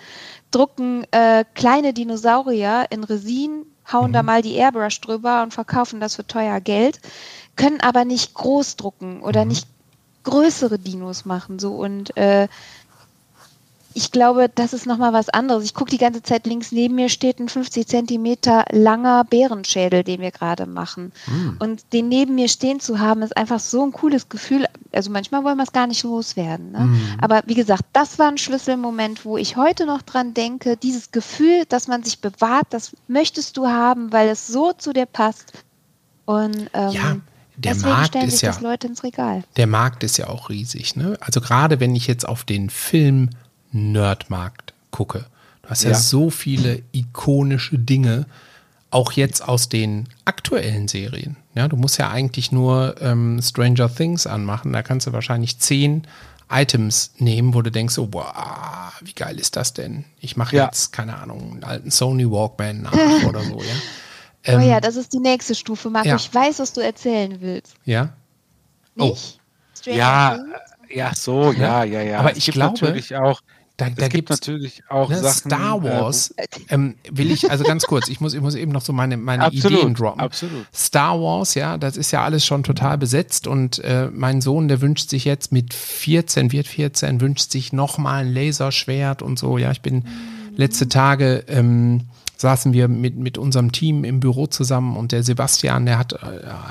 [0.51, 6.17] drucken äh, kleine Dinosaurier in Resin, hauen da mal die Airbrush drüber und verkaufen das
[6.17, 7.01] für teuer Geld,
[7.57, 9.67] können aber nicht groß drucken oder nicht
[10.25, 11.59] größere Dinos machen.
[11.59, 12.49] So und äh,
[13.99, 15.65] ich glaube, das ist nochmal was anderes.
[15.65, 20.21] Ich gucke die ganze Zeit links neben mir steht ein 50 Zentimeter langer Bärenschädel, den
[20.21, 21.11] wir gerade machen.
[21.59, 24.67] Und den neben mir stehen zu haben, ist einfach so ein cooles Gefühl.
[24.93, 26.71] Also manchmal wollen wir es gar nicht loswerden.
[26.71, 26.89] Ne?
[27.21, 30.77] Aber wie gesagt, das war ein Schlüsselmoment, wo ich heute noch dran denke.
[30.77, 35.07] Dieses Gefühl, dass man sich bewahrt, das möchtest du haben, weil es so zu dir
[35.07, 35.53] passt.
[36.25, 37.17] Und ähm, Ja,
[37.57, 39.43] der deswegen Markt stellen ist ja- das Leute ins Regal.
[39.57, 41.17] Der Markt ist ja auch riesig, ne?
[41.21, 43.31] Also gerade wenn ich jetzt auf den Film
[43.73, 45.27] Nerdmarkt gucke,
[45.63, 45.97] du hast ja, Ja.
[45.99, 48.27] so viele ikonische Dinge,
[48.91, 51.37] auch jetzt aus den aktuellen Serien.
[51.55, 56.07] Ja, du musst ja eigentlich nur ähm, Stranger Things anmachen, da kannst du wahrscheinlich zehn
[56.51, 60.07] Items nehmen, wo du denkst, so, boah, wie geil ist das denn?
[60.21, 60.65] Ich mache Ja.
[60.65, 62.93] jetzt, keine Ahnung, einen alten Sony Walkman nach
[63.29, 63.75] oder so, ja.
[64.47, 66.09] oh Ähm, ja, das ist die nächste Stufe, Marco.
[66.09, 66.17] ja.
[66.17, 67.75] Ich weiß, was du erzählen willst.
[67.85, 68.15] ja.
[69.01, 69.11] Oh.
[69.11, 69.39] Nicht?
[69.79, 70.49] Stranger Ja, Things?
[70.97, 72.19] ja, so, ja, ja, ja.
[72.19, 73.43] Aber Es ich glaube, natürlich auch,
[73.79, 75.51] Da, es da gibt gibt's natürlich auch Ne, Sachen.
[75.53, 76.35] Star äh, Wars
[76.69, 79.45] ähm, will ich, also ganz kurz, ich muss, ich muss eben noch so meine, meine
[79.45, 80.21] Absolut, Ideen droppen.
[80.21, 80.67] absolut.
[80.75, 84.81] Star Wars, ja, das ist ja alles schon total besetzt und äh, mein Sohn, der
[84.81, 89.59] wünscht sich jetzt mit 14, wird 14, wünscht sich nochmal ein Laserschwert und so.
[89.59, 90.05] Ja, ich bin
[90.57, 92.03] letzte Tage ähm,
[92.37, 96.17] saßen wir mit, mit unserem Team im Büro zusammen und der Sebastian, der hat äh,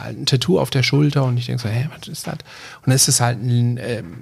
[0.01, 2.37] halt ein Tattoo auf der Schulter und ich denke so, hä, was ist das?
[2.85, 4.17] Und es ist halt ein ähm,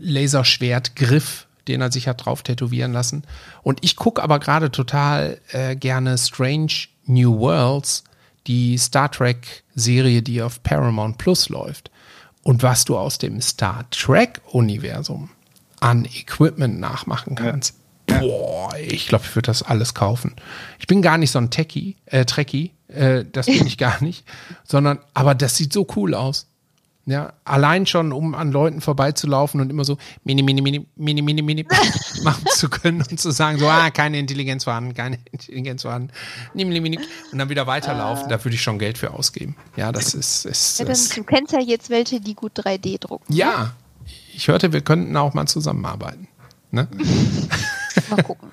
[0.00, 3.22] Laserschwertgriff, den er sich hat drauf tätowieren lassen.
[3.62, 8.04] Und ich gucke aber gerade total äh, gerne Strange New Worlds,
[8.46, 11.90] die Star Trek-Serie, die auf Paramount Plus läuft.
[12.42, 15.30] Und was du aus dem Star Trek-Universum
[15.80, 17.74] an Equipment nachmachen kannst.
[18.06, 20.34] Boah, ich glaube, ich würde das alles kaufen.
[20.78, 24.24] Ich bin gar nicht so ein Techie, äh, Trekkie, äh, das bin ich gar nicht,
[24.64, 26.49] sondern, aber das sieht so cool aus.
[27.10, 31.42] Ja, allein schon, um an Leuten vorbeizulaufen und immer so mini, mini, mini, mini, mini,
[31.42, 31.66] mini
[32.22, 36.10] machen zu können und zu sagen, so, ah, keine Intelligenz vorhanden, keine Intelligenz vorhanden,
[36.54, 36.98] mini, mini, mini,
[37.32, 39.56] und dann wieder weiterlaufen, da würde ich schon Geld für ausgeben.
[39.76, 43.00] Ja, das ist, ist, Ja, dann, ist du kennst ja jetzt welche, die gut 3D
[43.00, 43.32] drucken.
[43.32, 43.72] ja,
[44.32, 46.28] ich hörte, wir könnten auch mal zusammenarbeiten.
[46.70, 46.88] Ne?
[48.10, 48.50] Mal gucken.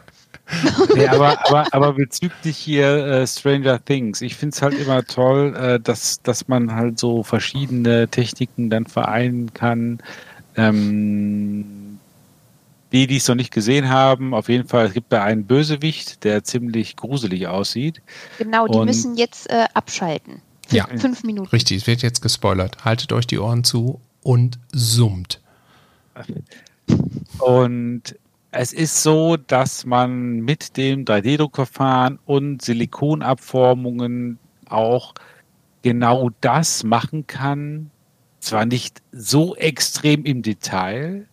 [0.96, 5.56] Nee, aber, aber, aber bezüglich hier äh, Stranger Things, ich finde es halt immer toll,
[5.56, 10.00] äh, dass, dass man halt so verschiedene Techniken dann vereinen kann.
[10.56, 12.00] Ähm,
[12.94, 16.24] die, die es noch nicht gesehen haben, auf jeden Fall, es gibt da einen Bösewicht,
[16.24, 18.02] der ziemlich gruselig aussieht.
[18.38, 20.42] Genau, die Und- müssen jetzt äh, abschalten.
[20.70, 21.50] Ja, Fünf Minuten.
[21.50, 22.84] richtig, es wird jetzt gespoilert.
[22.84, 25.40] Haltet euch die Ohren zu und summt.
[27.40, 28.02] Und
[28.52, 35.14] es ist so, dass man mit dem 3D-Druckverfahren und Silikonabformungen auch
[35.82, 37.92] genau das machen kann.
[38.40, 41.28] Zwar nicht so extrem im Detail,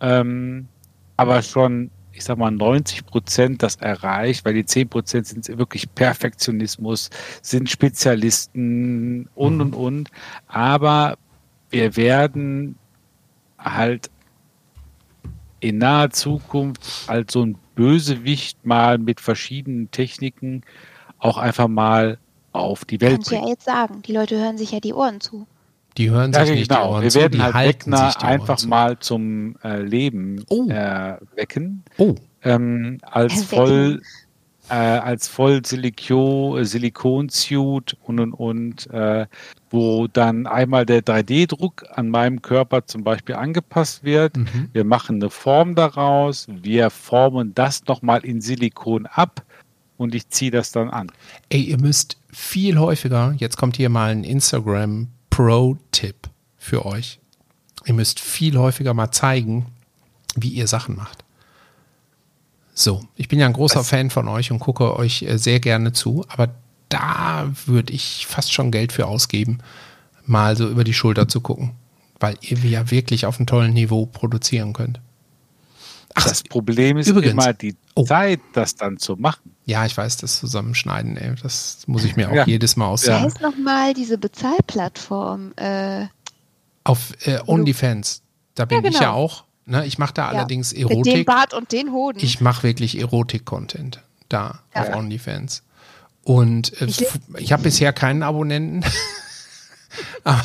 [0.00, 0.68] ähm,
[1.16, 5.92] aber schon, ich sag mal, 90 Prozent das erreicht, weil die 10 Prozent sind wirklich
[5.94, 7.10] Perfektionismus,
[7.40, 10.10] sind Spezialisten und und und.
[10.48, 11.16] Aber
[11.70, 12.76] wir werden
[13.58, 14.10] halt
[15.64, 20.62] in naher Zukunft als so ein Bösewicht mal mit verschiedenen Techniken
[21.18, 22.18] auch einfach mal
[22.52, 23.50] auf die Welt Kannst du ja bringen.
[23.52, 24.02] jetzt sagen.
[24.02, 25.46] Die Leute hören sich ja die Ohren zu.
[25.96, 26.90] Die hören Ja, sich nicht die genau.
[26.92, 28.68] Ohren Wir zu, werden die halt die Ohren einfach zu.
[28.68, 30.68] mal zum äh, Leben Oh.
[30.68, 31.82] äh, wecken.
[31.98, 33.44] Oh, Ähm, als Wecken.
[33.56, 34.02] voll
[34.70, 39.26] äh, als voll Silikon, Silikon-Suit und und und, äh,
[39.74, 44.36] wo dann einmal der 3D-Druck an meinem Körper zum Beispiel angepasst wird.
[44.36, 44.68] Mhm.
[44.72, 49.42] Wir machen eine Form daraus, wir formen das nochmal in Silikon ab
[49.96, 51.10] und ich ziehe das dann an.
[51.48, 57.18] Ey, ihr müsst viel häufiger, jetzt kommt hier mal ein Instagram Pro-Tipp für euch.
[57.84, 59.66] Ihr müsst viel häufiger mal zeigen,
[60.36, 61.24] wie ihr Sachen macht.
[62.74, 63.90] So, ich bin ja ein großer Was?
[63.90, 66.54] Fan von euch und gucke euch äh, sehr gerne zu, aber
[66.88, 69.58] da würde ich fast schon Geld für ausgeben,
[70.26, 71.72] mal so über die Schulter zu gucken,
[72.20, 75.00] weil ihr ja wirklich auf einem tollen Niveau produzieren könnt.
[76.14, 77.32] Ach, Das Problem ist übrigens.
[77.32, 78.04] immer die Oh.
[78.04, 79.52] Zeit, das dann zu machen.
[79.66, 82.44] ja, ich weiß, das Zusammenschneiden, ey, das muss ich mir auch Ja.
[82.46, 83.24] jedes Mal Wie aussagen.
[83.24, 85.52] heißt nochmal diese Bezahlplattform?
[85.56, 86.06] Äh,
[86.84, 88.22] Auf äh, OnlyFans.
[88.54, 89.12] Da bin Ja, ich ja genau.
[89.14, 89.44] auch.
[89.66, 89.86] Ne?
[89.86, 90.38] Ich mache da Ja.
[90.38, 91.26] allerdings mit dem Erotik.
[91.26, 92.18] Bart und den Hoden.
[92.22, 94.82] Ich mache wirklich Erotik-Content da Ja.
[94.82, 95.62] auf OnlyFans.
[96.24, 98.84] Und äh, Ich ich, ich habe bisher keinen Abonnenten.
[100.24, 100.42] aber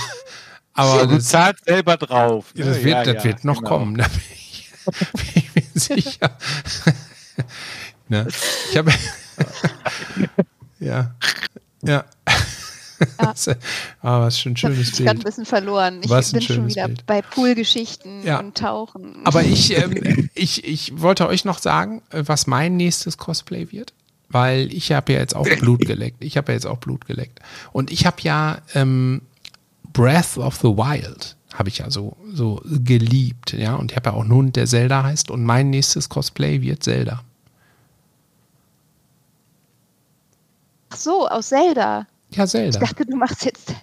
[0.73, 2.53] aber du das, zahlst selber drauf.
[2.55, 2.83] das, ne?
[2.83, 3.69] wird, Ja, das ja, wird noch genau.
[3.69, 3.97] kommen.
[4.05, 4.71] Da bin ich,
[5.13, 6.37] bin ich mir sicher.
[8.07, 8.27] ne?
[8.71, 8.91] Ich habe.
[10.79, 11.15] ja.
[11.83, 12.05] Ja.
[14.01, 15.25] Aber was für ein ich habe schönes mich gerade ein Bild.
[15.25, 16.01] bisschen verloren.
[16.03, 17.05] Ich Was ein bin schon wieder Bild.
[17.05, 18.39] bei Poolgeschichten Ja.
[18.39, 19.21] und Tauchen.
[19.25, 23.93] Aber ich, ähm, ich, ich wollte euch noch sagen, äh, was mein nächstes Cosplay wird.
[24.29, 26.23] Weil ich habe ja jetzt auch Blut geleckt.
[26.23, 27.39] Ich habe ja jetzt auch Blut geleckt.
[27.71, 29.21] Und ich habe ja ähm,
[29.93, 33.75] Breath of the Wild habe ich ja so, so geliebt, ja.
[33.75, 35.31] Und ich habe ja auch einen Hund, der Zelda heißt.
[35.31, 37.23] Und mein nächstes Cosplay wird Zelda.
[40.91, 42.07] Ach so, aus Zelda.
[42.31, 42.79] Ja, Ich Zelda.
[42.79, 43.73] dachte, du machst jetzt.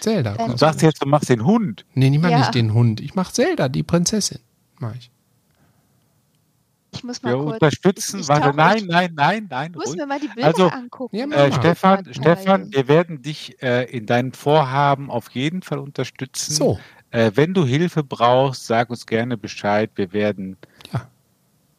[0.00, 0.32] Zelda.
[0.34, 1.84] Du Du sagst jetzt, du machst den Hund.
[1.94, 2.38] Nee, ich mach Ja.
[2.38, 3.00] nicht den Hund.
[3.00, 4.38] Ich mach Zelda, die Prinzessin.
[4.78, 5.10] Mach ich.
[6.92, 7.54] Ich muss mal Wir kurz.
[7.54, 8.26] unterstützen.
[8.28, 9.70] Warte, nein, nein, nein, nein.
[9.72, 11.16] Ich muss mir mal die Bilder Also, angucken.
[11.16, 11.52] Ja, Äh.
[11.52, 16.52] Stefan, Stefan, wir werden dich äh, in deinen Vorhaben auf jeden Fall unterstützen.
[16.54, 16.80] So.
[17.12, 19.90] Äh, wenn du Hilfe brauchst, sag uns gerne Bescheid.
[19.94, 20.56] Wir werden
[20.92, 21.06] Ja.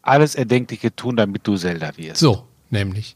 [0.01, 2.19] alles Erdenkliche tun, damit du Zelda wirst.
[2.19, 3.15] So, nämlich.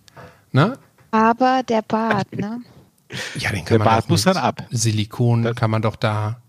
[0.52, 0.78] Ne?
[1.12, 2.62] Aber der Bart, ne?
[3.38, 4.66] Ja, den Der kann man Bart muss dann ab.
[4.72, 6.42] Silikon Das- kann man doch da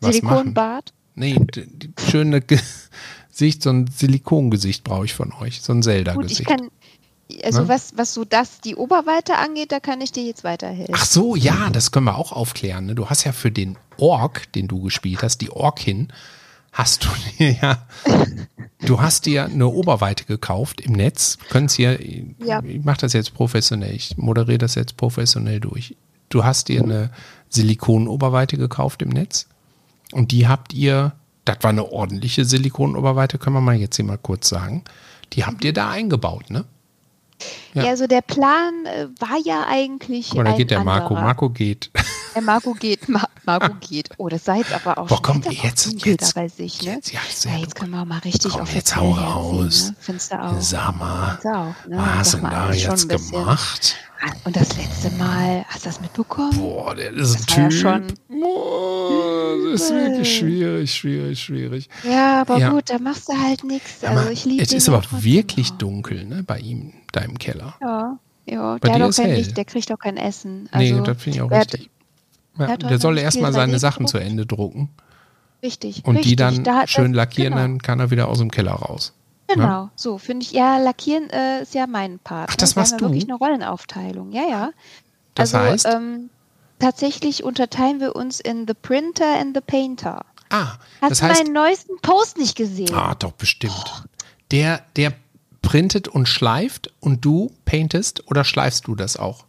[0.00, 0.36] was machen.
[0.36, 0.92] Silikonbart.
[1.16, 2.40] Nee, d- die schöne
[3.34, 6.48] Gesicht, so ein Silikongesicht brauche ich von euch, so ein Zelda-Gesicht.
[7.42, 7.68] Also Ne?
[7.68, 10.94] was, was so das, die Oberweite angeht, da kann ich dir jetzt weiterhelfen.
[10.96, 12.86] Ach so, ja, das können wir auch aufklären.
[12.86, 12.94] Ne?
[12.94, 16.12] Du hast ja für den Ork, den du gespielt hast, die Orkin,
[16.72, 17.08] hast du
[17.38, 17.86] dir ja,
[18.84, 21.38] du hast dir eine Oberweite gekauft im Netz.
[21.48, 21.98] Können hier,
[22.44, 22.62] Ja.
[22.62, 25.96] ich mache das jetzt professionell, ich moderiere das jetzt professionell durch.
[26.28, 27.10] Du hast dir eine
[27.48, 29.46] Silikon-Oberweite gekauft im Netz
[30.12, 31.12] und die habt ihr,
[31.44, 34.82] das war eine ordentliche Silikon-Oberweite, können wir mal jetzt hier mal kurz sagen.
[35.32, 36.64] Die habt ihr da eingebaut, ne?
[37.74, 37.90] Ja, Ja.
[37.90, 40.30] also der Plan äh, war ja eigentlich.
[40.30, 41.08] Da ein geht der Marco.
[41.08, 41.22] anderer.
[41.26, 41.90] Marco geht.
[42.34, 43.08] Der Marco geht.
[43.08, 44.08] Ma Marco geht.
[44.16, 46.92] Oh, das sah jetzt aber auch Boah, schon komm, jetzt- jetzt- bei sich, ne?
[46.94, 49.88] jetzt, ja, ja, jetzt können wir auch mal richtig Komm, auf jetzt hau raus.
[49.90, 49.96] Ne?
[50.00, 50.60] Findest du auch?
[50.60, 51.96] Sag mal, du auch, ne?
[51.98, 53.96] was hast du da schon jetzt ein gemacht?
[54.44, 56.56] Und das letzte Mal, hast du das mitbekommen?
[56.56, 57.72] Boah, der ist ein Das ja Typ.
[57.78, 58.18] schon Boah, das
[59.82, 61.88] ist wirklich schwierig, schwierig, schwierig.
[62.02, 62.70] Ja, aber Ja.
[62.70, 64.02] gut, da machst du halt nichts.
[64.02, 65.78] Ja, Also ich liebe es ist ja aber wirklich noch.
[65.78, 67.74] dunkel, ne, bei ihm, da im Keller.
[67.80, 69.24] Ja, ja Bei der, hat auch.
[69.24, 70.68] Licht, der kriegt auch kein Essen.
[70.74, 71.90] nee, Also, das finde ich auch der richtig.
[72.58, 74.18] Ja, hat der soll erstmal seine Sachen zu.
[74.18, 74.90] Ende drucken
[75.62, 76.04] Richtig.
[76.04, 76.30] und richtig.
[76.32, 77.62] die dann Da schön das- lackieren, genau.
[77.62, 79.12] dann kann er wieder aus dem Keller raus.
[79.48, 80.52] Genau, so finde ich.
[80.52, 82.48] Ja, lackieren äh, ist ja mein Part.
[82.50, 82.76] Ach, das ne?
[82.76, 83.30] Wir machst ja wirklich du?
[83.32, 84.32] eine Rollenaufteilung.
[84.32, 84.70] Ja, ja.
[85.34, 85.86] Das also heißt?
[85.92, 86.30] ähm,
[86.84, 90.24] tatsächlich unterteilen wir uns in the Printer and the Painter.
[90.50, 92.94] Ah, Hast das du heißt, meinen neuesten Post nicht gesehen?
[92.94, 94.04] ah, doch bestimmt.
[94.50, 95.14] Der, der
[95.62, 99.46] printet und schleift und du paintest oder schleifst du das auch?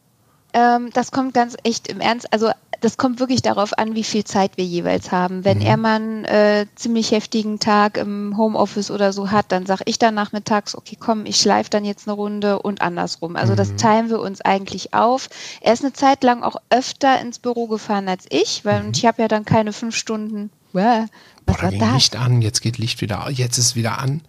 [0.54, 2.32] Ähm, das kommt ganz echt im Ernst.
[2.32, 5.44] Also das kommt wirklich darauf an, wie viel Zeit wir jeweils haben.
[5.46, 5.66] Wenn Mhm.
[5.66, 9.98] er mal einen äh, ziemlich heftigen Tag im Homeoffice oder so hat, dann sage ich
[10.00, 13.36] dann nachmittags, okay, komm, ich schleife dann jetzt eine Runde und andersrum.
[13.36, 13.78] Also das Mhm.
[13.78, 15.30] teilen wir uns eigentlich auf.
[15.62, 19.06] Er ist eine Zeit lang auch öfter ins Büro gefahren als ich, weil und ich
[19.06, 20.50] habe ja dann keine fünf Stunden.
[20.74, 21.10] Bäh, Mhm.
[21.46, 21.94] Boah, was da war das?
[21.94, 24.22] Licht an, jetzt geht Licht wieder jetzt ist es wieder an.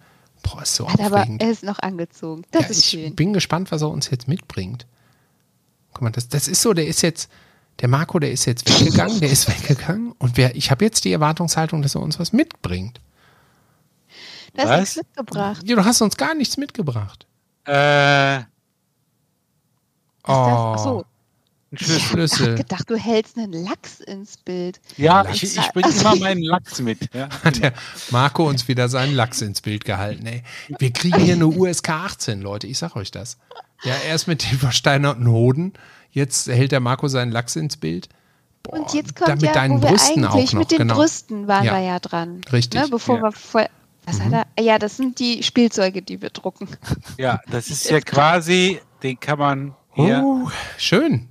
[0.43, 1.41] Boah, ist so Hat aber aufregend.
[1.41, 2.43] er ist noch angezogen.
[2.51, 3.15] Das ja, ist ich schön.
[3.15, 4.85] bin gespannt, was er uns jetzt mitbringt.
[5.93, 7.29] Guck mal, das, das ist so, der ist jetzt,
[7.79, 11.11] der Marco, der ist jetzt weggegangen, der ist weggegangen und wer, ich habe jetzt die
[11.11, 12.99] Erwartungshaltung, dass er uns was mitbringt.
[14.55, 14.79] Du hast Was?
[14.79, 15.61] nichts mitgebracht.
[15.69, 17.27] Ja, du hast uns gar nichts mitgebracht.
[17.65, 18.45] Äh, das?
[20.23, 21.05] Ach so.
[21.71, 22.51] Ein Ich Schlüssel.
[22.51, 24.79] hab gedacht, du hältst einen Lachs ins Bild.
[24.95, 25.43] Ja, Lachs.
[25.43, 26.97] ich, ich bringe immer meinen Lachs mit.
[27.13, 27.29] Ja.
[27.43, 27.73] Hat der
[28.09, 30.43] Marco uns wieder seinen Lachs ins Bild gehalten, ey.
[30.79, 33.37] Wir kriegen hier eine USK 18, Leute, ich sag euch das.
[33.83, 35.73] Ja, erst mit den versteinerten Hoden,
[36.17, 38.09] jetzt hält der Marco seinen Lachs ins Bild.
[38.63, 40.77] Boah, Und jetzt kommt mit ja, deinen wo wir Brüsten eigentlich auch noch, mit den
[40.79, 40.95] genau.
[40.95, 41.73] Brüsten waren Ja.
[41.73, 42.41] wir ja dran.
[42.51, 43.23] Richtig, Ne, bevor ja.
[43.23, 43.67] wir voll,
[44.05, 44.63] was hat er?
[44.63, 46.67] Ja, das sind die Spielzeuge, die wir drucken.
[47.17, 50.21] ja, das ist ja quasi, den kann man hier.
[50.23, 51.27] Oh, schön,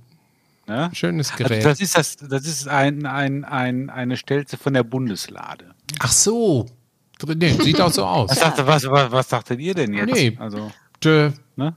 [0.67, 0.89] Ne?
[0.93, 1.63] schönes Also Gerät.
[1.63, 5.73] das ist das, das ist ein, ein, ein, eine Stelze von der Bundeslade.
[5.99, 6.65] Ach so,
[7.25, 8.29] nee, sieht auch so aus.
[8.31, 10.11] Was, dachte, was, was, was dachtet ihr denn jetzt?
[10.13, 10.35] Nee.
[10.39, 10.69] Also,
[10.99, 11.73] Tö, ne?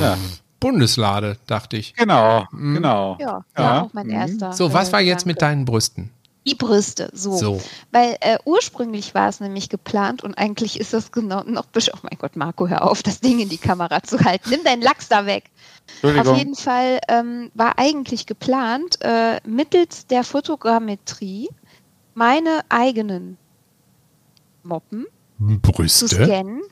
[0.00, 0.16] Ja,
[0.62, 1.94] Bundeslade, dachte ich.
[1.94, 3.16] genau, genau.
[3.20, 3.62] Ja, Ja.
[3.64, 4.48] war auch mein erster.
[4.48, 4.52] Mhm.
[4.54, 6.10] So, was äh, war jetzt mit deinen Brüsten?
[6.44, 7.36] Die Brüste, so.
[7.36, 7.60] So.
[7.92, 11.66] Weil äh, ursprünglich war es nämlich geplant und eigentlich ist das genau noch.
[11.72, 14.50] besch- Oh mein Gott, Marco, hör auf, das Ding in die Kamera zu halten.
[14.50, 15.50] Nimm deinen Lachs da weg.
[16.02, 21.48] Auf jeden Fall ähm, war eigentlich geplant, äh, mittels der Fotogrammetrie
[22.14, 23.36] meine eigenen
[24.64, 25.06] Moppen
[25.38, 26.08] zu Brüste?
[26.08, 26.62] scannen.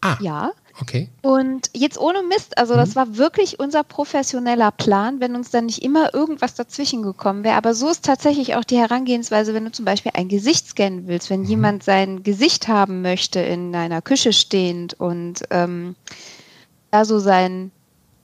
[0.00, 0.50] Ah, Ja.
[0.80, 1.08] Okay.
[1.22, 5.82] Und jetzt ohne Mist, also das war wirklich unser professioneller Plan, wenn uns dann nicht
[5.82, 7.56] immer irgendwas dazwischen gekommen wäre.
[7.56, 11.30] Aber so ist tatsächlich auch die Herangehensweise, wenn du zum Beispiel ein Gesicht scannen willst,
[11.30, 15.96] wenn jemand sein Gesicht haben möchte in einer Küche stehend und ähm,
[16.90, 17.70] da so sein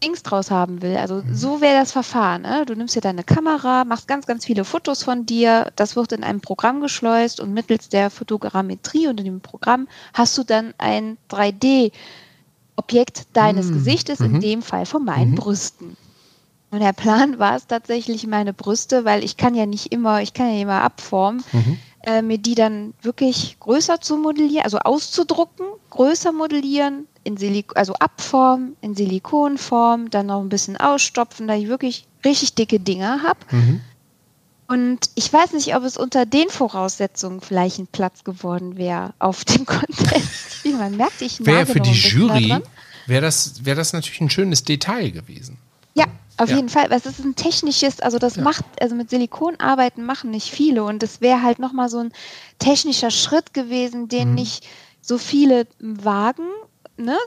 [0.03, 0.97] Dings draus haben will.
[0.97, 2.43] Also so wäre das Verfahren.
[2.43, 2.65] Ne?
[2.67, 6.25] Du nimmst dir deine Kamera, machst ganz, ganz viele Fotos von dir, das wird in
[6.25, 11.19] ein Programm geschleust und mittels der Fotogrammetrie und in dem Programm hast du dann ein
[11.31, 11.93] 3D
[12.77, 14.27] Objekt deines Mm, Gesichtes, mhm.
[14.35, 15.37] in dem Fall von meinen Mhm.
[15.37, 15.97] Brüsten.
[16.71, 20.33] Und der Plan war es tatsächlich meine Brüste, weil ich kann ja nicht immer, ich
[20.35, 21.79] kann ja immer abformen, Mhm.
[22.05, 27.93] äh, mir die dann wirklich größer zu modellieren, also auszudrucken, größer modellieren, in Silik also
[27.95, 33.39] abformen, in Silikonform, dann noch ein bisschen ausstopfen, da ich wirklich richtig dicke Dinger habe.
[33.51, 33.81] Mhm.
[34.73, 39.45] Und ich weiß nicht, ob es unter den Voraussetzungen vielleicht ein Platz geworden wäre auf
[39.45, 40.61] dem Contest.
[40.63, 42.59] Wie man merkt, ich Wäre für noch die Jury,
[43.07, 45.59] wäre das, wäre das natürlich ein schönes Detail gewesen.
[45.93, 46.07] Ja,
[46.39, 46.57] auf Ja.
[46.57, 46.87] jeden Fall.
[46.91, 48.45] Es ist ein technisches, also das Ja.
[48.45, 52.13] macht, also mit Silikon arbeiten machen nicht viele und es wäre halt nochmal so ein
[52.59, 54.35] technischer Schritt gewesen, den Mhm.
[54.37, 54.67] nicht
[55.03, 56.47] so viele wagen,
[56.97, 57.19] ne?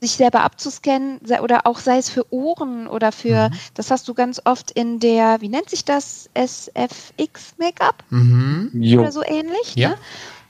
[0.00, 3.54] Sich selber abzuscannen sei- oder auch sei es für Ohren oder für, Mhm.
[3.74, 8.70] das hast du ganz oft in der, wie nennt sich das, SFX Make-up Mhm.
[8.98, 9.90] Oder so ähnlich, Ja.
[9.90, 9.94] ne?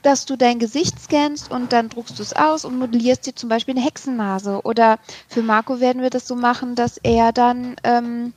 [0.01, 3.49] dass du dein Gesicht scannst und dann druckst du es aus und modellierst dir zum
[3.49, 4.61] Beispiel eine Hexennase.
[4.63, 4.97] Oder
[5.27, 8.31] für Marco werden wir das so machen, dass er dann ähm,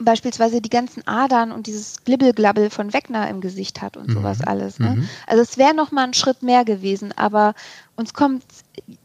[0.00, 4.14] beispielsweise die ganzen Adern und dieses Glibbelglabbel von Wegner im Gesicht hat und Mhm.
[4.14, 4.80] sowas alles.
[4.80, 4.96] Ne?
[4.96, 5.08] Mhm.
[5.28, 7.54] Also es wäre noch mal ein Schritt mehr gewesen, aber
[7.96, 8.42] uns kommt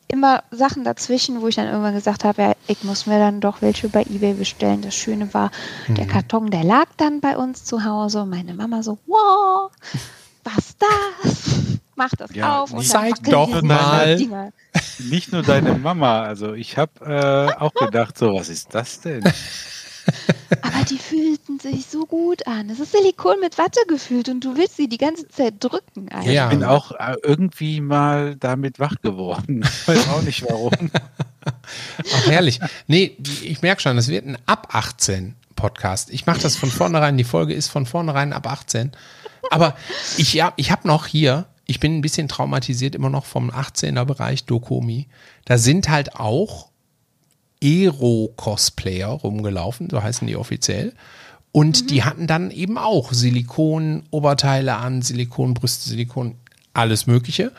[0.08, 3.62] immer Sachen dazwischen, wo ich dann irgendwann gesagt habe, ja, ich muss mir dann doch
[3.62, 4.82] welche bei eBay bestellen.
[4.82, 5.52] Das Schöne war,
[5.88, 6.10] der Mhm.
[6.10, 9.70] Karton, der lag dann bei uns zu Hause und meine Mama so, wow,
[10.44, 11.80] was das?
[11.96, 14.16] Mach das Ja, auf und Zeig doch mal.
[14.16, 14.52] Dinger.
[15.00, 16.24] Nicht nur deine Mama.
[16.24, 19.24] Also ich habe äh, auch gedacht, so, was ist das denn?
[20.62, 22.70] Aber die fühlten sich so gut an.
[22.70, 26.10] Es ist Silikon mit Watte gefüllt und du willst sie die ganze Zeit drücken.
[26.10, 26.32] Alter.
[26.32, 26.46] Ja.
[26.46, 29.64] Ich bin auch äh, irgendwie mal damit wach geworden.
[29.80, 30.72] Ich weiß auch nicht warum.
[31.46, 32.60] Ach, herrlich.
[32.88, 36.10] Nee, ich merke schon, es wird ein ab 18 Podcast.
[36.12, 38.92] Ich mache das von vornherein, die Folge ist von vornherein ab 18.
[39.52, 39.76] Aber
[40.18, 44.06] ich, ja, ich habe noch hier, ich bin ein bisschen traumatisiert immer noch vom 18er
[44.06, 45.08] Bereich Dokomi.
[45.46, 46.69] Da sind halt auch
[47.62, 50.94] Ero-Cosplayer rumgelaufen, so heißen die offiziell.
[51.52, 56.36] Und die hatten dann eben auch Silikon-Oberteile an, Silikonbrüste, Silikon,
[56.74, 57.52] alles Mögliche.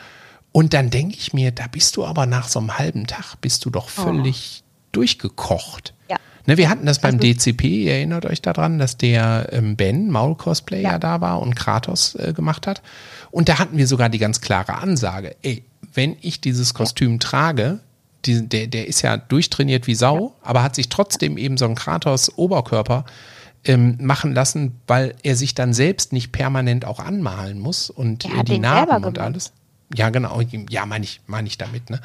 [0.52, 3.64] Und dann denke ich mir, da bist du aber nach so einem halben Tag, bist
[3.64, 4.62] du doch völlig
[4.92, 5.94] durchgekocht.
[6.08, 6.16] Ja.
[6.46, 10.08] Ne, wir hatten das beim Also- DCP, ihr erinnert euch daran, dass der ähm, Ben,
[10.10, 10.98] Maul-Cosplayer, Ja.
[10.98, 12.82] da war und Kratos äh, gemacht hat.
[13.30, 15.64] Und da hatten wir sogar die ganz klare Ansage, ey,
[15.94, 17.80] wenn ich dieses Kostüm trage,
[18.24, 21.74] die, der, der ist ja durchtrainiert wie Sau, aber hat sich trotzdem eben so einen
[21.74, 23.04] Kratos-Oberkörper
[23.64, 28.44] ähm, machen lassen, weil er sich dann selbst nicht permanent auch anmalen muss und äh,
[28.44, 29.52] die Narben und alles.
[29.94, 30.40] Ja, genau.
[30.68, 31.90] Ja, meine ich, meine ich damit.
[31.90, 32.00] Ne?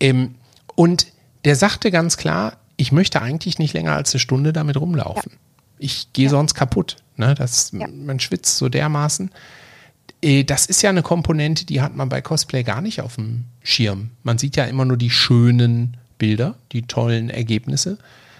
[0.00, 0.36] Ähm,
[0.76, 1.06] und
[1.44, 5.32] der sagte ganz klar, ich möchte eigentlich nicht länger als eine Stunde damit rumlaufen.
[5.78, 6.96] Ich gehe sonst kaputt.
[7.16, 7.34] Ne?
[7.34, 7.86] Das, Ja.
[7.88, 9.30] Man schwitzt so dermaßen.
[10.24, 13.44] Äh, Das ist ja eine Komponente, die hat man bei Cosplay gar nicht auf dem
[13.62, 14.10] Schirm.
[14.22, 17.98] Man sieht ja immer nur die schönen Bilder, die tollen Ergebnisse.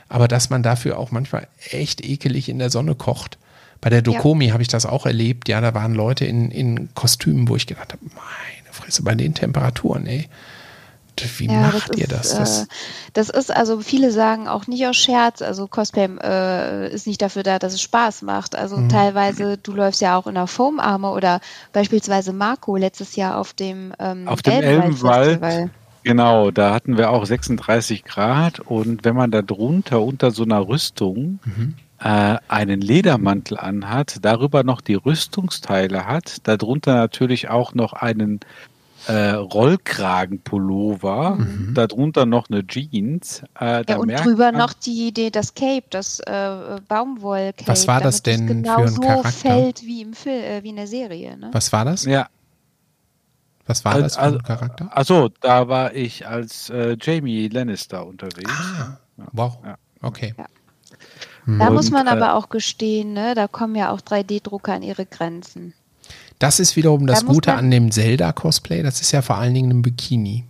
[0.09, 3.39] Aber dass man dafür auch manchmal echt ekelig in der Sonne kocht.
[3.81, 5.48] Bei der Dokomi habe ich das auch erlebt.
[5.48, 9.35] Ja, da waren Leute in, in Kostümen, wo ich gedacht habe, meine Fresse, bei den
[9.35, 10.28] Temperaturen, ey.
[11.39, 12.32] Wie Ja, macht ihr das?
[12.32, 12.66] ist, das Äh,
[13.12, 17.43] das ist also, viele sagen auch nicht aus Scherz, also Cosplay äh, ist nicht dafür
[17.43, 18.57] da, dass es Spaß macht.
[18.57, 18.89] Also Mhm.
[18.89, 21.41] teilweise, du läufst ja auch in der Foam Armor oder
[21.73, 24.62] beispielsweise Marco letztes Jahr auf dem, ähm, Auf dem.
[24.62, 25.70] Elbenwald.
[26.03, 30.66] Genau, da hatten wir auch 36 Grad und wenn man da drunter unter so einer
[30.69, 31.74] Rüstung Mhm.
[31.99, 38.41] äh, einen Ledermantel anhat, darüber noch die Rüstungsteile hat, darunter natürlich auch noch einen
[39.06, 41.39] äh, Rollkragenpullover,
[41.74, 43.43] darunter noch eine Jeans.
[43.59, 47.66] Äh, da Ja, und merkt drüber man, noch die, die, das Cape, das äh, Baumwoll-Cape.
[47.68, 49.31] Was war das denn genau für ein so Charakter?
[49.31, 51.36] fällt wie im Film, äh, wie in der Serie.
[51.36, 51.51] Ne?
[51.52, 52.05] was war das?
[52.05, 52.28] Ja,
[53.66, 54.89] Was war Also- das für ein Charakter?
[54.97, 58.51] achso, da war ich als äh, Jamie Lannister unterwegs.
[58.51, 58.98] Ah,
[59.32, 59.59] wow.
[59.64, 59.76] Ja.
[60.02, 60.35] Okay.
[60.36, 60.47] Ja.
[61.47, 64.82] Da Und, muss man äh, aber auch gestehen, ne, da kommen ja auch 3D-Drucker an
[64.82, 65.74] ihre Grenzen.
[66.39, 68.82] Das ist wiederum das Da Gute an dem Zelda-Cosplay.
[68.82, 70.44] Das ist ja vor allen Dingen ein Bikini.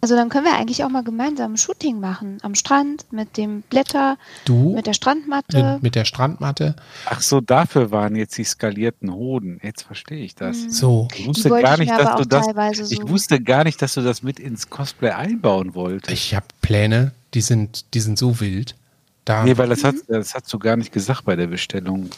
[0.00, 2.38] Also dann können wir eigentlich auch mal gemeinsam ein Shooting machen.
[2.42, 5.72] Am Strand, mit dem Blätter, Du mit der Strandmatte.
[5.74, 6.76] mit, mit der Strandmatte.
[7.06, 9.58] Ach so, dafür waren jetzt die skalierten Hoden.
[9.62, 10.56] Jetzt verstehe ich das.
[10.70, 11.08] So.
[11.16, 12.90] Ich wusste gar ich nicht, dass du das.
[12.92, 16.12] Ich wusste gar nicht, dass du das mit ins Cosplay einbauen wolltest.
[16.12, 18.76] Ich habe Pläne, die sind, die sind so wild.
[19.28, 22.08] Da, nee, weil das, hat, das hast du gar nicht gesagt bei der Bestellung.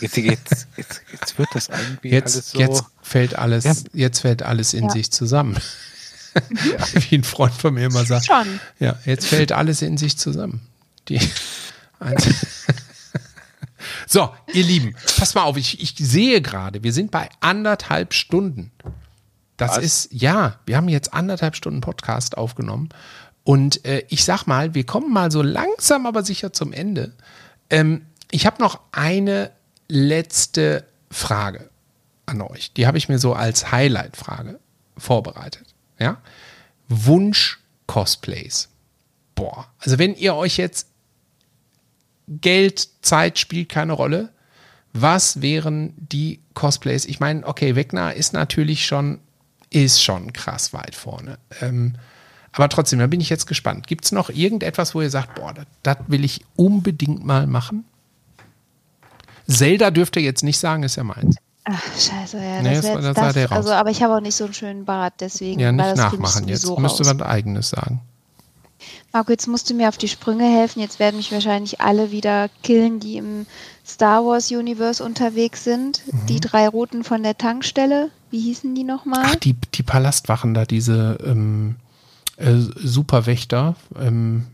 [0.00, 2.58] Jetzt, jetzt, jetzt, jetzt wird das irgendwie alles jetzt, so.
[2.58, 3.74] jetzt fällt alles, Ja.
[3.92, 4.90] jetzt fällt alles in Ja.
[4.90, 5.58] sich zusammen.
[7.10, 8.24] Wie ein Freund von mir immer sagt.
[8.24, 8.58] Schon.
[8.78, 10.62] Ja, jetzt fällt alles in sich zusammen.
[11.10, 11.20] Die
[14.06, 18.72] so, ihr Lieben, pass mal auf, ich, ich sehe gerade, wir sind bei anderthalb Stunden.
[19.58, 19.84] Das Was?
[19.84, 22.88] ist, ja, wir haben jetzt anderthalb Stunden Podcast aufgenommen.
[23.46, 27.12] Und äh, ich sag mal, wir kommen mal so langsam, aber sicher zum Ende.
[27.70, 29.52] Ähm, ich habe noch eine
[29.86, 31.70] letzte Frage
[32.26, 32.72] an euch.
[32.72, 34.58] Die habe ich mir so als Highlight-Frage
[34.98, 35.76] vorbereitet.
[35.96, 36.20] Ja?
[36.88, 38.68] Wunsch-Cosplays.
[39.36, 40.88] Boah, also wenn ihr euch jetzt
[42.26, 44.32] Geld, Zeit spielt keine Rolle.
[44.92, 47.04] Was wären die Cosplays?
[47.04, 49.20] Ich meine, okay, Wegner ist natürlich schon,
[49.70, 51.38] ist schon krass weit vorne.
[51.60, 51.94] Ähm,
[52.56, 53.86] aber trotzdem, da bin ich jetzt gespannt.
[53.86, 57.84] Gibt es noch irgendetwas, wo ihr sagt, boah, das, will ich unbedingt mal machen?
[59.48, 61.36] Zelda dürft ihr jetzt nicht sagen, ist ja meins.
[61.64, 62.62] Ach, scheiße, ja.
[62.62, 63.56] Nee, das das das das, der raus.
[63.58, 66.62] also, aber ich habe auch nicht so einen schönen Bart, deswegen Ja, nicht nachmachen jetzt.
[66.62, 67.14] sowieso Müsste raus.
[67.18, 68.00] was Eigenes sagen.
[69.12, 70.80] Marco, jetzt musst du mir auf die Sprünge helfen.
[70.80, 73.46] Jetzt werden mich wahrscheinlich alle wieder killen, die im
[73.86, 76.02] Star Wars Universe unterwegs sind.
[76.06, 76.26] Mhm.
[76.26, 78.10] Die drei Roten von der Tankstelle.
[78.30, 79.22] Wie hießen die nochmal?
[79.24, 81.76] Ach, die, die Palastwachen da, diese ähm,
[82.36, 83.74] äh, Superwächter.
[83.98, 84.46] Ähm,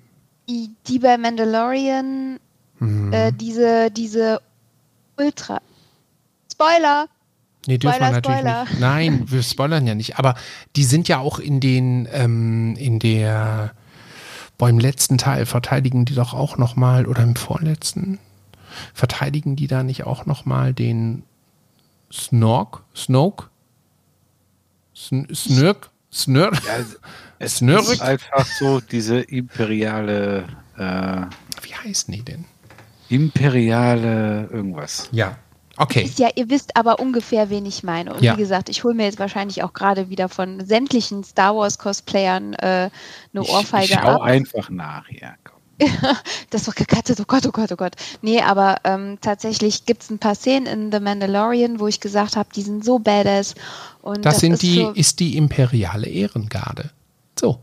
[0.49, 2.39] Die, bei Mandalorian,
[2.79, 3.13] Mhm.
[3.13, 4.41] äh, diese, diese
[5.17, 5.61] Ultra.
[6.53, 7.07] Spoiler!
[7.67, 8.65] Nee, dürfen wir natürlich Spoiler.
[8.65, 8.81] nicht.
[8.81, 10.19] Nein, wir spoilern ja nicht.
[10.19, 10.35] Aber
[10.75, 13.73] die sind ja auch in den, ähm, in der,
[14.59, 18.19] boah, im letzten Teil verteidigen die doch auch nochmal, oder im vorletzten,
[18.95, 21.23] verteidigen die da nicht auch nochmal den
[22.13, 22.83] Snork?
[22.97, 23.47] Snoke?
[24.95, 25.91] Sn Snirk?
[26.13, 26.55] Snirk?
[26.67, 26.85] Ja,
[27.39, 27.89] es Snurrig?
[27.93, 30.45] ist einfach so diese imperiale,
[30.77, 31.23] äh,
[31.63, 32.45] Wie heißen die denn?
[33.09, 35.09] imperiale irgendwas.
[35.13, 35.37] Ja.
[35.79, 36.03] Okay.
[36.03, 38.13] Ist ja, ihr wisst aber ungefähr, wen ich meine.
[38.15, 38.35] Und Ja.
[38.35, 42.53] wie gesagt, ich hole mir jetzt wahrscheinlich auch gerade wieder von sämtlichen Star Wars Cosplayern
[42.55, 42.91] äh, eine
[43.43, 44.23] Ich, Ohrfeige ich schau ab.
[44.23, 45.35] einfach nach, ja.
[45.45, 45.59] Komm.
[46.51, 47.95] Das war gekattet, oh Gott, oh Gott, oh Gott.
[48.21, 52.37] Nee, aber ähm, tatsächlich gibt es ein paar Szenen in The Mandalorian, wo ich gesagt
[52.37, 53.55] habe, die sind so badass.
[54.03, 56.91] Und Das, sind ist die, für- ist die imperiale Ehrengarde.
[57.39, 57.59] So,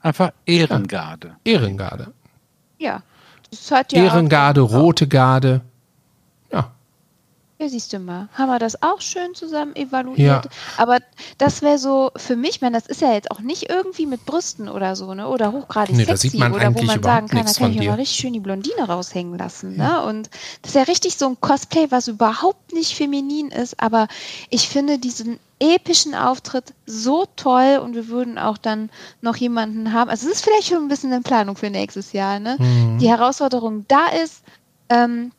[0.00, 1.36] Einfach Ehrengarde.
[1.44, 2.12] Ehrengarde.
[2.78, 3.02] ja.
[3.50, 5.60] Das hat ja Ehrengarde, rote Garde.
[7.64, 7.64] Ja.
[7.64, 8.28] Ja, siehst du mal.
[8.34, 10.18] Haben wir das auch schön zusammen evaluiert.
[10.18, 10.42] Ja.
[10.76, 10.98] Aber
[11.38, 14.26] das wäre so für mich, ich meine, das ist ja jetzt auch nicht irgendwie mit
[14.26, 15.26] Brüsten oder so, ne?
[15.28, 18.18] Oder hochgradig Nee, sexy man oder wo man sagen kann, da kann ich mal richtig
[18.18, 20.04] schön die Blondine raushängen lassen, ne?
[20.04, 20.28] Und
[20.62, 24.08] das ist ja richtig so ein Cosplay, was überhaupt nicht feminin ist, aber
[24.50, 28.90] ich finde diesen epischen Auftritt so toll und wir würden auch dann
[29.22, 30.10] noch jemanden haben.
[30.10, 32.56] Also es ist vielleicht schon ein bisschen in Planung für nächstes Jahr, ne?
[32.58, 32.98] Mhm.
[32.98, 34.42] Die Herausforderung da ist,
[34.90, 35.32] ähm,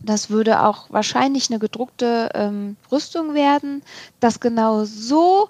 [0.00, 3.82] das würde auch wahrscheinlich eine gedruckte ähm, Rüstung werden,
[4.20, 5.48] das genau so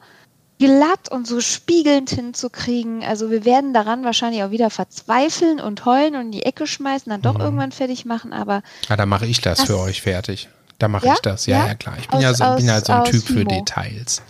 [0.58, 3.02] glatt und so spiegelnd hinzukriegen.
[3.02, 7.08] Also wir werden daran wahrscheinlich auch wieder verzweifeln und heulen und in die Ecke schmeißen,
[7.08, 7.40] dann doch Mhm.
[7.40, 10.48] irgendwann fertig machen, aber Ja, da mache ich das, Das- für euch fertig.
[10.78, 11.14] Da mache Ja?
[11.14, 11.46] ich das.
[11.46, 11.74] Ja, ja, Ja?
[11.74, 11.96] klar.
[11.98, 13.48] Ich bin Aus- ja so, bin ja aus- so ein aus Typ für Fimo.
[13.50, 14.22] Details.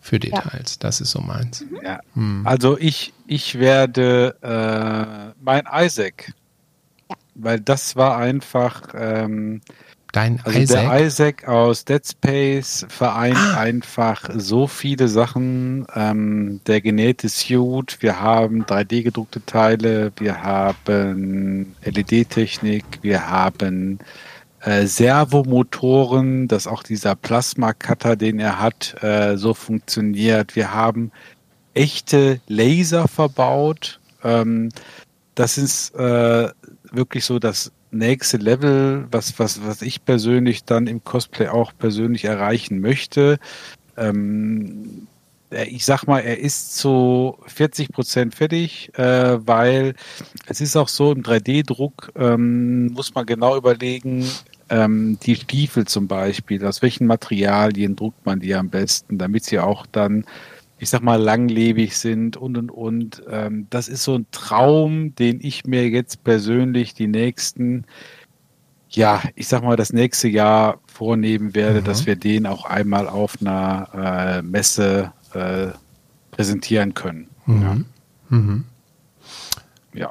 [0.00, 0.78] Für Details.
[0.78, 1.64] Das ist so meins.
[1.82, 2.00] Ja.
[2.14, 2.46] Hm.
[2.46, 6.34] Also ich, ich werde äh, mein Isaac, Ja.
[7.38, 9.60] Weil das war einfach, ähm,
[10.12, 10.90] Dein Also Isaac.
[10.90, 13.60] der Isaac aus Dead Space vereint Ah.
[13.60, 15.86] einfach so viele Sachen.
[15.94, 23.98] Ähm, der genähte Suit, wir haben 3D gedruckte Teile, wir haben LED-Technik, wir haben
[24.62, 30.56] äh, Servomotoren, dass auch dieser Plasma-Cutter, den er hat, äh, so funktioniert.
[30.56, 31.12] Wir haben
[31.74, 34.00] echte Laser verbaut.
[34.24, 34.70] Ähm,
[35.34, 36.48] das ist äh,
[36.92, 42.24] wirklich so das nächste Level, was, was, was ich persönlich dann im Cosplay auch persönlich
[42.24, 43.38] erreichen möchte.
[43.96, 45.06] Ähm,
[45.50, 49.94] er- ich sag mal, er ist zu 40 Prozent fertig, äh, weil
[50.46, 54.26] es ist auch so im 3D-Druck, ähm, muss man genau überlegen,
[54.70, 59.58] ähm, die Stiefel zum Beispiel, aus welchen Materialien druckt man die am besten, damit sie
[59.58, 60.24] auch dann
[60.78, 63.22] ich sag mal, langlebig sind und und und.
[63.30, 67.84] Ähm, das ist so ein Traum, den ich mir jetzt persönlich die nächsten,
[68.90, 71.84] ja, ich sag mal, das nächste Jahr vornehmen werde, Mhm.
[71.84, 75.68] dass wir den auch einmal auf einer äh, Messe äh,
[76.30, 77.28] präsentieren können.
[77.46, 77.84] Mhm.
[78.28, 78.64] Mhm.
[79.94, 80.10] Ja.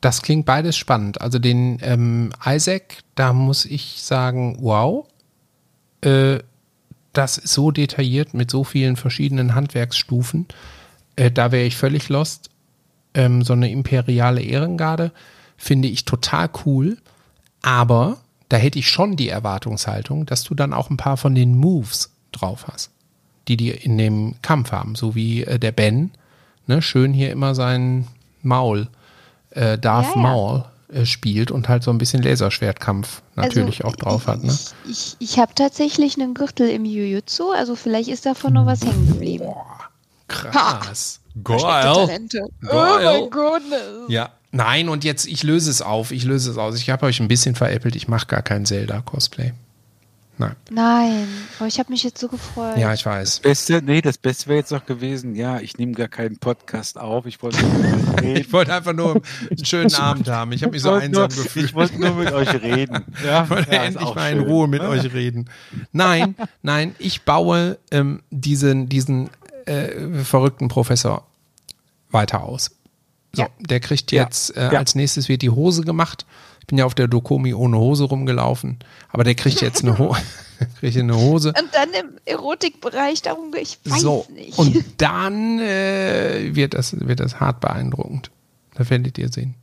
[0.00, 1.20] Das klingt beides spannend.
[1.20, 5.06] Also den ähm, Isaac, da muss ich sagen, wow.
[6.02, 6.38] Äh,
[7.16, 10.46] das ist so detailliert mit so vielen verschiedenen Handwerksstufen.
[11.16, 12.50] Äh, da wäre ich völlig lost.
[13.14, 15.12] Ähm, so eine imperiale Ehrengarde
[15.56, 16.98] finde ich total cool.
[17.62, 18.18] Aber
[18.48, 22.10] da hätte ich schon die Erwartungshaltung, dass du dann auch ein paar von den Moves
[22.32, 22.90] drauf hast,
[23.48, 24.94] die die in dem Kampf haben.
[24.94, 26.10] So wie äh, der Ben,
[26.66, 28.06] ne, schön hier immer sein
[28.42, 28.88] Maul,
[29.50, 30.20] äh, Darth Ja, ja.
[30.20, 30.64] Maul
[31.04, 34.42] spielt und halt so ein bisschen Laserschwertkampf natürlich Also, auch drauf hat.
[34.44, 34.56] Ne?
[34.86, 38.82] Ich, ich, ich habe tatsächlich einen Gürtel im Jujutsu, also vielleicht ist davon noch was
[38.84, 39.48] hängen geblieben.
[40.28, 41.20] Krass.
[41.44, 41.60] Geil.
[41.60, 42.42] Talente.
[42.62, 42.70] Geil.
[42.72, 43.62] Oh mein Gott.
[44.08, 44.30] Ja.
[44.52, 46.12] Nein, und jetzt, ich löse es auf.
[46.12, 46.76] Ich löse es aus.
[46.76, 47.94] Ich habe euch ein bisschen veräppelt.
[47.94, 49.52] Ich mache gar kein Zelda-Cosplay.
[50.38, 50.54] Nein.
[50.70, 51.26] Nein,
[51.60, 52.76] oh, ich habe mich jetzt so gefreut.
[52.76, 53.40] Ja, ich weiß.
[53.40, 57.26] Beste, nee, das Beste wäre jetzt noch gewesen, ja, ich nehme gar keinen Podcast auf.
[57.26, 57.58] Ich wollte.
[58.22, 60.50] Ich wollte einfach nur einen schönen Abend haben.
[60.52, 61.66] Ich habe mich so wollte nur, einsam gefühlt.
[61.66, 63.04] ich wollte nur mit euch reden.
[63.24, 64.48] Ja, Ich wollte ja, endlich mal in schön.
[64.48, 65.48] Ruhe mit euch reden.
[65.92, 69.30] Nein, nein, ich baue ähm, diesen, diesen
[69.66, 71.24] äh, verrückten Professor
[72.10, 72.70] weiter aus.
[73.32, 73.48] So, Ja.
[73.60, 74.24] der kriegt Ja.
[74.24, 74.78] jetzt, äh, Ja.
[74.78, 76.26] als nächstes wird die Hose gemacht.
[76.66, 78.80] Ich bin ja auf der Dokomi ohne Hose rumgelaufen,
[79.10, 80.16] aber der kriegt jetzt eine, Ho
[80.80, 81.50] kriegt eine Hose.
[81.56, 84.58] Und dann im Erotikbereich, darum, ich weiß So, nicht.
[84.58, 88.32] und dann äh, wird, das, wird das hart beeindruckend.
[88.74, 89.54] Da werdet ihr sehen.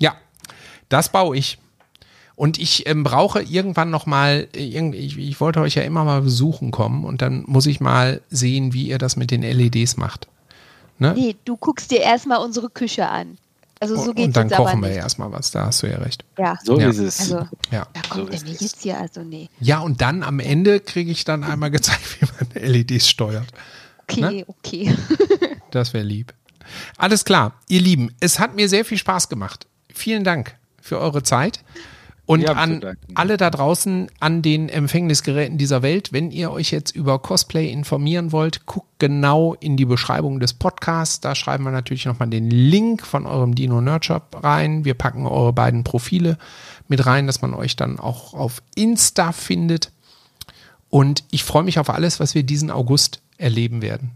[0.00, 0.16] Ja,
[0.88, 1.58] das baue ich.
[2.34, 6.22] Und ich ähm, brauche irgendwann noch mal, äh, ich, ich wollte euch ja immer mal
[6.22, 10.26] besuchen kommen und dann muss ich mal sehen, wie ihr das mit den LEDs macht.
[10.98, 11.14] Ne?
[11.16, 13.38] nee, du guckst dir erstmal unsere Küche an.
[13.80, 14.98] Also so und, geht's und dann kochen wir nicht.
[14.98, 16.24] erstmal was, da hast du ja recht.
[16.38, 16.88] Ja, So Ja.
[16.88, 17.20] ist es.
[17.20, 17.86] also Ja.
[17.92, 18.60] da kommt So er es.
[18.60, 19.48] jetzt hier, also nee.
[19.60, 23.46] Ja, und dann am Ende kriege ich dann einmal gezeigt, wie man LEDs steuert.
[24.02, 24.44] Okay, Ne?
[24.46, 24.94] okay.
[25.70, 26.32] Das wäre lieb.
[26.96, 29.66] Alles klar, ihr Lieben, es hat mir sehr viel Spaß gemacht.
[29.92, 31.60] Vielen Dank für eure Zeit.
[32.28, 33.14] Und an danken.
[33.14, 38.32] alle da draußen an den Empfängnisgeräten dieser Welt, wenn ihr euch jetzt über Cosplay informieren
[38.32, 41.20] wollt, guckt genau in die Beschreibung des Podcasts.
[41.20, 44.84] Da schreiben wir natürlich nochmal den Link von eurem Dino Nerd Shop rein.
[44.84, 46.36] Wir packen eure beiden Profile
[46.86, 49.90] mit rein, dass man euch dann auch auf Insta findet.
[50.90, 54.10] Und ich freue mich auf alles, was wir diesen August erleben werden.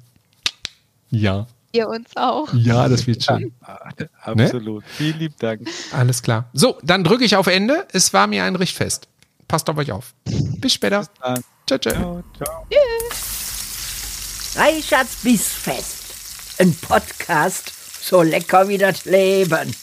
[1.11, 1.47] Ja.
[1.73, 2.53] Ihr uns auch.
[2.53, 3.53] Ja, das wird schön.
[4.23, 4.85] Absolut.
[4.97, 5.69] Vielen lieben Dank.
[5.93, 6.51] Alles klar.
[6.53, 7.87] So, dann drücke ich auf Ende.
[7.93, 9.09] Es war mir ein Richtfest.
[9.49, 10.15] Passt auf euch auf.
[10.59, 11.07] Bis später.
[11.21, 11.43] dann.
[11.67, 11.93] Ciao, ciao.
[11.93, 12.67] Ciao, ciao.
[14.57, 16.61] Reicherts Bissfest.
[16.61, 17.73] Ein Podcast
[18.03, 19.75] so lecker wie das Leben.